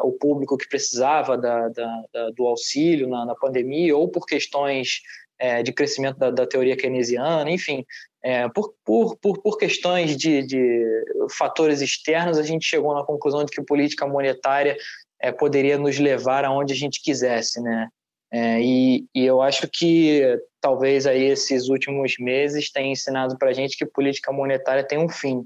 o 0.02 0.12
público 0.12 0.56
que 0.56 0.68
precisava 0.68 1.36
da, 1.36 1.68
da, 1.68 2.02
da, 2.12 2.30
do 2.30 2.46
auxílio 2.46 3.08
na, 3.08 3.24
na, 3.24 3.34
pandemia, 3.34 3.96
ou 3.96 4.08
por 4.08 4.26
questões 4.26 5.00
é, 5.38 5.62
de 5.62 5.72
crescimento 5.72 6.18
da, 6.18 6.46
teoria 6.46 6.76
keynesiana, 6.76 7.50
enfim, 7.50 7.84
é, 8.22 8.48
por, 8.50 8.74
por, 8.84 9.16
por, 9.16 9.40
por 9.40 9.56
questões 9.56 10.16
de, 10.16 10.42
de 10.42 11.04
fatores 11.38 11.80
externos, 11.80 12.38
a 12.38 12.42
gente 12.42 12.66
chegou 12.66 12.94
na 12.94 13.04
conclusão 13.04 13.44
de 13.44 13.50
que 13.50 13.62
política 13.62 14.06
monetária 14.06 14.76
é, 15.20 15.30
poderia 15.30 15.76
nos 15.76 15.98
levar 15.98 16.44
aonde 16.44 16.72
a 16.72 16.76
gente 16.76 17.02
quisesse, 17.02 17.60
né? 17.60 17.88
É, 18.32 18.60
e, 18.60 19.06
e, 19.12 19.26
eu 19.26 19.42
acho 19.42 19.68
que 19.68 20.22
talvez 20.60 21.04
aí 21.04 21.24
esses 21.24 21.68
últimos 21.68 22.14
meses 22.18 22.70
tenham 22.70 22.92
ensinado 22.92 23.36
para 23.36 23.50
a 23.50 23.52
gente 23.52 23.76
que 23.76 23.84
política 23.84 24.32
monetária 24.32 24.86
tem 24.86 24.98
um 24.98 25.08
fim. 25.08 25.44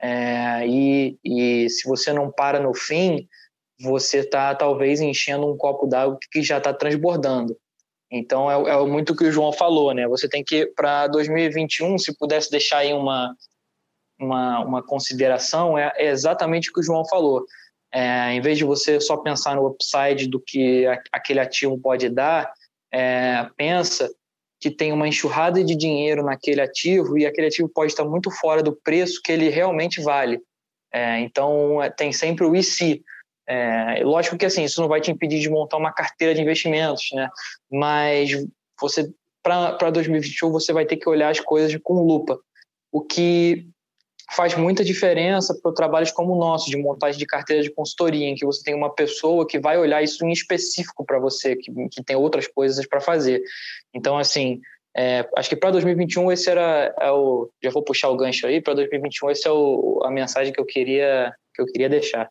É, 0.00 0.66
e, 0.66 1.18
e 1.24 1.68
se 1.68 1.86
você 1.88 2.12
não 2.12 2.30
para 2.30 2.60
no 2.60 2.72
fim, 2.74 3.26
você 3.80 4.18
está 4.18 4.54
talvez 4.54 5.00
enchendo 5.00 5.52
um 5.52 5.56
copo 5.56 5.86
d'água 5.86 6.16
que 6.30 6.42
já 6.42 6.58
está 6.58 6.72
transbordando. 6.72 7.56
Então 8.10 8.48
é, 8.48 8.70
é 8.70 8.86
muito 8.86 9.12
o 9.12 9.16
que 9.16 9.24
o 9.24 9.32
João 9.32 9.52
falou, 9.52 9.92
né? 9.92 10.06
Você 10.06 10.28
tem 10.28 10.44
que 10.44 10.66
para 10.76 11.08
2021, 11.08 11.98
se 11.98 12.16
pudesse 12.16 12.50
deixar 12.50 12.78
aí 12.78 12.92
uma 12.92 13.34
uma, 14.20 14.60
uma 14.60 14.82
consideração, 14.84 15.76
é, 15.76 15.92
é 15.96 16.10
exatamente 16.10 16.70
o 16.70 16.72
que 16.72 16.78
o 16.78 16.82
João 16.84 17.04
falou 17.04 17.44
é, 17.92 18.32
em 18.32 18.40
vez 18.40 18.56
de 18.56 18.64
você 18.64 19.00
só 19.00 19.16
pensar 19.18 19.54
no 19.56 19.66
upside 19.66 20.26
do 20.26 20.40
que 20.40 20.86
aquele 21.12 21.40
ativo 21.40 21.78
pode 21.78 22.08
dar, 22.08 22.50
é, 22.92 23.46
pensa 23.56 24.10
que 24.58 24.70
tem 24.70 24.92
uma 24.92 25.08
enxurrada 25.08 25.62
de 25.62 25.74
dinheiro 25.74 26.22
naquele 26.22 26.60
ativo 26.60 27.18
e 27.18 27.26
aquele 27.26 27.48
ativo 27.48 27.68
pode 27.68 27.92
estar 27.92 28.04
muito 28.04 28.30
fora 28.30 28.62
do 28.62 28.72
preço 28.72 29.20
que 29.22 29.32
ele 29.32 29.48
realmente 29.48 30.00
vale. 30.00 30.40
É, 30.92 31.18
então, 31.20 31.82
é, 31.82 31.90
tem 31.90 32.12
sempre 32.12 32.44
o 32.44 32.54
IC. 32.54 33.02
É, 33.46 34.02
lógico 34.04 34.38
que 34.38 34.46
assim, 34.46 34.62
isso 34.62 34.80
não 34.80 34.88
vai 34.88 35.00
te 35.00 35.10
impedir 35.10 35.40
de 35.40 35.50
montar 35.50 35.76
uma 35.76 35.92
carteira 35.92 36.34
de 36.34 36.40
investimentos, 36.40 37.08
né? 37.12 37.28
mas 37.70 38.30
você 38.80 39.12
para 39.42 39.90
2021 39.90 40.52
você 40.52 40.72
vai 40.72 40.86
ter 40.86 40.96
que 40.96 41.08
olhar 41.08 41.28
as 41.28 41.40
coisas 41.40 41.76
com 41.82 42.06
lupa. 42.06 42.38
O 42.92 43.02
que 43.02 43.66
faz 44.30 44.56
muita 44.56 44.84
diferença 44.84 45.58
para 45.60 45.72
trabalhos 45.72 46.10
como 46.10 46.34
o 46.34 46.38
nosso, 46.38 46.70
de 46.70 46.76
montagem 46.76 47.18
de 47.18 47.26
carteira 47.26 47.62
de 47.62 47.70
consultoria, 47.70 48.26
em 48.26 48.34
que 48.34 48.46
você 48.46 48.62
tem 48.62 48.74
uma 48.74 48.94
pessoa 48.94 49.46
que 49.46 49.58
vai 49.58 49.76
olhar 49.78 50.02
isso 50.02 50.24
em 50.24 50.32
específico 50.32 51.04
para 51.04 51.18
você, 51.18 51.56
que, 51.56 51.70
que 51.90 52.02
tem 52.02 52.16
outras 52.16 52.46
coisas 52.46 52.86
para 52.86 53.00
fazer. 53.00 53.42
Então, 53.94 54.16
assim, 54.16 54.60
é, 54.96 55.28
acho 55.36 55.48
que 55.48 55.56
para 55.56 55.70
2021 55.70 56.32
esse 56.32 56.50
era 56.50 56.94
é 57.00 57.10
o, 57.10 57.50
já 57.62 57.70
vou 57.70 57.82
puxar 57.82 58.08
o 58.08 58.16
gancho 58.16 58.46
aí, 58.46 58.60
para 58.60 58.74
2021 58.74 59.30
esse 59.30 59.48
é 59.48 59.50
o, 59.50 60.00
a 60.04 60.10
mensagem 60.10 60.52
que 60.52 60.60
eu 60.60 60.66
queria 60.66 61.32
que 61.54 61.60
eu 61.60 61.66
queria 61.66 61.88
deixar. 61.88 62.28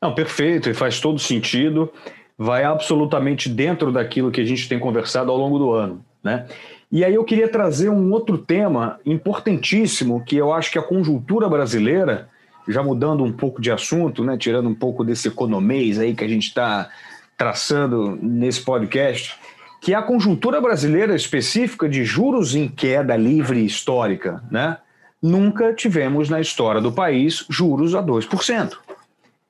Não, 0.00 0.14
perfeito, 0.14 0.68
e 0.68 0.74
faz 0.74 1.00
todo 1.00 1.18
sentido, 1.18 1.92
vai 2.36 2.64
absolutamente 2.64 3.48
dentro 3.48 3.92
daquilo 3.92 4.30
que 4.30 4.40
a 4.40 4.44
gente 4.44 4.68
tem 4.68 4.78
conversado 4.78 5.30
ao 5.30 5.36
longo 5.36 5.58
do 5.58 5.72
ano, 5.72 6.04
né? 6.22 6.46
E 6.90 7.04
aí 7.04 7.14
eu 7.14 7.24
queria 7.24 7.48
trazer 7.48 7.90
um 7.90 8.10
outro 8.12 8.38
tema 8.38 8.98
importantíssimo, 9.04 10.24
que 10.24 10.36
eu 10.36 10.52
acho 10.52 10.72
que 10.72 10.78
a 10.78 10.82
conjuntura 10.82 11.48
brasileira, 11.48 12.28
já 12.66 12.82
mudando 12.82 13.22
um 13.22 13.32
pouco 13.32 13.60
de 13.60 13.70
assunto, 13.70 14.24
né, 14.24 14.38
tirando 14.38 14.68
um 14.68 14.74
pouco 14.74 15.04
desse 15.04 15.28
economês 15.28 15.98
aí 15.98 16.14
que 16.14 16.24
a 16.24 16.28
gente 16.28 16.48
está 16.48 16.88
traçando 17.36 18.18
nesse 18.20 18.62
podcast, 18.62 19.36
que 19.80 19.92
é 19.92 19.96
a 19.96 20.02
conjuntura 20.02 20.60
brasileira 20.60 21.14
específica 21.14 21.88
de 21.88 22.04
juros 22.04 22.54
em 22.54 22.68
queda 22.68 23.16
livre 23.16 23.64
histórica. 23.64 24.42
Né? 24.50 24.78
Nunca 25.22 25.74
tivemos 25.74 26.28
na 26.28 26.40
história 26.40 26.80
do 26.80 26.90
país 26.90 27.44
juros 27.50 27.94
a 27.94 28.02
2%. 28.02 28.87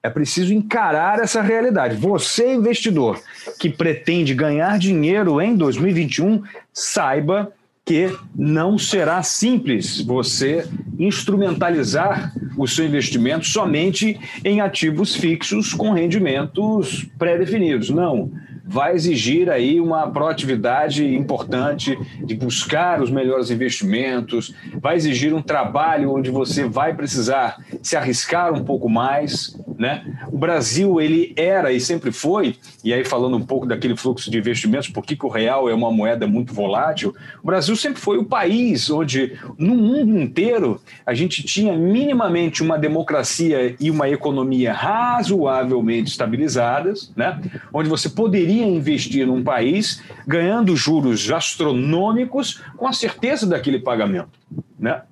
É 0.01 0.09
preciso 0.09 0.55
encarar 0.55 1.19
essa 1.19 1.43
realidade. 1.43 1.97
Você, 1.97 2.55
investidor, 2.55 3.21
que 3.59 3.69
pretende 3.69 4.33
ganhar 4.33 4.79
dinheiro 4.79 5.41
em 5.41 5.57
2021, 5.57 6.43
saiba 6.73 7.53
que 7.85 8.15
não 8.37 8.79
será 8.79 9.23
simples 9.25 10.01
você 10.01 10.69
instrumentalizar 10.99 12.33
o 12.57 12.69
seu 12.69 12.85
investimento 12.85 13.47
somente 13.47 14.21
em 14.45 14.61
ativos 14.61 15.17
fixos 15.17 15.75
com 15.75 15.91
rendimentos 15.91 17.09
pré-definidos. 17.19 17.91
Não 17.91 18.31
vai 18.69 18.95
exigir 18.95 19.49
aí 19.49 19.81
uma 19.81 20.11
proatividade 20.11 21.03
importante 21.15 21.99
de 22.23 22.35
buscar 22.35 23.01
os 23.01 23.11
melhores 23.11 23.51
investimentos, 23.51 24.55
vai 24.75 24.95
exigir 24.97 25.33
um 25.33 25.41
trabalho 25.41 26.15
onde 26.15 26.31
você 26.31 26.69
vai 26.69 26.95
precisar 26.95 27.57
se 27.83 27.97
arriscar 27.97 28.53
um 28.53 28.63
pouco 28.63 28.87
mais, 28.87 29.59
né? 29.79 30.05
O 30.26 30.37
Brasil 30.37 31.01
ele 31.01 31.33
era 31.37 31.72
e 31.72 31.81
sempre 31.81 32.11
foi, 32.11 32.57
e 32.83 32.93
aí 32.93 33.05
falando 33.05 33.37
um 33.37 33.47
pouco 33.47 33.64
daquele 33.64 33.97
fluxo 33.97 34.29
de 34.29 34.37
investimentos, 34.37 34.89
por 34.89 35.05
que 35.05 35.16
o 35.24 35.29
real 35.29 35.70
é 35.70 35.74
uma 35.74 35.93
moeda 35.93 36.26
muito 36.26 36.53
volátil, 36.53 37.14
o 37.43 37.47
Brasil 37.47 37.76
sempre 37.76 38.01
foi 38.01 38.18
o 38.18 38.24
país 38.24 38.91
onde 38.91 39.39
no 39.57 39.76
mundo 39.76 40.18
inteiro 40.18 40.81
a 41.07 41.14
gente 41.14 41.45
tinha 41.45 41.72
minimamente 41.76 42.62
uma 42.62 42.76
democracia 42.76 43.76
e 43.79 43.91
uma 43.91 44.09
economia 44.09 44.72
razoavelmente 44.72 46.11
estabilizadas, 46.11 47.12
né? 47.14 47.41
Onde 47.72 47.89
você 47.89 48.09
poderia 48.09 48.66
investir 48.66 49.26
num 49.26 49.45
país 49.45 50.03
ganhando 50.26 50.74
juros 50.74 51.31
astronômicos 51.31 52.61
com 52.76 52.89
a 52.89 52.93
certeza 52.93 53.47
daquele 53.47 53.79
pagamento. 53.79 54.31
Né? 54.79 55.03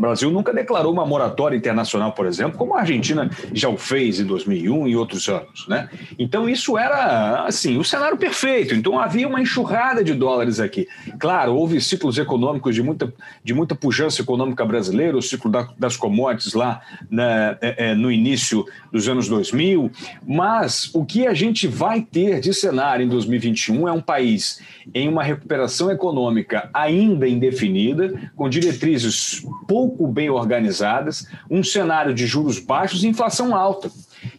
O 0.00 0.08
Brasil 0.10 0.30
nunca 0.30 0.50
declarou 0.50 0.90
uma 0.90 1.04
moratória 1.04 1.54
internacional, 1.54 2.12
por 2.12 2.24
exemplo, 2.24 2.56
como 2.56 2.74
a 2.74 2.80
Argentina 2.80 3.28
já 3.52 3.68
o 3.68 3.76
fez 3.76 4.18
em 4.18 4.24
2001 4.24 4.88
e 4.88 4.96
outros 4.96 5.28
anos. 5.28 5.68
Né? 5.68 5.90
Então, 6.18 6.48
isso 6.48 6.78
era 6.78 7.44
assim 7.44 7.76
o 7.76 7.84
cenário 7.84 8.16
perfeito. 8.16 8.74
Então, 8.74 8.98
havia 8.98 9.28
uma 9.28 9.42
enxurrada 9.42 10.02
de 10.02 10.14
dólares 10.14 10.58
aqui. 10.58 10.88
Claro, 11.18 11.54
houve 11.54 11.82
ciclos 11.82 12.16
econômicos 12.16 12.74
de 12.74 12.82
muita, 12.82 13.12
de 13.44 13.52
muita 13.52 13.74
pujança 13.74 14.22
econômica 14.22 14.64
brasileira, 14.64 15.18
o 15.18 15.20
ciclo 15.20 15.50
da, 15.50 15.68
das 15.78 15.98
commodities 15.98 16.54
lá 16.54 16.80
né, 17.10 17.58
é, 17.60 17.90
é, 17.90 17.94
no 17.94 18.10
início 18.10 18.64
dos 18.90 19.06
anos 19.06 19.28
2000, 19.28 19.90
mas 20.26 20.90
o 20.94 21.04
que 21.04 21.26
a 21.26 21.34
gente 21.34 21.68
vai 21.68 22.00
ter 22.00 22.40
de 22.40 22.54
cenário 22.54 23.04
em 23.04 23.08
2021 23.08 23.86
é 23.86 23.92
um 23.92 24.00
país 24.00 24.62
em 24.94 25.08
uma 25.08 25.22
recuperação 25.22 25.90
econômica 25.90 26.70
ainda 26.72 27.28
indefinida, 27.28 28.30
com 28.34 28.48
diretrizes 28.48 29.44
pouco 29.68 29.89
pouco 29.90 30.06
bem 30.06 30.30
organizadas, 30.30 31.26
um 31.50 31.62
cenário 31.62 32.14
de 32.14 32.26
juros 32.26 32.58
baixos 32.58 33.02
e 33.02 33.08
inflação 33.08 33.54
alta. 33.54 33.90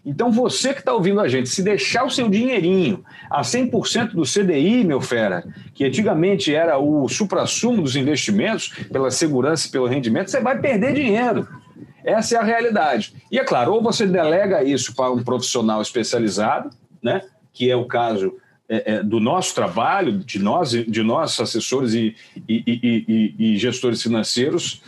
Então, 0.05 0.31
você 0.31 0.73
que 0.73 0.79
está 0.79 0.93
ouvindo 0.93 1.19
a 1.19 1.27
gente, 1.27 1.49
se 1.49 1.61
deixar 1.61 2.05
o 2.05 2.09
seu 2.09 2.29
dinheirinho 2.29 3.03
a 3.29 3.41
100% 3.41 4.11
do 4.11 4.23
CDI, 4.23 4.83
meu 4.83 5.01
fera, 5.01 5.43
que 5.73 5.85
antigamente 5.85 6.53
era 6.53 6.77
o 6.77 7.07
suprassumo 7.09 7.81
dos 7.81 7.95
investimentos, 7.95 8.69
pela 8.91 9.11
segurança 9.11 9.67
e 9.67 9.71
pelo 9.71 9.87
rendimento, 9.87 10.29
você 10.29 10.39
vai 10.39 10.59
perder 10.59 10.93
dinheiro. 10.93 11.47
Essa 12.03 12.35
é 12.35 12.39
a 12.39 12.43
realidade. 12.43 13.13
E 13.31 13.39
é 13.39 13.43
claro, 13.43 13.73
ou 13.73 13.81
você 13.81 14.05
delega 14.05 14.63
isso 14.63 14.95
para 14.95 15.11
um 15.11 15.23
profissional 15.23 15.81
especializado, 15.81 16.69
né, 17.01 17.21
que 17.53 17.69
é 17.69 17.75
o 17.75 17.85
caso 17.85 18.33
é, 18.73 18.93
é, 18.93 19.03
do 19.03 19.19
nosso 19.19 19.53
trabalho, 19.53 20.19
de 20.19 20.39
nós, 20.39 20.69
de 20.71 21.03
nós 21.03 21.37
assessores 21.41 21.93
e, 21.93 22.15
e, 22.47 22.63
e, 22.65 23.35
e, 23.37 23.57
gestores 23.57 24.01
financeiros, 24.01 24.81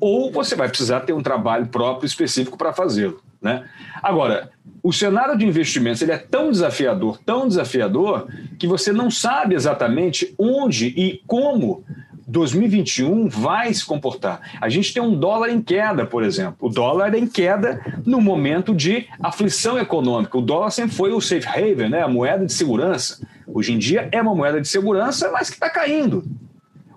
ou 0.00 0.32
você 0.32 0.56
vai 0.56 0.70
precisar 0.70 1.00
ter 1.00 1.12
um 1.12 1.22
trabalho 1.22 1.66
próprio 1.66 2.06
específico 2.06 2.56
para 2.56 2.72
fazê-lo. 2.72 3.20
Né? 3.42 3.68
Agora, 4.02 4.50
o 4.82 4.90
cenário 4.90 5.36
de 5.36 5.44
investimentos 5.44 6.00
ele 6.00 6.12
é 6.12 6.16
tão 6.16 6.50
desafiador, 6.50 7.18
tão 7.26 7.46
desafiador, 7.46 8.26
que 8.58 8.66
você 8.66 8.90
não 8.90 9.10
sabe 9.10 9.54
exatamente 9.54 10.34
onde 10.38 10.86
e 10.86 11.20
como 11.26 11.84
2021 12.26 13.28
vai 13.28 13.72
se 13.72 13.84
comportar. 13.84 14.40
A 14.60 14.68
gente 14.68 14.92
tem 14.92 15.02
um 15.02 15.16
dólar 15.16 15.50
em 15.50 15.62
queda, 15.62 16.04
por 16.04 16.24
exemplo. 16.24 16.56
O 16.60 16.68
dólar 16.68 17.14
é 17.14 17.18
em 17.18 17.26
queda 17.26 17.80
no 18.04 18.20
momento 18.20 18.74
de 18.74 19.06
aflição 19.20 19.78
econômica. 19.78 20.36
O 20.36 20.42
dólar 20.42 20.70
sempre 20.70 20.96
foi 20.96 21.12
o 21.12 21.20
safe 21.20 21.46
haven, 21.46 21.88
né? 21.88 22.02
a 22.02 22.08
moeda 22.08 22.44
de 22.44 22.52
segurança. 22.52 23.20
Hoje 23.46 23.72
em 23.72 23.78
dia 23.78 24.08
é 24.10 24.20
uma 24.20 24.34
moeda 24.34 24.60
de 24.60 24.66
segurança, 24.66 25.30
mas 25.30 25.48
que 25.48 25.56
está 25.56 25.70
caindo. 25.70 26.24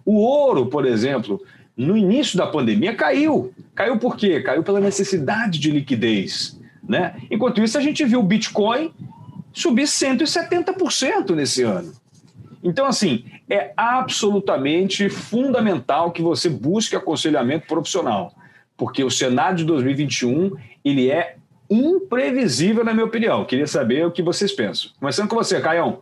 O 0.04 0.16
ouro, 0.16 0.66
por 0.66 0.86
exemplo, 0.86 1.40
no 1.78 1.96
início 1.96 2.36
da 2.36 2.48
pandemia 2.48 2.96
caiu. 2.96 3.54
Caiu 3.76 4.00
por 4.00 4.18
quê? 4.18 4.42
Caiu 4.42 4.64
pela 4.64 4.80
necessidade 4.80 5.60
de 5.60 5.70
liquidez. 5.70 6.60
Né? 6.88 7.14
Enquanto 7.30 7.62
isso, 7.62 7.78
a 7.78 7.82
gente 7.82 8.04
viu 8.04 8.20
o 8.20 8.24
Bitcoin 8.24 8.92
subir 9.54 9.84
170% 9.84 11.36
nesse 11.36 11.62
ano. 11.62 11.94
Então, 12.64 12.86
assim, 12.86 13.24
é 13.50 13.72
absolutamente 13.76 15.10
fundamental 15.10 16.12
que 16.12 16.22
você 16.22 16.50
busque 16.50 16.96
aconselhamento 16.96 17.68
profissional, 17.68 18.34
porque 18.78 19.04
o 19.04 19.10
cenário 19.10 19.58
de 19.58 19.66
2021 19.66 20.56
ele 20.86 21.10
é 21.10 21.36
imprevisível, 21.70 22.84
na 22.84 22.94
minha 22.94 23.06
opinião. 23.06 23.46
Queria 23.46 23.68
saber 23.68 24.06
o 24.06 24.12
que 24.12 24.24
vocês 24.24 24.52
pensam. 24.52 24.92
Começando 25.00 25.30
com 25.30 25.36
você, 25.36 25.60
Caião. 25.60 26.02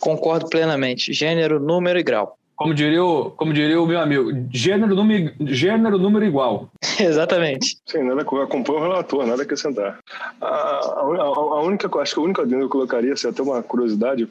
Concordo 0.00 0.48
plenamente. 0.48 1.12
Gênero, 1.12 1.58
número 1.58 1.98
e 1.98 2.02
grau. 2.02 2.36
Como 2.58 2.74
diria 2.74 3.04
o, 3.04 3.30
como 3.30 3.52
diria 3.52 3.80
o 3.80 3.86
meu 3.86 4.00
amigo, 4.00 4.32
gênero, 4.50 4.92
número, 4.92 5.32
gênero, 5.46 5.96
número 5.96 6.24
igual. 6.24 6.68
Exatamente. 6.98 7.78
Sim, 7.86 8.02
nada 8.02 8.22
acompanha 8.22 8.80
o 8.80 8.82
relator, 8.82 9.24
nada 9.24 9.42
a 9.42 9.44
acrescentar. 9.44 10.00
A, 10.40 10.46
a, 10.46 11.00
a, 11.00 11.62
única, 11.62 11.88
acho 12.00 12.14
que 12.14 12.20
a 12.20 12.24
única 12.24 12.42
adendo 12.42 12.58
que 12.58 12.64
eu 12.64 12.68
colocaria, 12.68 13.16
se 13.16 13.28
até 13.28 13.40
uma 13.42 13.62
curiosidade, 13.62 14.28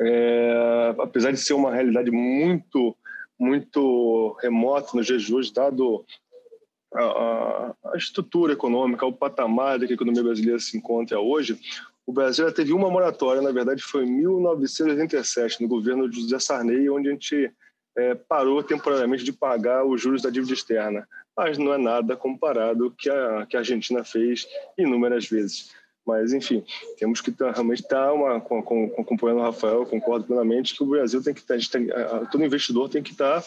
é, 0.00 0.94
apesar 0.98 1.30
de 1.30 1.38
ser 1.38 1.54
uma 1.54 1.74
realidade 1.74 2.10
muito, 2.10 2.96
muito 3.38 4.36
remota 4.40 4.90
nos 4.94 5.06
dias 5.06 5.22
de 5.22 5.34
hoje, 5.34 5.52
dado 5.52 6.04
a, 6.94 7.74
a, 7.92 7.96
estrutura 7.96 8.52
econômica, 8.52 9.06
o 9.06 9.12
patamar 9.12 9.78
que 9.80 9.92
a 9.92 9.94
economia 9.94 10.22
brasileira 10.22 10.58
se 10.58 10.76
encontra 10.76 11.18
hoje, 11.20 11.58
o 12.06 12.12
Brasil 12.12 12.50
teve 12.52 12.72
uma 12.72 12.90
moratória, 12.90 13.42
na 13.42 13.50
verdade 13.50 13.82
foi 13.82 14.04
em 14.04 14.10
1987, 14.10 15.60
no 15.60 15.68
governo 15.68 16.08
de 16.08 16.20
José 16.20 16.38
Sarney, 16.38 16.88
onde 16.88 17.08
a 17.08 17.12
gente 17.12 17.52
é, 17.96 18.14
parou 18.14 18.62
temporariamente 18.62 19.24
de 19.24 19.32
pagar 19.32 19.84
os 19.84 20.00
juros 20.00 20.22
da 20.22 20.30
dívida 20.30 20.52
externa. 20.52 21.08
Mas 21.36 21.58
não 21.58 21.74
é 21.74 21.78
nada 21.78 22.16
comparado 22.16 22.94
que 22.96 23.10
a, 23.10 23.46
que 23.46 23.56
a 23.56 23.60
Argentina 23.60 24.04
fez 24.04 24.46
inúmeras 24.78 25.26
vezes. 25.26 25.74
Mas, 26.06 26.32
enfim, 26.32 26.62
temos 26.98 27.20
que 27.20 27.32
tá, 27.32 27.50
realmente 27.50 27.82
estar, 27.82 28.12
tá 28.12 28.40
com, 28.40 28.62
com, 28.62 28.94
acompanhando 28.96 29.40
o 29.40 29.42
Rafael, 29.42 29.84
concordo 29.84 30.24
plenamente 30.24 30.76
que 30.76 30.84
o 30.84 30.86
Brasil 30.86 31.20
tem 31.20 31.34
que 31.34 31.40
estar, 31.40 31.58
tá, 31.58 32.26
todo 32.30 32.44
investidor 32.44 32.88
tem 32.88 33.02
que 33.02 33.10
estar 33.10 33.42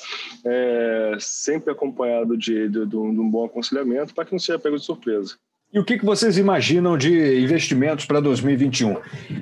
é, 0.45 1.15
sempre 1.19 1.71
acompanhado 1.71 2.35
de, 2.35 2.67
de, 2.67 2.85
de, 2.85 2.95
um, 2.97 3.13
de, 3.13 3.19
um, 3.19 3.29
bom 3.29 3.45
aconselhamento 3.45 4.13
para 4.13 4.25
que 4.25 4.33
não 4.33 4.39
seja 4.39 4.59
pego 4.59 4.77
de 4.77 4.83
surpresa. 4.83 5.35
E 5.71 5.79
o 5.79 5.85
que, 5.85 5.99
que 5.99 6.05
vocês 6.05 6.37
imaginam 6.37 6.97
de 6.97 7.41
investimentos 7.41 8.03
para 8.03 8.19
2021? 8.19 8.97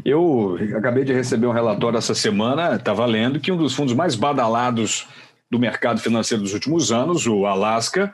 Eu 0.05 0.57
acabei 0.77 1.03
de 1.03 1.13
receber 1.13 1.47
um 1.47 1.53
relatório 1.53 1.97
essa 1.97 2.13
semana, 2.13 2.75
estava 2.75 3.05
lendo 3.05 3.39
que 3.39 3.51
um 3.51 3.57
dos 3.57 3.73
fundos 3.73 3.93
mais 3.93 4.13
badalados 4.13 5.07
do 5.49 5.57
mercado 5.57 6.01
financeiro 6.01 6.43
dos 6.43 6.53
últimos 6.53 6.91
anos, 6.91 7.25
o 7.25 7.45
Alaska, 7.45 8.13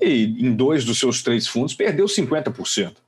e 0.00 0.46
em 0.46 0.54
dois 0.54 0.84
dos 0.84 0.98
seus 0.98 1.22
três 1.22 1.48
fundos 1.48 1.74
perdeu 1.74 2.06
50%. 2.06 3.03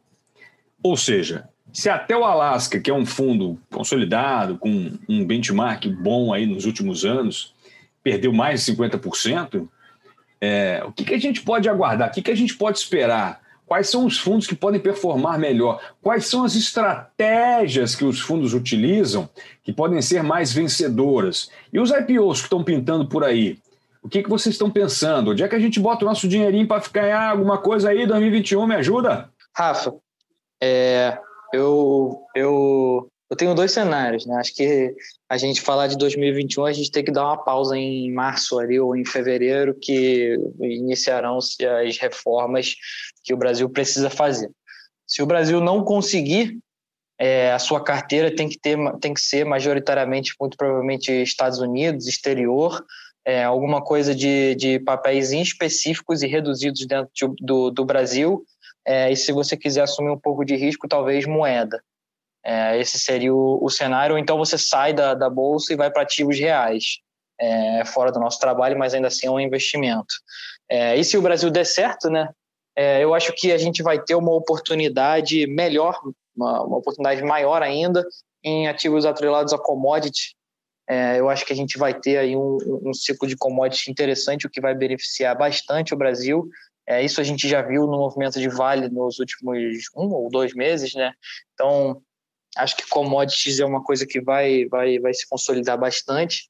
Ou 0.87 0.97
seja, 0.97 1.49
se 1.72 1.91
até 1.91 2.16
o 2.16 2.24
Alaska, 2.24 2.78
que 2.78 2.89
é 2.89 2.95
um 2.95 3.05
fundo 3.05 3.59
consolidado, 3.72 4.57
com 4.57 4.93
um 5.09 5.26
benchmark 5.26 5.84
bom 5.89 6.32
aí 6.32 6.47
nos 6.47 6.64
últimos 6.64 7.05
anos, 7.05 7.53
perdeu 8.05 8.32
mais 8.32 8.64
de 8.64 8.72
50%, 8.72 9.68
é, 10.41 10.80
o 10.87 10.93
que, 10.93 11.05
que 11.05 11.14
a 11.14 11.18
gente 11.18 11.43
pode 11.43 11.68
aguardar? 11.68 12.09
O 12.09 12.12
que, 12.12 12.22
que 12.22 12.30
a 12.30 12.37
gente 12.37 12.55
pode 12.57 12.78
esperar? 12.78 13.41
Quais 13.66 13.91
são 13.91 14.07
os 14.07 14.16
fundos 14.16 14.47
que 14.47 14.55
podem 14.55 14.78
performar 14.78 15.41
melhor? 15.41 15.82
Quais 16.01 16.26
são 16.26 16.45
as 16.45 16.55
estratégias 16.55 17.97
que 17.97 18.05
os 18.05 18.20
fundos 18.20 18.55
utilizam 18.55 19.28
que 19.64 19.72
podem 19.72 20.01
ser 20.01 20.22
mais 20.22 20.53
vencedoras? 20.53 21.51
E 21.72 21.80
os 21.80 21.91
IPOs 21.91 22.39
que 22.39 22.47
estão 22.47 22.62
pintando 22.62 23.09
por 23.09 23.24
aí? 23.24 23.59
O 24.01 24.09
que, 24.09 24.22
que 24.22 24.30
vocês 24.30 24.55
estão 24.55 24.70
pensando? 24.70 25.32
Onde 25.32 25.43
é 25.43 25.49
que 25.49 25.57
a 25.57 25.59
gente 25.59 25.80
bota 25.80 26.05
o 26.05 26.09
nosso 26.09 26.28
dinheirinho 26.28 26.68
para 26.68 26.80
ficar 26.80 27.12
ah, 27.12 27.30
alguma 27.30 27.59
coisa 27.59 27.91
aí 27.91 28.07
2021? 28.07 28.64
Me 28.68 28.76
ajuda? 28.76 29.28
Rafa, 29.53 29.93
é, 30.63 31.19
eu, 31.53 32.23
eu, 32.35 33.11
eu 33.31 33.37
tenho 33.37 33.55
dois 33.55 33.73
cenários. 33.73 34.27
Né? 34.27 34.37
Acho 34.37 34.55
que 34.55 34.95
a 35.29 35.37
gente 35.37 35.61
falar 35.61 35.87
de 35.87 35.97
2021, 35.97 36.65
a 36.65 36.73
gente 36.73 36.91
tem 36.91 37.05
que 37.05 37.13
dar 37.13 37.25
uma 37.25 37.43
pausa 37.43 37.77
em 37.77 38.13
março 38.13 38.59
ali, 38.59 38.79
ou 38.79 38.97
em 38.97 39.05
fevereiro, 39.05 39.75
que 39.81 40.39
iniciarão-se 40.61 41.65
as 41.67 41.99
reformas 41.99 42.75
que 43.25 43.35
o 43.35 43.37
Brasil 43.37 43.69
precisa 43.69 44.11
fazer. 44.11 44.51
Se 45.07 45.23
o 45.23 45.27
Brasil 45.27 45.61
não 45.61 45.85
conseguir, 45.85 46.59
é, 47.19 47.53
a 47.53 47.59
sua 47.59 47.83
carteira 47.83 48.35
tem 48.35 48.49
que, 48.49 48.59
ter, 48.59 48.77
tem 49.01 49.15
que 49.15 49.21
ser 49.21 49.45
majoritariamente, 49.45 50.35
muito 50.39 50.57
provavelmente, 50.57 51.11
Estados 51.11 51.61
Unidos, 51.61 52.07
exterior, 52.07 52.85
é, 53.25 53.43
alguma 53.43 53.83
coisa 53.83 54.15
de, 54.15 54.55
de 54.55 54.79
papéis 54.81 55.33
específicos 55.33 56.23
e 56.23 56.29
reduzidos 56.29 56.87
dentro 56.87 57.11
de, 57.13 57.27
do, 57.45 57.71
do 57.71 57.85
Brasil. 57.85 58.45
É, 58.87 59.11
e 59.11 59.16
se 59.16 59.32
você 59.32 59.57
quiser 59.57 59.82
assumir 59.82 60.11
um 60.11 60.18
pouco 60.18 60.45
de 60.45 60.55
risco, 60.55 60.87
talvez 60.89 61.26
moeda. 61.26 61.82
É, 62.45 62.78
esse 62.78 62.99
seria 63.01 63.34
o, 63.34 63.59
o, 63.61 63.68
cenário. 63.68 64.14
Ou 64.14 64.18
então 64.18 64.39
você 64.39 64.57
sai 64.57 64.93
da, 64.93 65.14
da 65.14 65.28
bolsa 65.28 65.72
e 65.72 65.76
vai 65.76 65.91
para 65.91 66.03
ativos 66.03 66.39
reais, 66.39 66.99
é, 67.41 67.84
fora 67.84 68.12
do 68.12 68.20
nosso 68.20 68.39
trabalho, 68.39 68.78
mas 68.78 68.95
ainda 68.95 69.09
assim 69.09 69.26
é 69.26 69.30
um 69.30 69.41
investimento. 69.41 70.14
É, 70.70 70.97
e 70.97 71.03
se 71.03 71.16
o 71.16 71.22
Brasil 71.22 71.51
der 71.51 71.66
certo, 71.66 72.09
né? 72.09 72.28
É, 72.76 73.03
eu 73.03 73.14
acho 73.14 73.32
que 73.32 73.51
a 73.53 73.59
gente 73.59 73.82
vai 73.82 74.01
ter 74.01 74.14
uma 74.14 74.32
oportunidade 74.32 75.47
melhor, 75.47 75.99
uma, 76.37 76.62
uma 76.62 76.76
oportunidade 76.76 77.22
maior 77.22 77.62
ainda 77.62 78.07
em 78.45 78.68
ativos 78.68 79.05
atrelados 79.05 79.53
a 79.53 79.59
commodity, 79.59 80.37
é, 80.89 81.18
eu 81.18 81.28
acho 81.28 81.45
que 81.45 81.53
a 81.53 81.57
gente 81.57 81.76
vai 81.78 81.99
ter 81.99 82.16
aí 82.16 82.37
um, 82.37 82.59
um, 82.84 82.95
ciclo 82.95 83.26
de 83.26 83.37
commodities 83.37 83.89
interessante, 83.89 84.47
o 84.47 84.51
que 84.51 84.61
vai 84.61 84.74
beneficiar 84.74 85.37
bastante 85.37 85.93
o 85.93 85.97
Brasil. 85.97 86.49
É, 86.89 87.03
isso 87.03 87.20
a 87.20 87.24
gente 87.24 87.49
já 87.49 87.62
viu 87.62 87.87
no 87.87 87.99
movimento 87.99 88.39
de 88.39 88.49
Vale 88.49 88.89
nos 88.89 89.18
últimos 89.18 89.59
um 89.97 90.09
ou 90.12 90.30
dois 90.30 90.55
meses, 90.55 90.95
né? 90.95 91.12
Então, 91.55 92.01
acho 92.57 92.76
que 92.76 92.89
commodities 92.89 93.59
é 93.59 93.64
uma 93.64 93.82
coisa 93.82 94.07
que 94.07 94.20
vai, 94.20 94.66
vai, 94.66 94.99
vai 94.99 95.12
se 95.12 95.28
consolidar 95.28 95.78
bastante. 95.78 96.45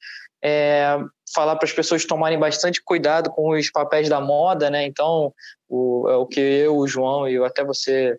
É, 0.44 0.98
falar 1.34 1.56
para 1.56 1.66
as 1.66 1.72
pessoas 1.72 2.04
tomarem 2.04 2.38
bastante 2.38 2.82
cuidado 2.84 3.30
com 3.30 3.50
os 3.50 3.70
papéis 3.70 4.08
da 4.08 4.20
moda, 4.20 4.70
né? 4.70 4.84
Então, 4.84 5.32
o, 5.68 6.08
é 6.08 6.16
o 6.16 6.26
que 6.26 6.40
eu, 6.40 6.76
o 6.76 6.86
João 6.86 7.28
e 7.28 7.42
até 7.42 7.64
você, 7.64 8.18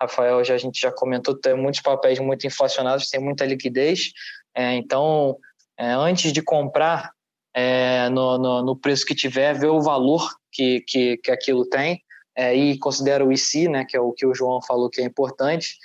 Rafael, 0.00 0.42
já, 0.42 0.54
a 0.54 0.58
gente 0.58 0.80
já 0.80 0.90
comentou, 0.90 1.38
tem 1.38 1.54
muitos 1.54 1.80
papéis 1.80 2.18
muito 2.18 2.46
inflacionados, 2.46 3.10
tem 3.10 3.20
muita 3.20 3.44
liquidez. 3.44 4.10
É, 4.54 4.74
então, 4.74 5.36
é, 5.78 5.92
antes 5.92 6.32
de 6.32 6.42
comprar 6.42 7.12
é, 7.54 8.08
no, 8.08 8.38
no, 8.38 8.62
no, 8.62 8.76
preço 8.76 9.04
que 9.04 9.14
tiver, 9.14 9.58
ver 9.58 9.68
o 9.68 9.80
valor 9.80 10.28
que, 10.52 10.80
que, 10.86 11.16
que 11.18 11.30
aquilo 11.30 11.68
tem 11.68 12.02
é, 12.36 12.54
e 12.54 12.78
considera 12.78 13.24
o 13.24 13.32
IC, 13.32 13.68
né, 13.68 13.84
que 13.84 13.96
é 13.96 14.00
o 14.00 14.12
que 14.12 14.26
o 14.26 14.34
João 14.34 14.62
falou 14.62 14.88
que 14.88 15.00
é 15.00 15.04
importante. 15.04 15.76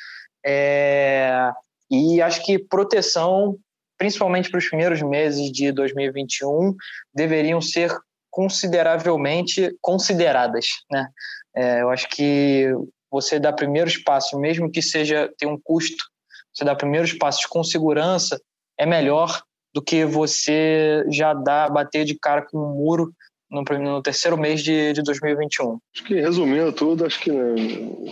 É, 0.46 1.52
e 1.90 2.22
acho 2.22 2.44
que 2.44 2.60
proteção, 2.60 3.58
principalmente 3.98 4.50
para 4.50 4.60
os 4.60 4.68
primeiros 4.68 5.02
meses 5.02 5.52
de 5.52 5.72
2021, 5.72 6.76
deveriam 7.14 7.62
ser 7.62 7.92
consideravelmente 8.30 9.76
consideradas. 9.82 10.66
Né? 10.92 11.08
É, 11.56 11.82
eu 11.82 11.90
acho 11.90 12.08
que 12.10 12.72
você 13.12 13.40
dá 13.40 13.54
primeiros 13.54 13.98
passos, 13.98 14.40
mesmo 14.40 14.72
que 14.72 14.82
seja 14.82 15.32
ter 15.38 15.46
um 15.46 15.60
custo, 15.60 16.04
você 16.54 16.64
dá 16.64 16.76
primeiros 16.76 17.14
passos 17.14 17.46
com 17.46 17.64
segurança, 17.64 18.40
é 18.78 18.86
melhor 18.86 19.42
do 19.74 19.82
que 19.82 20.06
você 20.06 21.04
já 21.10 21.34
dar, 21.34 21.72
bater 21.72 22.06
de 22.06 22.18
cara 22.18 22.44
com 22.44 22.58
um 22.58 22.76
muro 22.76 23.12
no, 23.54 23.64
no 23.80 24.02
terceiro 24.02 24.38
mês 24.38 24.64
de, 24.64 24.94
de 24.94 25.04
2021. 25.04 25.80
Acho 25.94 26.04
que, 26.04 26.16
resumindo 26.16 26.72
tudo, 26.74 27.06
acho 27.06 27.20
que 27.20 27.32
né, 27.32 27.56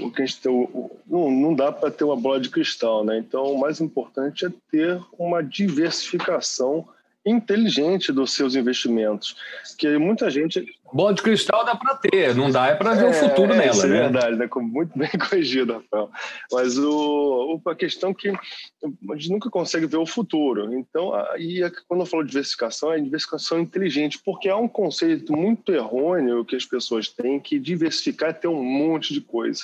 o 0.04 0.12
que 0.12 0.22
a 0.22 0.26
gente 0.26 0.40
tem, 0.40 0.70
não, 1.08 1.32
não 1.32 1.54
dá 1.56 1.72
para 1.72 1.90
ter 1.90 2.04
uma 2.04 2.16
bola 2.16 2.40
de 2.40 2.50
cristal, 2.50 3.04
né? 3.04 3.18
Então, 3.18 3.44
o 3.46 3.60
mais 3.60 3.82
importante 3.82 4.46
é 4.46 4.50
ter 4.72 5.02
uma 5.18 5.42
diversificação 5.42 6.88
inteligente 7.26 8.12
dos 8.12 8.34
seus 8.34 8.56
investimentos. 8.56 9.36
Que 9.78 9.98
muita 9.98 10.30
gente. 10.30 10.66
Bola 10.94 11.14
de 11.14 11.22
cristal 11.22 11.64
dá 11.64 11.74
para 11.74 11.96
ter, 11.96 12.36
não 12.36 12.52
dá 12.52 12.68
é 12.68 12.76
para 12.76 12.94
ver 12.94 13.06
é, 13.06 13.10
o 13.10 13.14
futuro 13.14 13.56
nela. 13.56 13.72
Isso 13.72 13.86
é 13.86 13.90
né? 13.90 14.02
verdade, 14.02 14.36
né? 14.36 14.50
muito 14.58 14.98
bem 14.98 15.10
corrigido, 15.18 15.74
Rafael. 15.74 16.10
Mas 16.52 16.78
o, 16.78 17.62
a 17.66 17.76
questão 17.76 18.10
é 18.10 18.14
que 18.14 18.30
a 18.30 19.16
gente 19.16 19.30
nunca 19.30 19.50
consegue 19.50 19.86
ver 19.86 19.98
o 19.98 20.06
futuro. 20.06 20.74
Então, 20.74 21.14
aí, 21.14 21.62
quando 21.88 22.02
eu 22.02 22.06
falo 22.06 22.24
de 22.24 22.30
diversificação, 22.30 22.92
é 22.92 23.00
diversificação 23.00 23.60
inteligente, 23.60 24.20
porque 24.24 24.50
há 24.50 24.58
um 24.58 24.68
conceito 24.68 25.32
muito 25.32 25.72
errôneo 25.72 26.44
que 26.44 26.58
as 26.58 26.66
pessoas 26.66 27.08
têm 27.08 27.40
que 27.40 27.58
diversificar 27.58 28.32
é 28.32 28.34
ter 28.34 28.48
um 28.48 28.64
monte 28.64 29.14
de 29.14 29.22
coisa 29.22 29.64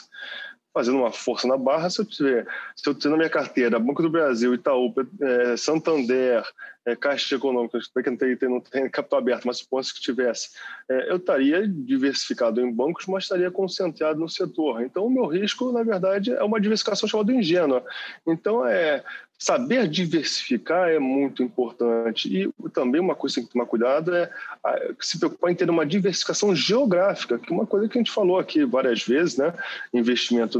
fazendo 0.77 0.99
uma 0.99 1.11
força 1.11 1.47
na 1.47 1.57
barra, 1.57 1.89
se 1.89 1.99
eu 1.99 2.05
tiver, 2.05 2.45
se 2.75 2.87
eu 2.87 2.93
tiver 2.93 3.09
na 3.09 3.17
minha 3.17 3.29
carteira 3.31 3.79
Banco 3.79 4.03
do 4.03 4.11
Brasil, 4.11 4.53
Itaú, 4.53 4.93
é, 5.19 5.57
Santander, 5.57 6.43
é, 6.87 6.95
Caixa 6.95 7.35
Econômica, 7.35 7.77
que 7.77 8.09
não 8.09 8.17
tem, 8.17 8.37
não 8.43 8.61
tem 8.61 8.89
capital 8.89 9.19
aberto, 9.19 9.45
mas 9.45 9.57
suposto 9.57 9.93
que 9.95 10.01
tivesse, 10.01 10.51
é, 10.89 11.11
eu 11.11 11.17
estaria 11.17 11.67
diversificado 11.67 12.61
em 12.61 12.71
bancos, 12.71 13.05
mas 13.07 13.23
estaria 13.23 13.51
concentrado 13.51 14.19
no 14.19 14.29
setor. 14.29 14.81
Então, 14.81 15.05
o 15.05 15.09
meu 15.09 15.25
risco, 15.25 15.71
na 15.73 15.83
verdade, 15.83 16.31
é 16.31 16.43
uma 16.43 16.61
diversificação 16.61 17.09
chamada 17.09 17.33
ingênua. 17.33 17.83
Então, 18.25 18.65
é 18.65 19.03
saber 19.37 19.87
diversificar 19.87 20.89
é 20.89 20.97
muito 20.97 21.43
importante. 21.43 22.27
E 22.33 22.69
também 22.69 23.01
uma 23.01 23.15
coisa 23.15 23.35
que 23.35 23.41
tem 23.41 23.47
que 23.47 23.53
tomar 23.53 23.65
cuidado 23.65 24.15
é 24.15 24.31
se 24.99 25.19
preocupar 25.19 25.51
em 25.51 25.55
ter 25.55 25.69
uma 25.69 25.85
diversificação 25.85 26.55
geográfica, 26.55 27.37
que 27.37 27.51
é 27.51 27.55
uma 27.55 27.67
coisa 27.67 27.87
que 27.87 27.97
a 27.97 28.01
gente 28.01 28.11
falou 28.11 28.39
aqui 28.39 28.65
várias 28.65 29.03
vezes, 29.03 29.37
né? 29.37 29.53
Investimento 29.93 30.59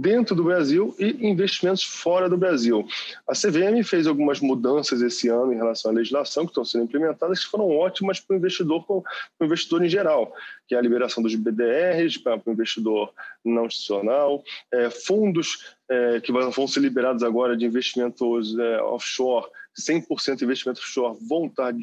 dentro 0.00 0.34
do 0.34 0.44
Brasil 0.44 0.94
e 0.98 1.26
investimentos 1.26 1.82
fora 1.82 2.28
do 2.28 2.36
Brasil. 2.36 2.86
A 3.26 3.32
CVM 3.32 3.82
fez 3.82 4.06
algumas 4.06 4.40
mudanças 4.40 5.00
esse 5.00 5.28
ano 5.28 5.52
em 5.52 5.56
relação 5.56 5.90
à 5.90 5.94
legislação 5.94 6.44
que 6.44 6.50
estão 6.50 6.64
sendo 6.64 6.84
implementadas 6.84 7.44
que 7.44 7.50
foram 7.50 7.68
ótimas 7.70 8.20
para 8.20 8.34
o 8.34 8.36
investidor, 8.36 8.84
para 8.84 8.96
o 8.96 9.44
investidor 9.44 9.84
em 9.84 9.88
geral, 9.88 10.32
que 10.68 10.74
é 10.74 10.78
a 10.78 10.82
liberação 10.82 11.22
dos 11.22 11.34
BDRs 11.34 12.18
para 12.18 12.40
o 12.44 12.52
investidor 12.52 13.12
não 13.44 13.66
institucional, 13.66 14.42
é, 14.72 14.90
fundos 14.90 15.74
é, 15.88 16.20
que 16.20 16.32
vão 16.32 16.68
ser 16.68 16.80
liberados 16.80 17.22
agora 17.22 17.56
de 17.56 17.64
investimentos 17.64 18.58
é, 18.58 18.82
offshore 18.82 19.46
100% 19.78 20.36
de 20.36 20.44
investimento 20.44 20.80
offshore 20.80 21.18
vão 21.28 21.46
estar 21.46 21.74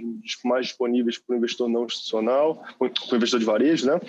mais 0.43 0.68
disponíveis 0.68 1.18
para 1.20 1.36
o 1.36 1.38
investidor 1.38 1.70
não 1.70 1.86
institucional, 1.86 2.64
para 2.78 2.88
o 2.88 3.16
investidor 3.16 3.39
de 3.39 3.45
varejo, 3.45 3.86
né? 3.86 4.01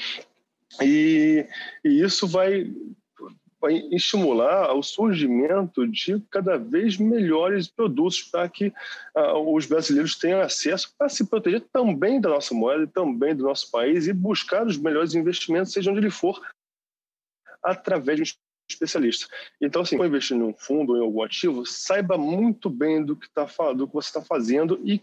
E, 0.82 1.46
e 1.84 2.02
isso 2.02 2.26
vai 2.26 2.64
vai 2.64 2.72
estimular 3.68 4.74
o 4.74 4.82
surgimento 4.82 5.86
de 5.86 6.20
cada 6.30 6.56
vez 6.56 6.96
melhores 6.96 7.68
produtos 7.68 8.22
para 8.22 8.48
que 8.48 8.68
uh, 9.16 9.54
os 9.54 9.66
brasileiros 9.66 10.16
tenham 10.16 10.40
acesso 10.40 10.92
para 10.96 11.08
se 11.08 11.26
proteger 11.26 11.62
também 11.72 12.20
da 12.20 12.28
nossa 12.28 12.54
moeda 12.54 12.84
e 12.84 12.88
também 12.88 13.34
do 13.34 13.44
nosso 13.44 13.70
país 13.70 14.06
e 14.06 14.12
buscar 14.12 14.66
os 14.66 14.76
melhores 14.76 15.14
investimentos, 15.14 15.72
seja 15.72 15.90
onde 15.90 16.00
ele 16.00 16.10
for, 16.10 16.40
através 17.62 18.18
de 18.18 18.32
um 18.32 18.70
especialista. 18.70 19.26
Então, 19.60 19.82
assim, 19.82 19.96
quando 19.96 20.08
investir 20.08 20.36
em 20.36 20.42
um 20.42 20.54
fundo 20.54 20.92
ou 20.92 20.98
em 20.98 21.02
algum 21.02 21.22
ativo, 21.22 21.66
saiba 21.66 22.16
muito 22.16 22.70
bem 22.70 23.04
do 23.04 23.16
que, 23.16 23.28
tá, 23.30 23.46
do 23.74 23.86
que 23.86 23.94
você 23.94 24.08
está 24.08 24.22
fazendo 24.22 24.80
e 24.84 25.02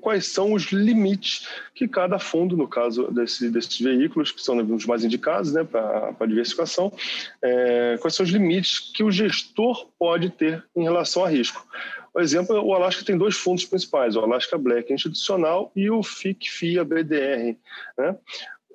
quais 0.00 0.26
são 0.26 0.52
os 0.52 0.64
limites 0.72 1.46
que 1.74 1.86
cada 1.86 2.18
fundo, 2.18 2.56
no 2.56 2.66
caso 2.66 3.10
desse, 3.12 3.48
desses 3.50 3.78
veículos, 3.78 4.32
que 4.32 4.42
são 4.42 4.58
os 4.74 4.86
mais 4.86 5.04
indicados 5.04 5.52
né, 5.52 5.62
para 5.62 6.14
a 6.18 6.26
diversificação, 6.26 6.92
é, 7.40 7.96
quais 8.00 8.14
são 8.14 8.24
os 8.24 8.30
limites 8.30 8.90
que 8.92 9.04
o 9.04 9.10
gestor 9.10 9.88
pode 9.98 10.30
ter 10.30 10.64
em 10.74 10.82
relação 10.82 11.24
a 11.24 11.28
risco. 11.28 11.64
Por 12.12 12.22
exemplo, 12.22 12.60
o 12.60 12.74
Alaska 12.74 13.04
tem 13.04 13.16
dois 13.16 13.36
fundos 13.36 13.64
principais, 13.64 14.16
o 14.16 14.20
Alaska 14.20 14.58
Black 14.58 14.92
institucional 14.92 15.70
e 15.76 15.88
o 15.88 16.02
FIC-FIA 16.02 16.84
BDR. 16.84 17.56
Né? 17.96 18.16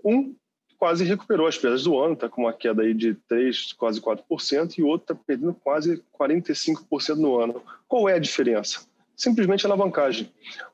Um 0.06 0.34
quase 0.78 1.06
recuperou 1.06 1.48
as 1.48 1.58
perdas 1.58 1.84
do 1.86 1.98
ano, 1.98 2.14
está 2.14 2.28
com 2.28 2.42
uma 2.42 2.52
queda 2.52 2.82
aí 2.82 2.94
de 2.94 3.14
3, 3.30 3.72
quase 3.72 4.02
4%, 4.02 4.78
e 4.78 4.84
outro 4.84 5.14
está 5.14 5.24
perdendo 5.26 5.54
quase 5.54 6.04
45% 6.20 7.16
no 7.16 7.40
ano. 7.40 7.62
Qual 7.88 8.10
é 8.10 8.16
a 8.16 8.20
diferença? 8.20 8.86
Simplesmente 9.16 9.66
alavancagem. 9.66 10.32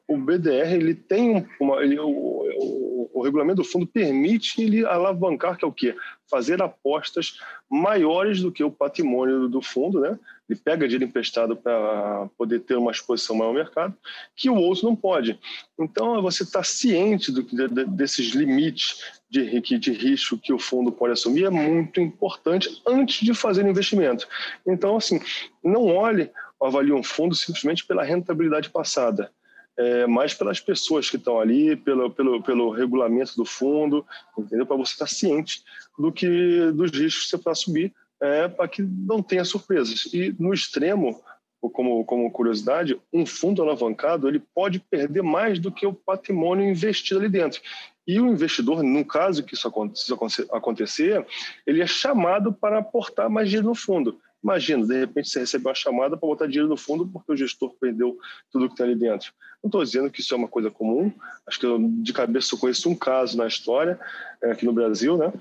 O 0.08 0.18
BDR 0.18 0.74
ele 0.74 0.96
tem 0.96 1.46
uma, 1.60 1.84
ele, 1.84 2.00
o, 2.00 2.08
o, 2.08 3.12
o, 3.14 3.22
regulamento 3.22 3.58
do 3.58 3.64
fundo 3.64 3.86
permite 3.86 4.62
ele 4.62 4.86
alavancar, 4.86 5.58
que 5.58 5.66
é 5.66 5.68
o 5.68 5.74
quê? 5.74 5.96
Fazer 6.30 6.62
apostas 6.62 7.38
maiores 7.70 8.42
do 8.42 8.52
que 8.52 8.64
o 8.64 8.72
patrimônio 8.72 9.48
do 9.48 9.62
fundo, 9.62 10.00
né? 10.00 10.18
Ele 10.50 10.58
pega 10.58 10.88
dinheiro 10.88 11.06
emprestado 11.06 11.56
para 11.56 12.28
poder 12.38 12.62
ter 12.62 12.76
uma 12.76 12.92
exposição 12.92 13.36
maior 13.36 13.50
ao 13.50 13.54
mercado, 13.54 13.94
que 14.36 14.50
o 14.50 14.56
outro 14.56 14.86
não 14.88 14.96
pode. 14.96 15.40
Então, 15.80 16.20
você 16.22 16.42
está 16.42 16.64
ciente 16.64 17.32
do, 17.32 17.44
de, 17.44 17.86
desses 17.86 18.34
limites 18.34 19.04
de, 19.30 19.62
de 19.62 19.92
risco 19.92 20.40
que 20.40 20.52
o 20.52 20.58
fundo 20.58 20.92
pode 20.92 21.14
assumir 21.14 21.46
é 21.46 21.50
muito 21.52 22.02
importante 22.02 22.82
antes 22.88 23.20
de 23.20 23.34
fazer 23.36 23.64
o 23.64 23.70
investimento. 23.70 24.28
Então, 24.66 24.98
assim, 24.98 25.20
não 25.64 25.86
olhe 25.86 26.32
ou 26.60 26.68
avalie 26.68 26.92
um 26.92 27.04
fundo 27.04 27.36
simplesmente 27.36 27.86
pela 27.86 28.04
rentabilidade 28.04 28.70
passada. 28.70 29.32
É, 29.78 30.06
pelas 30.38 30.60
pessoas 30.60 31.10
que 31.10 31.16
estão 31.16 31.40
ali, 31.40 31.74
pelo, 31.74 32.12
pelo, 32.12 32.44
pelo 32.44 32.70
regulamento 32.70 33.34
do 33.38 33.46
fundo, 33.46 34.06
entendeu? 34.38 34.66
Para 34.66 34.76
você 34.76 34.92
estar 34.92 35.08
ciente 35.08 35.64
do 35.98 36.12
que 36.12 36.70
dos 36.74 36.92
riscos 36.92 37.24
que 37.24 37.30
você 37.30 37.38
vai 37.38 37.56
subir, 37.56 37.94
é, 38.22 38.50
para 38.50 38.68
que 38.68 38.82
não 38.82 39.24
tenha 39.24 39.46
surpresas. 39.46 40.10
E 40.14 40.36
no 40.38 40.54
extremo, 40.54 41.24
como, 41.68 42.06
como 42.06 42.32
curiosidade, 42.32 43.00
um 43.12 43.26
fundo 43.26 43.62
alavancado 43.62 44.28
ele 44.28 44.42
pode 44.54 44.80
perder 44.80 45.24
mais 45.24 45.60
do 45.60 45.72
que 45.72 45.86
o 45.86 45.94
patrimônio 45.94 46.70
investido 46.70 47.20
ali 47.20 47.30
dentro. 47.30 47.62
E 48.08 48.20
o 48.20 48.28
investidor, 48.28 48.82
no 48.82 49.06
caso 49.06 49.44
que 49.44 49.54
isso 49.54 49.72
acontecer, 50.52 51.26
ele 51.66 51.82
é 51.82 51.88
chamado 51.88 52.54
para 52.54 52.80
aportar 52.80 53.30
mais 53.30 53.48
dinheiro 53.48 53.68
no 53.68 53.76
fundo. 53.76 54.20
Imagina, 54.44 54.86
de 54.86 55.00
repente 55.00 55.30
você 55.30 55.40
recebe 55.40 55.66
uma 55.68 55.76
chamada 55.76 56.16
para 56.16 56.28
botar 56.28 56.48
dinheiro 56.48 56.70
no 56.70 56.78
fundo 56.78 57.08
porque 57.08 57.32
o 57.32 57.38
gestor 57.38 57.76
perdeu 57.80 58.18
tudo 58.52 58.68
que 58.68 58.74
está 58.74 58.86
ali 58.86 58.96
dentro. 58.96 59.34
Não 59.62 59.68
estou 59.68 59.84
dizendo 59.84 60.10
que 60.10 60.22
isso 60.22 60.34
é 60.34 60.38
uma 60.38 60.48
coisa 60.48 60.72
comum, 60.72 61.12
acho 61.46 61.60
que 61.60 61.66
eu, 61.66 61.78
de 61.80 62.14
cabeça 62.14 62.56
eu 62.56 62.60
conheço 62.60 62.90
um 62.90 62.96
caso 62.96 63.38
na 63.38 63.46
história, 63.46 64.00
é, 64.42 64.52
aqui 64.52 64.66
no 64.66 64.72
Brasil, 64.72 65.18
né, 65.18 65.34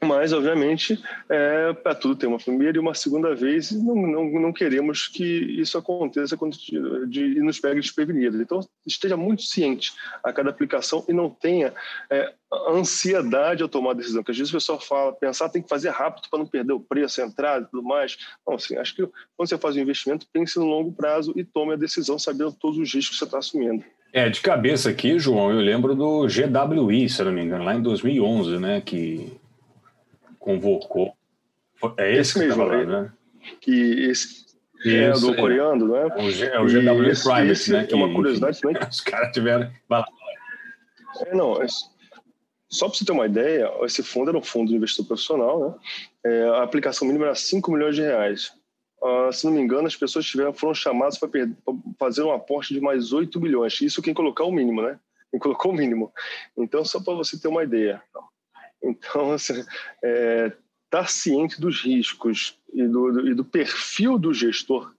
mas, 0.00 0.32
obviamente, 0.32 1.02
é, 1.28 1.72
para 1.72 1.94
tudo 1.94 2.14
tem 2.14 2.28
uma 2.28 2.38
primeira 2.38 2.76
e 2.76 2.80
uma 2.80 2.94
segunda 2.94 3.34
vez, 3.34 3.72
e 3.72 3.78
não, 3.78 3.96
não, 3.96 4.24
não 4.40 4.52
queremos 4.52 5.08
que 5.08 5.24
isso 5.24 5.76
aconteça 5.76 6.36
quando 6.36 6.56
de, 6.56 7.06
de, 7.08 7.40
nos 7.40 7.58
pegue 7.58 7.80
desprevenidos. 7.80 8.40
Então, 8.40 8.60
esteja 8.86 9.16
muito 9.16 9.42
ciente 9.42 9.92
a 10.22 10.32
cada 10.32 10.50
aplicação 10.50 11.04
e 11.08 11.12
não 11.12 11.28
tenha 11.28 11.74
é, 12.08 12.32
ansiedade 12.68 13.62
ao 13.62 13.68
tomar 13.68 13.90
a 13.90 13.94
decisão. 13.94 14.22
Porque 14.22 14.30
às 14.30 14.38
vezes 14.38 14.52
o 14.52 14.56
pessoal 14.56 14.80
fala, 14.80 15.12
pensar 15.12 15.48
tem 15.48 15.62
que 15.62 15.68
fazer 15.68 15.90
rápido 15.90 16.28
para 16.30 16.38
não 16.38 16.46
perder 16.46 16.74
o 16.74 16.80
preço, 16.80 17.20
a 17.20 17.26
entrada 17.26 17.66
e 17.66 17.70
tudo 17.70 17.82
mais. 17.82 18.16
Não, 18.46 18.54
assim, 18.54 18.76
acho 18.76 18.94
que 18.94 19.04
quando 19.36 19.48
você 19.48 19.58
faz 19.58 19.74
um 19.74 19.80
investimento, 19.80 20.26
pense 20.32 20.56
no 20.60 20.66
longo 20.66 20.92
prazo 20.92 21.32
e 21.34 21.42
tome 21.42 21.72
a 21.72 21.76
decisão 21.76 22.20
sabendo 22.20 22.52
todos 22.52 22.78
os 22.78 22.94
riscos 22.94 23.16
que 23.16 23.18
você 23.18 23.24
está 23.24 23.38
assumindo. 23.38 23.84
É, 24.12 24.28
de 24.28 24.40
cabeça 24.40 24.90
aqui, 24.90 25.18
João, 25.18 25.50
eu 25.50 25.60
lembro 25.60 25.94
do 25.94 26.26
GWI, 26.26 27.08
se 27.08 27.22
não 27.22 27.32
me 27.32 27.42
engano, 27.42 27.64
lá 27.64 27.74
em 27.74 27.82
2011, 27.82 28.58
né, 28.58 28.80
que 28.80 29.36
convocou. 30.38 31.14
É 31.96 32.10
esse, 32.12 32.20
esse 32.20 32.38
mesmo, 32.38 32.56
falando, 32.56 32.90
né? 32.90 33.12
Que 33.60 34.08
esse, 34.10 34.46
é 34.84 35.10
do 35.12 35.34
é. 35.34 35.36
coreano, 35.36 35.88
né? 35.88 36.08
É 36.52 36.60
o, 36.60 36.66
GW 36.66 37.04
Private, 37.22 37.50
esse 37.50 37.72
né? 37.72 37.86
É 37.90 37.94
uma 37.94 38.12
curiosidade 38.12 38.60
também. 38.60 38.80
Os 38.88 39.00
caras 39.00 39.32
tiveram. 39.32 39.70
É, 41.26 41.34
não, 41.34 41.60
é, 41.62 41.66
só 42.68 42.88
para 42.88 42.98
você 42.98 43.04
ter 43.04 43.12
uma 43.12 43.26
ideia, 43.26 43.70
esse 43.82 44.02
fundo 44.02 44.28
era 44.28 44.38
um 44.38 44.42
fundo 44.42 44.68
de 44.68 44.76
investidor 44.76 45.06
profissional, 45.06 45.60
né? 45.60 45.74
É, 46.24 46.42
a 46.50 46.62
aplicação 46.62 47.06
mínima 47.06 47.26
era 47.26 47.34
5 47.34 47.72
milhões 47.72 47.96
de 47.96 48.02
reais. 48.02 48.52
Uh, 49.00 49.32
se 49.32 49.44
não 49.44 49.52
me 49.52 49.60
engano, 49.60 49.86
as 49.86 49.94
pessoas 49.94 50.26
tiveram, 50.26 50.52
foram 50.52 50.74
chamadas 50.74 51.18
para 51.18 51.28
fazer 51.98 52.22
um 52.22 52.32
aporte 52.32 52.74
de 52.74 52.80
mais 52.80 53.12
8 53.12 53.40
milhões. 53.40 53.80
Isso 53.80 54.02
quem 54.02 54.12
colocar 54.12 54.44
o 54.44 54.52
mínimo, 54.52 54.82
né? 54.82 54.98
Quem 55.30 55.38
colocou 55.38 55.72
o 55.72 55.74
mínimo. 55.74 56.12
Então, 56.56 56.84
só 56.84 57.00
para 57.00 57.14
você 57.14 57.38
ter 57.38 57.48
uma 57.48 57.62
ideia. 57.62 58.02
Então, 58.10 58.27
assim, 59.34 59.64
é, 60.02 60.46
estar 60.46 61.02
tá 61.02 61.06
ciente 61.06 61.60
dos 61.60 61.82
riscos 61.82 62.58
e 62.72 62.86
do, 62.86 63.12
do, 63.12 63.28
e 63.28 63.34
do 63.34 63.44
perfil 63.44 64.18
do 64.18 64.32
gestor 64.32 64.92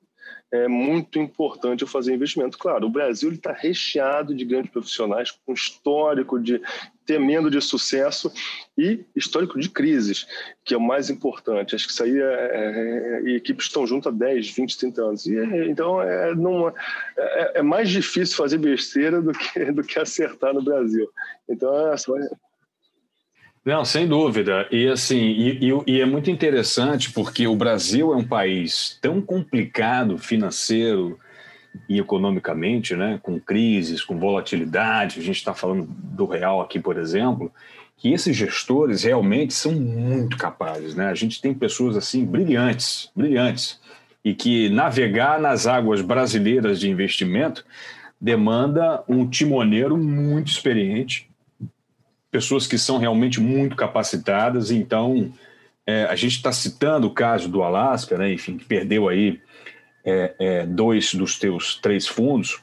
é 0.52 0.68
muito 0.68 1.20
importante 1.20 1.84
eu 1.84 1.88
fazer 1.88 2.14
investimento. 2.14 2.58
Claro, 2.58 2.88
o 2.88 2.90
Brasil 2.90 3.32
está 3.32 3.54
recheado 3.54 4.34
de 4.34 4.44
grandes 4.44 4.72
profissionais 4.72 5.32
com 5.32 5.54
histórico 5.54 6.40
de 6.40 6.60
temendo 7.06 7.52
de 7.52 7.62
sucesso 7.62 8.32
e 8.78 9.04
histórico 9.16 9.60
de 9.60 9.70
crises, 9.70 10.28
que 10.64 10.74
é 10.74 10.78
o 10.78 10.82
mais 10.82 11.10
importante. 11.10 11.76
Acho 11.76 11.86
que 11.86 11.94
isso 11.94 12.04
aí 12.04 12.20
é, 12.20 12.24
é, 12.24 13.22
é 13.26 13.36
equipes 13.36 13.66
estão 13.66 13.86
juntas 13.86 14.12
há 14.12 14.16
10, 14.16 14.50
20, 14.50 14.78
30 14.78 15.02
anos. 15.02 15.26
E, 15.28 15.36
então 15.70 16.02
é, 16.02 16.34
não, 16.34 16.70
é, 16.70 17.52
é, 17.56 17.62
mais 17.62 17.90
difícil 17.90 18.36
fazer 18.36 18.58
besteira 18.58 19.22
do 19.22 19.32
que, 19.32 19.66
do 19.72 19.84
que 19.84 20.00
acertar 20.00 20.54
no 20.54 20.64
Brasil. 20.64 21.08
Então, 21.48 21.92
é 21.92 21.94
não, 23.70 23.86
sem 23.86 24.08
dúvida. 24.08 24.68
E 24.72 24.88
assim, 24.88 25.18
e, 25.18 25.70
e, 25.70 25.84
e, 25.86 26.02
é 26.02 26.06
muito 26.06 26.32
interessante 26.32 27.12
porque 27.12 27.48
o 27.48 27.56
Brasil 27.56 28.12
é 28.12 28.16
um 28.16 28.24
país 28.24 28.98
tão 29.00 29.22
complicado 29.22 30.18
financeiro 30.18 31.20
e 31.88 32.00
economicamente, 32.00 32.96
né, 32.96 33.20
com 33.22 33.40
crises, 33.40 34.04
com 34.04 34.18
volatilidade. 34.18 35.20
A 35.20 35.24
gente 35.24 35.38
está 35.38 35.54
falando 35.54 35.88
do 35.88 36.26
real 36.26 36.62
aqui, 36.62 36.80
por 36.80 36.98
exemplo, 36.98 37.52
que 37.96 38.12
esses 38.12 38.36
gestores 38.36 39.04
realmente 39.04 39.54
são 39.54 39.74
muito 39.74 40.36
capazes, 40.36 40.96
né? 40.96 41.08
A 41.08 41.16
gente 41.16 41.40
tem 41.40 41.54
pessoas 41.54 41.96
assim 41.96 42.26
brilhantes, 42.26 43.12
brilhantes, 43.16 43.80
e 44.26 44.34
que 44.34 44.68
navegar 44.70 45.40
nas 45.40 45.68
águas 45.68 46.02
brasileiras 46.02 46.80
de 46.80 46.90
investimento 46.90 47.64
demanda 48.20 49.04
um 49.08 49.28
timoneiro 49.30 49.96
muito 49.96 50.48
experiente 50.48 51.29
pessoas 52.32 52.68
que 52.68 52.78
são 52.78 52.98
realmente 52.98 53.40
muito 53.40 53.76
capacitadas. 53.76 54.72
Então, 54.72 55.32
é, 55.86 56.06
a 56.06 56.16
gente 56.16 56.36
está 56.36 56.52
citando 56.52 57.08
o 57.08 57.14
caso 57.14 57.50
do 57.50 57.64
Alasca, 57.64 58.18
né, 58.18 58.32
enfim, 58.32 58.58
que 58.58 58.66
perdeu 58.66 59.10
aí 59.10 59.40
é, 60.06 60.36
é, 60.40 60.66
dois 60.66 61.14
dos 61.14 61.38
teus 61.38 61.76
três 61.76 62.08
fundos, 62.08 62.60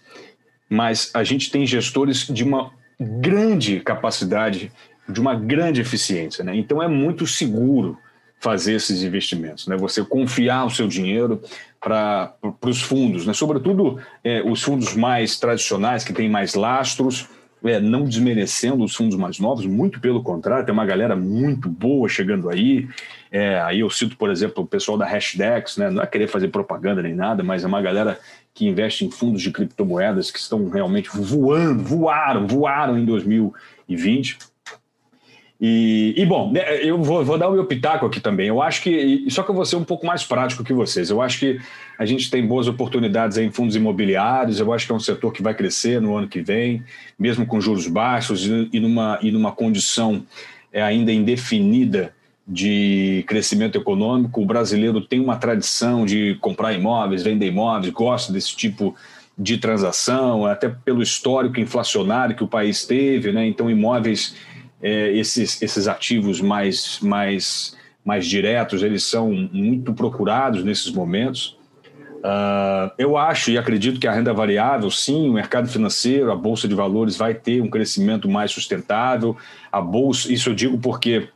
mas 0.69 1.11
a 1.15 1.23
gente 1.23 1.51
tem 1.51 1.67
gestores 1.67 2.27
de 2.27 2.45
uma 2.45 2.73
grande 2.99 3.81
capacidade, 3.81 4.73
de 5.09 5.21
uma 5.21 5.35
grande 5.35 5.81
eficiência. 5.81 6.43
Né? 6.45 6.57
Então, 6.57 6.83
é 6.83 6.89
muito 6.89 7.27
seguro 7.27 7.99
fazer 8.39 8.75
esses 8.75 9.03
investimentos, 9.03 9.67
né? 9.67 9.77
Você 9.77 10.05
confiar 10.05 10.67
o 10.67 10.71
seu 10.71 10.87
dinheiro 10.87 11.41
para 11.81 12.35
os 12.63 12.83
fundos, 12.83 13.27
né? 13.27 13.33
Sobretudo 13.33 13.99
é, 14.23 14.43
os 14.43 14.63
fundos 14.63 14.95
mais 14.95 15.39
tradicionais 15.39 16.05
que 16.05 16.13
têm 16.13 16.29
mais 16.29 16.55
lastros, 16.55 17.29
é, 17.69 17.81
não 17.81 18.05
desmerecendo 18.05 18.85
os 18.85 18.95
fundos 18.95 19.17
mais 19.17 19.39
novos, 19.39 19.67
muito 19.67 20.01
pelo 20.01 20.23
contrário, 20.23 20.65
tem 20.65 20.73
uma 20.73 20.87
galera 20.87 21.15
muito 21.15 21.69
boa 21.69 22.09
chegando 22.09 22.49
aí. 22.49 22.89
É, 23.31 23.61
aí 23.61 23.81
eu 23.81 23.91
cito, 23.91 24.17
por 24.17 24.31
exemplo, 24.31 24.65
o 24.65 24.67
pessoal 24.67 24.97
da 24.97 25.07
Hashdex, 25.07 25.77
né? 25.77 25.91
não 25.91 26.03
é 26.03 26.07
querer 26.07 26.29
fazer 26.29 26.49
propaganda 26.49 27.03
nem 27.03 27.15
nada, 27.15 27.43
mas 27.43 27.65
é 27.65 27.67
uma 27.67 27.83
galera 27.83 28.19
que 28.55 28.67
investe 28.67 29.05
em 29.05 29.11
fundos 29.11 29.43
de 29.43 29.51
criptomoedas 29.51 30.31
que 30.31 30.39
estão 30.39 30.69
realmente 30.69 31.11
voando, 31.13 31.83
voaram, 31.83 32.47
voaram 32.47 32.99
em 32.99 33.05
2020. 33.05 34.39
E, 35.59 36.13
e, 36.17 36.27
bom, 36.27 36.53
né, 36.53 36.85
eu 36.85 37.03
vou, 37.03 37.25
vou, 37.25 37.39
dar 37.39 37.49
o 37.49 37.53
meu 37.53 37.65
pitaco 37.65 38.05
aqui 38.05 38.21
também. 38.21 38.49
Eu 38.49 38.61
acho 38.61 38.83
que, 38.83 39.25
só 39.31 39.43
que 39.43 39.51
eu 39.51 39.55
vou 39.55 39.65
ser 39.65 39.77
um 39.77 39.85
pouco 39.85 40.07
mais 40.07 40.23
prático 40.23 40.63
que 40.63 40.73
vocês. 40.73 41.09
Eu 41.09 41.23
acho 41.23 41.39
que 41.39 41.61
a 41.99 42.05
gente 42.05 42.31
tem 42.31 42.47
boas 42.47 42.69
oportunidades 42.69 43.39
em 43.39 43.51
fundos 43.51 43.75
imobiliários. 43.75 44.61
Eu 44.61 44.73
acho 44.73 44.87
que 44.87 44.93
é 44.93 44.95
um 44.95 45.01
setor 45.01 45.33
que 45.33 45.43
vai 45.43 45.55
crescer 45.55 46.01
no 46.01 46.15
ano 46.15 46.29
que 46.29 46.43
vem, 46.43 46.85
mesmo 47.19 47.47
com 47.47 47.61
juros 47.61 47.87
baixos 47.87 48.47
e 48.47 48.79
numa, 48.79 49.19
e 49.23 49.31
numa 49.31 49.51
condição 49.51 50.23
é, 50.71 50.83
ainda 50.83 51.11
indefinida 51.11 52.13
de 52.47 53.25
crescimento 53.27 53.79
econômico. 53.79 54.43
O 54.43 54.47
brasileiro 54.47 55.01
tem 55.01 55.21
uma 55.21 55.37
tradição 55.37 56.05
de 56.05 56.37
comprar 56.41 56.75
imóveis, 56.75 57.23
vender 57.23 57.47
imóveis, 57.47 57.93
gosta 57.95 58.31
desse 58.31 58.55
tipo 58.55 58.95
de 59.39 59.59
transação, 59.59 60.47
até 60.47 60.69
pelo 60.69 61.03
histórico 61.03 61.61
inflacionário 61.61 62.37
que 62.37 62.45
o 62.45 62.49
país 62.49 62.87
teve, 62.87 63.33
né? 63.33 63.47
Então, 63.47 63.71
imóveis 63.71 64.35
é, 64.83 65.13
esses, 65.13 65.61
esses 65.63 65.89
ativos 65.89 66.41
mais, 66.41 66.99
mais, 67.01 67.77
mais 68.05 68.27
diretos, 68.27 68.83
eles 68.83 69.05
são 69.05 69.31
muito 69.31 69.93
procurados 69.95 70.63
nesses 70.65 70.91
momentos. 70.93 71.57
Uh, 72.19 72.91
eu 72.99 73.17
acho 73.17 73.53
e 73.53 73.59
acredito 73.59 74.01
que 74.01 74.07
a 74.09 74.13
renda 74.13 74.33
variável, 74.33 74.91
sim, 74.91 75.29
o 75.29 75.33
mercado 75.33 75.69
financeiro, 75.69 76.33
a 76.33 76.37
bolsa 76.37 76.67
de 76.67 76.75
valores 76.75 77.17
vai 77.17 77.35
ter 77.35 77.63
um 77.63 77.71
crescimento 77.71 78.29
mais 78.29 78.51
sustentável. 78.51 79.37
A 79.71 79.81
bolsa, 79.81 80.33
isso 80.33 80.51
eu 80.51 80.55
digo 80.55 80.77
porque, 80.79 81.29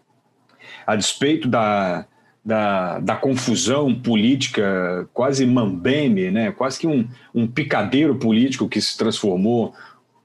a 0.84 0.96
despeito 0.96 1.46
da, 1.46 2.06
da, 2.44 2.98
da 2.98 3.14
confusão 3.14 3.94
política, 3.94 5.08
quase 5.12 5.46
mambeme, 5.46 6.30
né, 6.30 6.50
quase 6.50 6.80
que 6.80 6.86
um, 6.86 7.06
um 7.32 7.46
picadeiro 7.46 8.16
político 8.16 8.68
que 8.68 8.80
se 8.80 8.98
transformou 8.98 9.74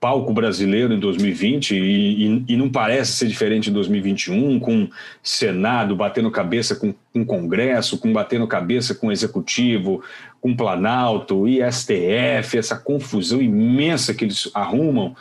palco 0.06 0.32
brasileiro 0.32 0.94
em 0.94 1.00
2020 1.00 1.72
e, 1.72 1.78
e, 1.80 2.46
e, 2.50 2.56
não 2.56 2.70
parece 2.70 3.14
ser 3.14 3.26
diferente 3.26 3.72
em 3.72 3.74
2021, 3.74 4.60
com 4.60 4.88
Senado 5.24 5.96
batendo 5.96 6.30
cabeça 6.30 6.76
com, 6.76 6.94
com 7.12 7.26
Congresso, 7.26 7.98
com 7.98 8.14
batendo 8.14 8.46
cabeça 8.46 8.94
com 8.94 9.12
Executivo, 9.12 10.04
com 10.40 10.56
Planalto 10.56 11.48
e 11.48 11.60
STF, 11.72 12.56
essa 12.56 12.78
confusão 12.78 13.42
imensa 13.42 14.14
que 14.14 14.26
eles 14.26 14.48
arrumam. 14.54 15.16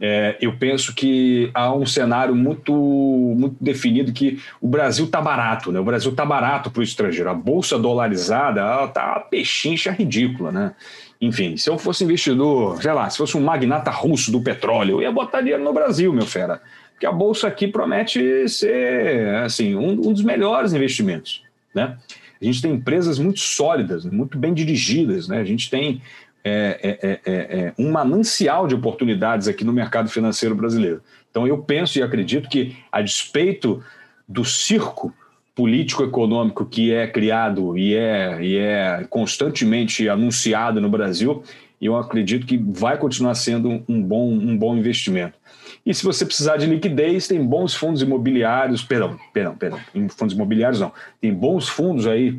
É, 0.00 0.36
eu 0.40 0.56
penso 0.56 0.94
que 0.94 1.50
há 1.52 1.74
um 1.74 1.84
cenário 1.84 2.32
muito, 2.32 2.72
muito 2.72 3.56
definido 3.60 4.12
que 4.12 4.38
o 4.60 4.68
Brasil 4.68 5.06
está 5.06 5.20
barato, 5.20 5.72
né? 5.72 5.80
O 5.80 5.84
Brasil 5.84 6.12
está 6.12 6.24
barato 6.24 6.70
para 6.70 6.80
o 6.80 6.84
estrangeiro. 6.84 7.28
A 7.28 7.34
bolsa 7.34 7.76
dolarizada 7.76 8.84
está 8.84 9.18
pechincha 9.18 9.90
ridícula, 9.90 10.52
né? 10.52 10.72
Enfim, 11.20 11.56
se 11.56 11.68
eu 11.68 11.78
fosse 11.78 12.04
investidor, 12.04 12.80
sei 12.82 12.92
lá, 12.92 13.10
se 13.10 13.18
fosse 13.18 13.36
um 13.36 13.42
magnata 13.42 13.90
russo 13.90 14.32
do 14.32 14.40
petróleo, 14.40 14.96
eu 14.96 15.02
ia 15.02 15.12
botar 15.12 15.40
dinheiro 15.40 15.62
no 15.62 15.72
Brasil, 15.72 16.12
meu 16.12 16.26
fera. 16.26 16.62
Porque 16.92 17.06
a 17.06 17.12
bolsa 17.12 17.46
aqui 17.46 17.68
promete 17.68 18.48
ser, 18.48 19.34
assim, 19.36 19.74
um, 19.74 19.90
um 19.90 20.12
dos 20.12 20.22
melhores 20.22 20.72
investimentos, 20.72 21.42
né? 21.74 21.96
A 22.40 22.44
gente 22.44 22.62
tem 22.62 22.72
empresas 22.72 23.18
muito 23.18 23.40
sólidas, 23.40 24.04
muito 24.06 24.38
bem 24.38 24.54
dirigidas, 24.54 25.28
né? 25.28 25.40
A 25.40 25.44
gente 25.44 25.68
tem 25.68 26.00
é 26.42 26.80
é, 26.82 27.08
é, 27.08 27.20
é, 27.26 27.58
é, 27.60 27.74
um 27.78 27.90
manancial 27.90 28.66
de 28.66 28.74
oportunidades 28.74 29.46
aqui 29.46 29.62
no 29.62 29.72
mercado 29.72 30.08
financeiro 30.08 30.54
brasileiro. 30.54 31.02
Então, 31.30 31.46
eu 31.46 31.58
penso 31.58 31.98
e 31.98 32.02
acredito 32.02 32.48
que, 32.48 32.76
a 32.90 33.02
despeito 33.02 33.82
do 34.26 34.44
circo 34.44 35.14
político-econômico 35.54 36.64
que 36.64 36.92
é 36.92 37.06
criado 37.06 37.76
e 37.76 37.94
é, 37.94 38.42
e 38.42 38.56
é 38.56 39.06
constantemente 39.10 40.08
anunciado 40.08 40.80
no 40.80 40.88
Brasil, 40.88 41.42
eu 41.80 41.96
acredito 41.96 42.46
que 42.46 42.56
vai 42.56 42.98
continuar 42.98 43.34
sendo 43.34 43.82
um 43.88 44.02
bom, 44.02 44.30
um 44.30 44.56
bom 44.56 44.76
investimento. 44.76 45.38
E 45.84 45.94
se 45.94 46.04
você 46.04 46.26
precisar 46.26 46.56
de 46.58 46.66
liquidez, 46.66 47.26
tem 47.26 47.42
bons 47.42 47.74
fundos 47.74 48.02
imobiliários, 48.02 48.82
perdão, 48.82 49.18
perdão, 49.32 49.56
perdão, 49.56 49.80
fundos 50.10 50.34
imobiliários 50.34 50.80
não, 50.80 50.92
tem 51.20 51.32
bons 51.32 51.68
fundos 51.68 52.06
aí 52.06 52.38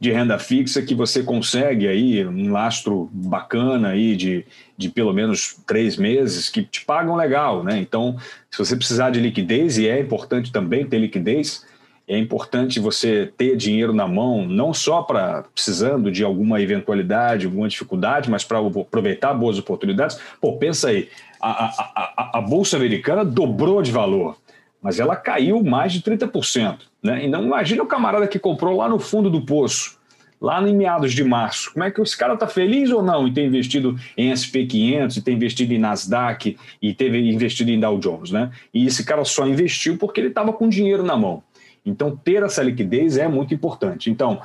de 0.00 0.10
renda 0.10 0.38
fixa 0.38 0.82
que 0.82 0.94
você 0.94 1.22
consegue 1.22 1.86
aí 1.86 2.26
um 2.26 2.50
lastro 2.50 3.08
bacana 3.12 3.90
aí 3.90 4.16
de, 4.16 4.44
de 4.76 4.88
pelo 4.88 5.12
menos 5.12 5.56
três 5.66 5.96
meses 5.96 6.48
que 6.48 6.62
te 6.62 6.84
pagam 6.84 7.14
legal, 7.14 7.62
né? 7.62 7.78
Então, 7.78 8.16
se 8.50 8.58
você 8.58 8.74
precisar 8.74 9.10
de 9.10 9.20
liquidez, 9.20 9.78
e 9.78 9.86
é 9.86 10.00
importante 10.00 10.50
também 10.50 10.86
ter 10.86 10.98
liquidez, 10.98 11.64
é 12.10 12.18
importante 12.18 12.80
você 12.80 13.32
ter 13.38 13.56
dinheiro 13.56 13.92
na 13.92 14.08
mão, 14.08 14.44
não 14.44 14.74
só 14.74 15.00
para 15.00 15.44
precisando 15.54 16.10
de 16.10 16.24
alguma 16.24 16.60
eventualidade, 16.60 17.46
alguma 17.46 17.68
dificuldade, 17.68 18.28
mas 18.28 18.42
para 18.42 18.58
aproveitar 18.58 19.32
boas 19.32 19.58
oportunidades. 19.58 20.18
Pô, 20.40 20.56
pensa 20.56 20.88
aí, 20.88 21.08
a, 21.40 21.66
a, 21.66 21.92
a, 21.96 22.38
a 22.38 22.40
Bolsa 22.40 22.76
Americana 22.76 23.24
dobrou 23.24 23.80
de 23.80 23.92
valor 23.92 24.36
mas 24.82 24.98
ela 24.98 25.14
caiu 25.14 25.62
mais 25.62 25.92
de 25.92 26.00
30%. 26.00 26.78
Né? 27.02 27.26
E 27.26 27.28
não 27.28 27.44
imagina 27.44 27.82
o 27.82 27.86
camarada 27.86 28.26
que 28.26 28.38
comprou 28.38 28.76
lá 28.76 28.88
no 28.88 28.98
fundo 28.98 29.28
do 29.28 29.44
poço, 29.44 29.98
lá 30.40 30.66
em 30.66 30.74
meados 30.74 31.12
de 31.12 31.22
março. 31.22 31.72
Como 31.72 31.84
é 31.84 31.90
que 31.90 32.00
esse 32.00 32.16
cara 32.16 32.34
está 32.34 32.46
feliz 32.46 32.90
ou 32.90 33.02
não 33.02 33.28
em 33.28 33.32
ter 33.32 33.44
investido 33.44 33.94
em 34.16 34.32
SP500, 34.32 35.18
e 35.18 35.20
ter 35.20 35.32
investido 35.32 35.74
em 35.74 35.78
Nasdaq 35.78 36.56
e 36.80 36.94
ter 36.94 37.14
investido 37.14 37.70
em 37.70 37.78
Dow 37.78 37.98
Jones? 37.98 38.30
Né? 38.30 38.50
E 38.72 38.86
esse 38.86 39.04
cara 39.04 39.24
só 39.24 39.46
investiu 39.46 39.98
porque 39.98 40.18
ele 40.18 40.28
estava 40.28 40.52
com 40.52 40.68
dinheiro 40.68 41.02
na 41.02 41.16
mão. 41.16 41.42
Então, 41.84 42.16
ter 42.16 42.42
essa 42.42 42.62
liquidez 42.62 43.16
é 43.16 43.28
muito 43.28 43.54
importante. 43.54 44.10
Então, 44.10 44.40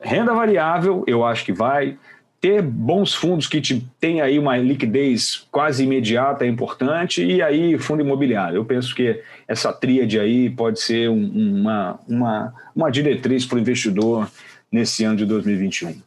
renda 0.00 0.32
variável, 0.32 1.04
eu 1.06 1.24
acho 1.24 1.44
que 1.44 1.52
vai 1.52 1.96
ter 2.40 2.62
bons 2.62 3.14
fundos 3.14 3.46
que 3.46 3.60
te 3.60 3.86
tem 3.98 4.20
aí 4.20 4.38
uma 4.38 4.56
liquidez 4.56 5.46
quase 5.50 5.84
imediata 5.84 6.44
é 6.44 6.48
importante 6.48 7.24
e 7.24 7.42
aí 7.42 7.78
fundo 7.78 8.02
imobiliário. 8.02 8.56
Eu 8.56 8.64
penso 8.64 8.94
que 8.94 9.20
essa 9.48 9.72
tríade 9.72 10.20
aí 10.20 10.50
pode 10.50 10.80
ser 10.80 11.08
um, 11.08 11.60
uma, 11.60 11.98
uma, 12.06 12.54
uma 12.74 12.90
diretriz 12.90 13.46
para 13.46 13.56
o 13.56 13.60
investidor 13.60 14.30
nesse 14.70 15.04
ano 15.04 15.16
de 15.16 15.24
2021. 15.24 16.00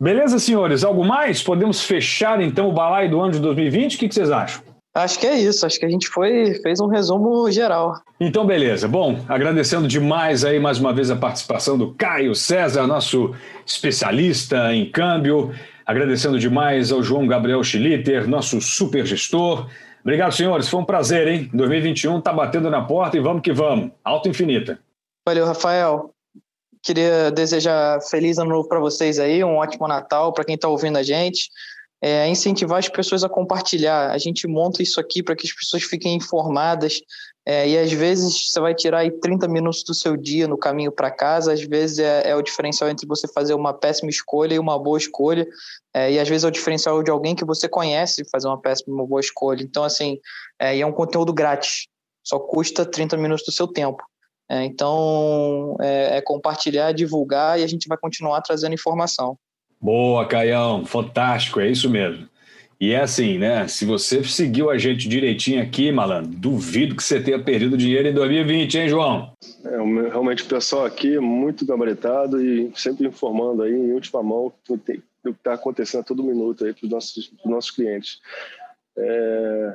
Beleza, 0.00 0.38
senhores? 0.38 0.82
Algo 0.82 1.04
mais? 1.04 1.42
Podemos 1.42 1.84
fechar 1.84 2.40
então 2.40 2.68
o 2.68 2.72
balaio 2.72 3.10
do 3.10 3.20
ano 3.20 3.32
de 3.32 3.40
2020? 3.40 3.96
O 3.96 3.98
que 3.98 4.12
vocês 4.12 4.30
acham? 4.30 4.62
Acho 4.92 5.20
que 5.20 5.26
é 5.26 5.38
isso, 5.38 5.64
acho 5.64 5.78
que 5.78 5.86
a 5.86 5.88
gente 5.88 6.08
foi, 6.08 6.54
fez 6.54 6.80
um 6.80 6.88
resumo 6.88 7.48
geral. 7.50 7.94
Então, 8.18 8.44
beleza. 8.44 8.88
Bom, 8.88 9.24
agradecendo 9.28 9.86
demais 9.86 10.44
aí 10.44 10.58
mais 10.58 10.80
uma 10.80 10.92
vez 10.92 11.12
a 11.12 11.16
participação 11.16 11.78
do 11.78 11.94
Caio 11.94 12.34
César, 12.34 12.88
nosso 12.88 13.32
especialista 13.64 14.74
em 14.74 14.90
câmbio. 14.90 15.54
Agradecendo 15.86 16.40
demais 16.40 16.90
ao 16.90 17.04
João 17.04 17.26
Gabriel 17.26 17.62
Schlitter, 17.62 18.28
nosso 18.28 18.60
super 18.60 19.06
gestor. 19.06 19.68
Obrigado, 20.02 20.32
senhores. 20.32 20.68
Foi 20.68 20.80
um 20.80 20.84
prazer, 20.84 21.28
hein? 21.28 21.50
2021 21.54 22.18
está 22.18 22.32
batendo 22.32 22.68
na 22.68 22.82
porta 22.82 23.16
e 23.16 23.20
vamos 23.20 23.42
que 23.42 23.52
vamos. 23.52 23.92
Alto 24.02 24.28
infinita. 24.28 24.80
Valeu, 25.26 25.46
Rafael. 25.46 26.12
Queria 26.82 27.30
desejar 27.30 28.00
feliz 28.00 28.38
ano 28.38 28.50
novo 28.50 28.66
para 28.66 28.80
vocês 28.80 29.20
aí, 29.20 29.44
um 29.44 29.56
ótimo 29.56 29.86
Natal 29.86 30.32
para 30.32 30.44
quem 30.44 30.56
está 30.56 30.66
ouvindo 30.66 30.96
a 30.96 31.02
gente 31.02 31.48
é, 32.02 32.26
incentivar 32.28 32.78
as 32.78 32.88
pessoas 32.88 33.22
a 33.22 33.28
compartilhar. 33.28 34.10
A 34.10 34.18
gente 34.18 34.46
monta 34.48 34.82
isso 34.82 34.98
aqui 34.98 35.22
para 35.22 35.36
que 35.36 35.46
as 35.46 35.52
pessoas 35.52 35.82
fiquem 35.82 36.14
informadas. 36.14 37.00
É, 37.46 37.68
e 37.68 37.78
às 37.78 37.90
vezes 37.92 38.50
você 38.50 38.60
vai 38.60 38.74
tirar 38.74 38.98
aí 38.98 39.10
30 39.10 39.48
minutos 39.48 39.82
do 39.82 39.94
seu 39.94 40.16
dia 40.16 40.46
no 40.46 40.58
caminho 40.58 40.92
para 40.92 41.10
casa, 41.10 41.52
às 41.52 41.62
vezes 41.62 41.98
é, 41.98 42.28
é, 42.30 42.36
o 42.36 42.42
diferencial 42.42 42.90
entre 42.90 43.06
você 43.06 43.26
fazer 43.26 43.54
uma 43.54 43.72
péssima 43.72 44.10
escolha 44.10 44.54
e 44.54 44.58
uma 44.58 44.78
boa 44.78 44.98
escolha, 44.98 45.46
é, 45.94 46.12
e 46.12 46.18
às 46.18 46.28
vezes 46.28 46.44
é 46.44 46.48
o 46.48 46.50
diferencial 46.50 47.02
de 47.02 47.10
alguém 47.10 47.34
que 47.34 47.44
você 47.44 47.66
conhece 47.66 48.28
fazer 48.30 48.46
uma 48.46 48.60
péssima 48.60 48.94
uma 48.94 49.06
boa 49.06 49.20
escolha. 49.20 49.62
Então, 49.62 49.82
assim, 49.82 50.18
é, 50.60 50.78
é 50.78 50.86
um 50.86 50.92
conteúdo 50.92 51.32
grátis, 51.32 51.86
só 52.22 52.38
custa 52.38 52.84
30 52.84 53.16
minutos 53.16 53.44
do 53.44 53.52
seu 53.52 53.66
tempo. 53.66 54.02
É, 54.48 54.64
então, 54.64 55.76
é 55.80 56.20
compartilhar, 56.20 56.92
divulgar 56.92 57.58
e 57.58 57.64
a 57.64 57.66
gente 57.66 57.88
vai 57.88 57.96
continuar 57.96 58.42
trazendo 58.42 58.74
informação. 58.74 59.38
Boa, 59.80 60.26
Caião, 60.26 60.84
fantástico, 60.84 61.58
é 61.58 61.70
isso 61.70 61.88
mesmo. 61.88 62.28
E 62.80 62.92
é 62.92 63.00
assim, 63.00 63.36
né? 63.38 63.68
Se 63.68 63.84
você 63.84 64.24
seguiu 64.24 64.70
a 64.70 64.78
gente 64.78 65.06
direitinho 65.06 65.62
aqui, 65.62 65.92
malandro, 65.92 66.30
duvido 66.30 66.96
que 66.96 67.02
você 67.02 67.20
tenha 67.20 67.38
perdido 67.38 67.76
dinheiro 67.76 68.08
em 68.08 68.14
2020, 68.14 68.78
hein, 68.78 68.88
João? 68.88 69.32
É, 69.64 69.76
realmente 70.08 70.42
o 70.42 70.46
pessoal 70.46 70.86
aqui 70.86 71.16
é 71.16 71.20
muito 71.20 71.66
gabaritado 71.66 72.42
e 72.42 72.72
sempre 72.74 73.06
informando 73.06 73.62
aí 73.62 73.72
em 73.72 73.92
última 73.92 74.22
mão 74.22 74.50
do 74.66 74.78
que 74.78 75.02
está 75.26 75.54
acontecendo 75.54 76.00
a 76.00 76.04
todo 76.04 76.24
minuto 76.24 76.64
aí 76.64 76.72
para 76.72 76.86
os 76.86 76.90
nossos, 76.90 77.32
nossos 77.44 77.70
clientes. 77.70 78.18
É, 78.96 79.74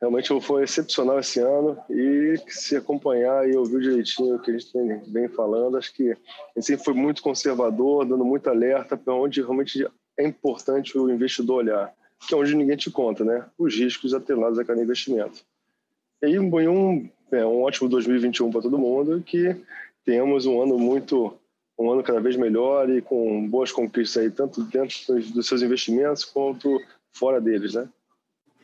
Realmente 0.00 0.40
foi 0.40 0.62
excepcional 0.62 1.18
esse 1.18 1.40
ano 1.40 1.76
e 1.90 2.36
se 2.46 2.76
acompanhar 2.76 3.48
e 3.48 3.56
ouvir 3.56 3.80
direitinho 3.80 4.36
o 4.36 4.38
que 4.38 4.52
a 4.52 4.58
gente 4.58 4.70
vem, 5.08 5.28
falando, 5.28 5.76
acho 5.76 5.92
que 5.92 6.12
a 6.12 6.60
gente 6.60 6.84
foi 6.84 6.94
muito 6.94 7.20
conservador, 7.20 8.04
dando 8.04 8.24
muito 8.24 8.48
alerta 8.48 8.96
para 8.96 9.12
onde 9.12 9.40
realmente 9.40 9.84
é 10.16 10.24
importante 10.24 10.96
o 10.96 11.10
investidor 11.10 11.58
olhar, 11.58 11.92
que 12.26 12.32
é 12.32 12.36
onde 12.36 12.54
ninguém 12.54 12.76
te 12.76 12.92
conta, 12.92 13.24
né? 13.24 13.44
Os 13.58 13.74
riscos 13.74 14.14
atrelados 14.14 14.58
a 14.58 14.64
cada 14.64 14.80
investimento. 14.80 15.44
E 16.22 16.26
aí, 16.26 16.38
um, 16.38 17.10
é, 17.32 17.44
um 17.44 17.62
ótimo 17.62 17.88
2021 17.88 18.52
para 18.52 18.62
todo 18.62 18.78
mundo, 18.78 19.20
que 19.20 19.56
tenhamos 20.04 20.46
um 20.46 20.62
ano 20.62 20.78
muito 20.78 21.36
um 21.78 21.92
ano 21.92 22.02
cada 22.02 22.20
vez 22.20 22.36
melhor 22.36 22.90
e 22.90 23.00
com 23.00 23.48
boas 23.48 23.70
conquistas 23.70 24.22
aí, 24.22 24.30
tanto 24.30 24.62
dentro 24.64 24.96
dos 25.32 25.46
seus 25.46 25.62
investimentos 25.62 26.24
quanto 26.24 26.80
fora 27.12 27.40
deles, 27.40 27.74
né? 27.74 27.88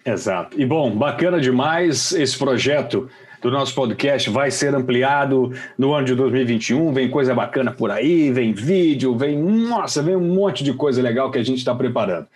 Exato. 0.04 0.60
E 0.60 0.66
bom, 0.66 0.94
bacana 0.94 1.40
demais 1.40 2.12
esse 2.12 2.36
projeto 2.36 3.08
do 3.40 3.50
nosso 3.50 3.74
podcast 3.74 4.28
vai 4.28 4.50
ser 4.50 4.74
ampliado 4.74 5.52
no 5.78 5.94
ano 5.94 6.06
de 6.06 6.14
2021. 6.14 6.92
Vem 6.92 7.08
coisa 7.08 7.34
bacana 7.34 7.70
por 7.72 7.90
aí, 7.90 8.30
vem 8.30 8.52
vídeo, 8.52 9.16
vem, 9.16 9.38
nossa, 9.38 10.02
vem 10.02 10.14
um 10.14 10.34
monte 10.34 10.62
de 10.62 10.74
coisa 10.74 11.00
legal 11.00 11.30
que 11.30 11.38
a 11.38 11.42
gente 11.42 11.58
está 11.58 11.74
preparando. 11.74 12.26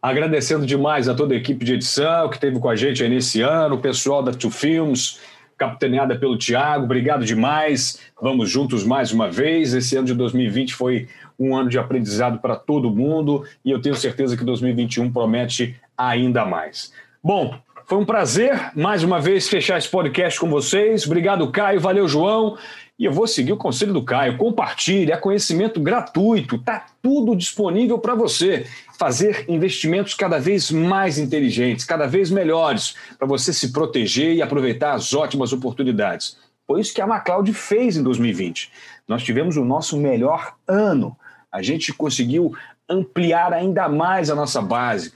Agradecendo 0.00 0.64
demais 0.64 1.08
a 1.08 1.14
toda 1.14 1.34
a 1.34 1.36
equipe 1.36 1.64
de 1.64 1.74
edição 1.74 2.28
que 2.28 2.36
esteve 2.36 2.60
com 2.60 2.68
a 2.68 2.76
gente 2.76 3.02
aí 3.02 3.08
nesse 3.08 3.40
ano, 3.40 3.74
o 3.74 3.80
pessoal 3.80 4.22
da 4.22 4.32
Two 4.32 4.50
Films, 4.50 5.18
capitaneada 5.58 6.16
pelo 6.16 6.38
Tiago, 6.38 6.84
obrigado 6.84 7.24
demais. 7.24 7.98
Vamos 8.20 8.48
juntos 8.48 8.84
mais 8.84 9.10
uma 9.10 9.28
vez. 9.28 9.74
Esse 9.74 9.96
ano 9.96 10.06
de 10.06 10.14
2020 10.14 10.74
foi 10.74 11.08
um 11.38 11.56
ano 11.56 11.68
de 11.68 11.78
aprendizado 11.78 12.38
para 12.38 12.54
todo 12.54 12.90
mundo 12.90 13.44
e 13.64 13.70
eu 13.70 13.80
tenho 13.80 13.96
certeza 13.96 14.36
que 14.36 14.44
2021 14.44 15.12
promete 15.12 15.76
ainda 15.96 16.44
mais. 16.44 16.92
Bom, 17.26 17.58
foi 17.86 17.98
um 17.98 18.04
prazer 18.04 18.70
mais 18.76 19.02
uma 19.02 19.20
vez 19.20 19.48
fechar 19.48 19.76
esse 19.76 19.88
podcast 19.88 20.38
com 20.38 20.48
vocês. 20.48 21.04
Obrigado, 21.06 21.50
Caio. 21.50 21.80
Valeu, 21.80 22.06
João. 22.06 22.56
E 22.96 23.04
eu 23.04 23.10
vou 23.10 23.26
seguir 23.26 23.52
o 23.52 23.56
conselho 23.56 23.92
do 23.92 24.04
Caio. 24.04 24.38
Compartilhe, 24.38 25.10
é 25.10 25.16
conhecimento 25.16 25.80
gratuito, 25.80 26.56
tá 26.56 26.86
tudo 27.02 27.34
disponível 27.34 27.98
para 27.98 28.14
você. 28.14 28.64
Fazer 28.96 29.44
investimentos 29.48 30.14
cada 30.14 30.38
vez 30.38 30.70
mais 30.70 31.18
inteligentes, 31.18 31.84
cada 31.84 32.06
vez 32.06 32.30
melhores, 32.30 32.94
para 33.18 33.26
você 33.26 33.52
se 33.52 33.72
proteger 33.72 34.36
e 34.36 34.40
aproveitar 34.40 34.92
as 34.92 35.12
ótimas 35.12 35.52
oportunidades. 35.52 36.38
Foi 36.64 36.80
isso 36.80 36.94
que 36.94 37.00
a 37.00 37.08
MacLeod 37.08 37.52
fez 37.52 37.96
em 37.96 38.04
2020. 38.04 38.70
Nós 39.08 39.24
tivemos 39.24 39.56
o 39.56 39.64
nosso 39.64 39.96
melhor 39.96 40.54
ano. 40.68 41.16
A 41.50 41.60
gente 41.60 41.92
conseguiu 41.92 42.54
ampliar 42.88 43.52
ainda 43.52 43.88
mais 43.88 44.30
a 44.30 44.34
nossa 44.36 44.62
base, 44.62 45.12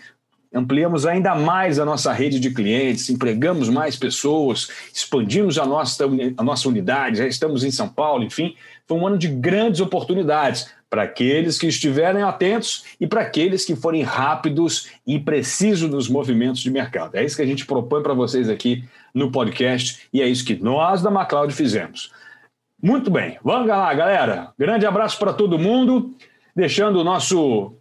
ampliamos 0.52 1.06
ainda 1.06 1.34
mais 1.34 1.78
a 1.78 1.84
nossa 1.84 2.12
rede 2.12 2.40
de 2.40 2.50
clientes, 2.50 3.08
empregamos 3.08 3.68
mais 3.68 3.96
pessoas, 3.96 4.68
expandimos 4.92 5.58
a 5.58 5.64
nossa, 5.64 6.04
a 6.36 6.42
nossa 6.42 6.68
unidade, 6.68 7.18
já 7.18 7.26
estamos 7.26 7.62
em 7.62 7.70
São 7.70 7.88
Paulo, 7.88 8.24
enfim, 8.24 8.56
foi 8.86 8.98
um 8.98 9.06
ano 9.06 9.16
de 9.16 9.28
grandes 9.28 9.80
oportunidades 9.80 10.68
para 10.90 11.04
aqueles 11.04 11.56
que 11.56 11.68
estiverem 11.68 12.22
atentos 12.22 12.84
e 13.00 13.06
para 13.06 13.20
aqueles 13.20 13.64
que 13.64 13.76
forem 13.76 14.02
rápidos 14.02 14.88
e 15.06 15.20
precisos 15.20 15.88
nos 15.88 16.08
movimentos 16.08 16.60
de 16.60 16.70
mercado. 16.70 17.14
É 17.14 17.24
isso 17.24 17.36
que 17.36 17.42
a 17.42 17.46
gente 17.46 17.64
propõe 17.64 18.02
para 18.02 18.12
vocês 18.12 18.48
aqui 18.48 18.84
no 19.14 19.30
podcast 19.30 20.08
e 20.12 20.20
é 20.20 20.26
isso 20.26 20.44
que 20.44 20.56
nós 20.56 21.00
da 21.00 21.10
MacLeod 21.10 21.54
fizemos. 21.54 22.12
Muito 22.82 23.08
bem, 23.08 23.38
vamos 23.44 23.68
lá, 23.68 23.94
galera. 23.94 24.52
Grande 24.58 24.84
abraço 24.84 25.16
para 25.18 25.32
todo 25.32 25.58
mundo, 25.58 26.12
deixando 26.56 26.98
o 26.98 27.04
nosso 27.04 27.76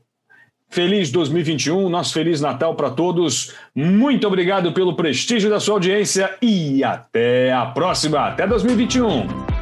Feliz 0.72 1.12
2021, 1.12 1.90
nosso 1.90 2.14
Feliz 2.14 2.40
Natal 2.40 2.76
para 2.76 2.92
todos. 2.92 3.56
Muito 3.74 4.28
obrigado 4.28 4.72
pelo 4.72 4.96
prestígio 4.96 5.50
da 5.50 5.60
sua 5.60 5.74
audiência 5.76 6.36
e 6.42 6.84
até 6.84 7.52
a 7.52 7.66
próxima. 7.66 8.20
Até 8.28 8.46
2021. 8.46 9.59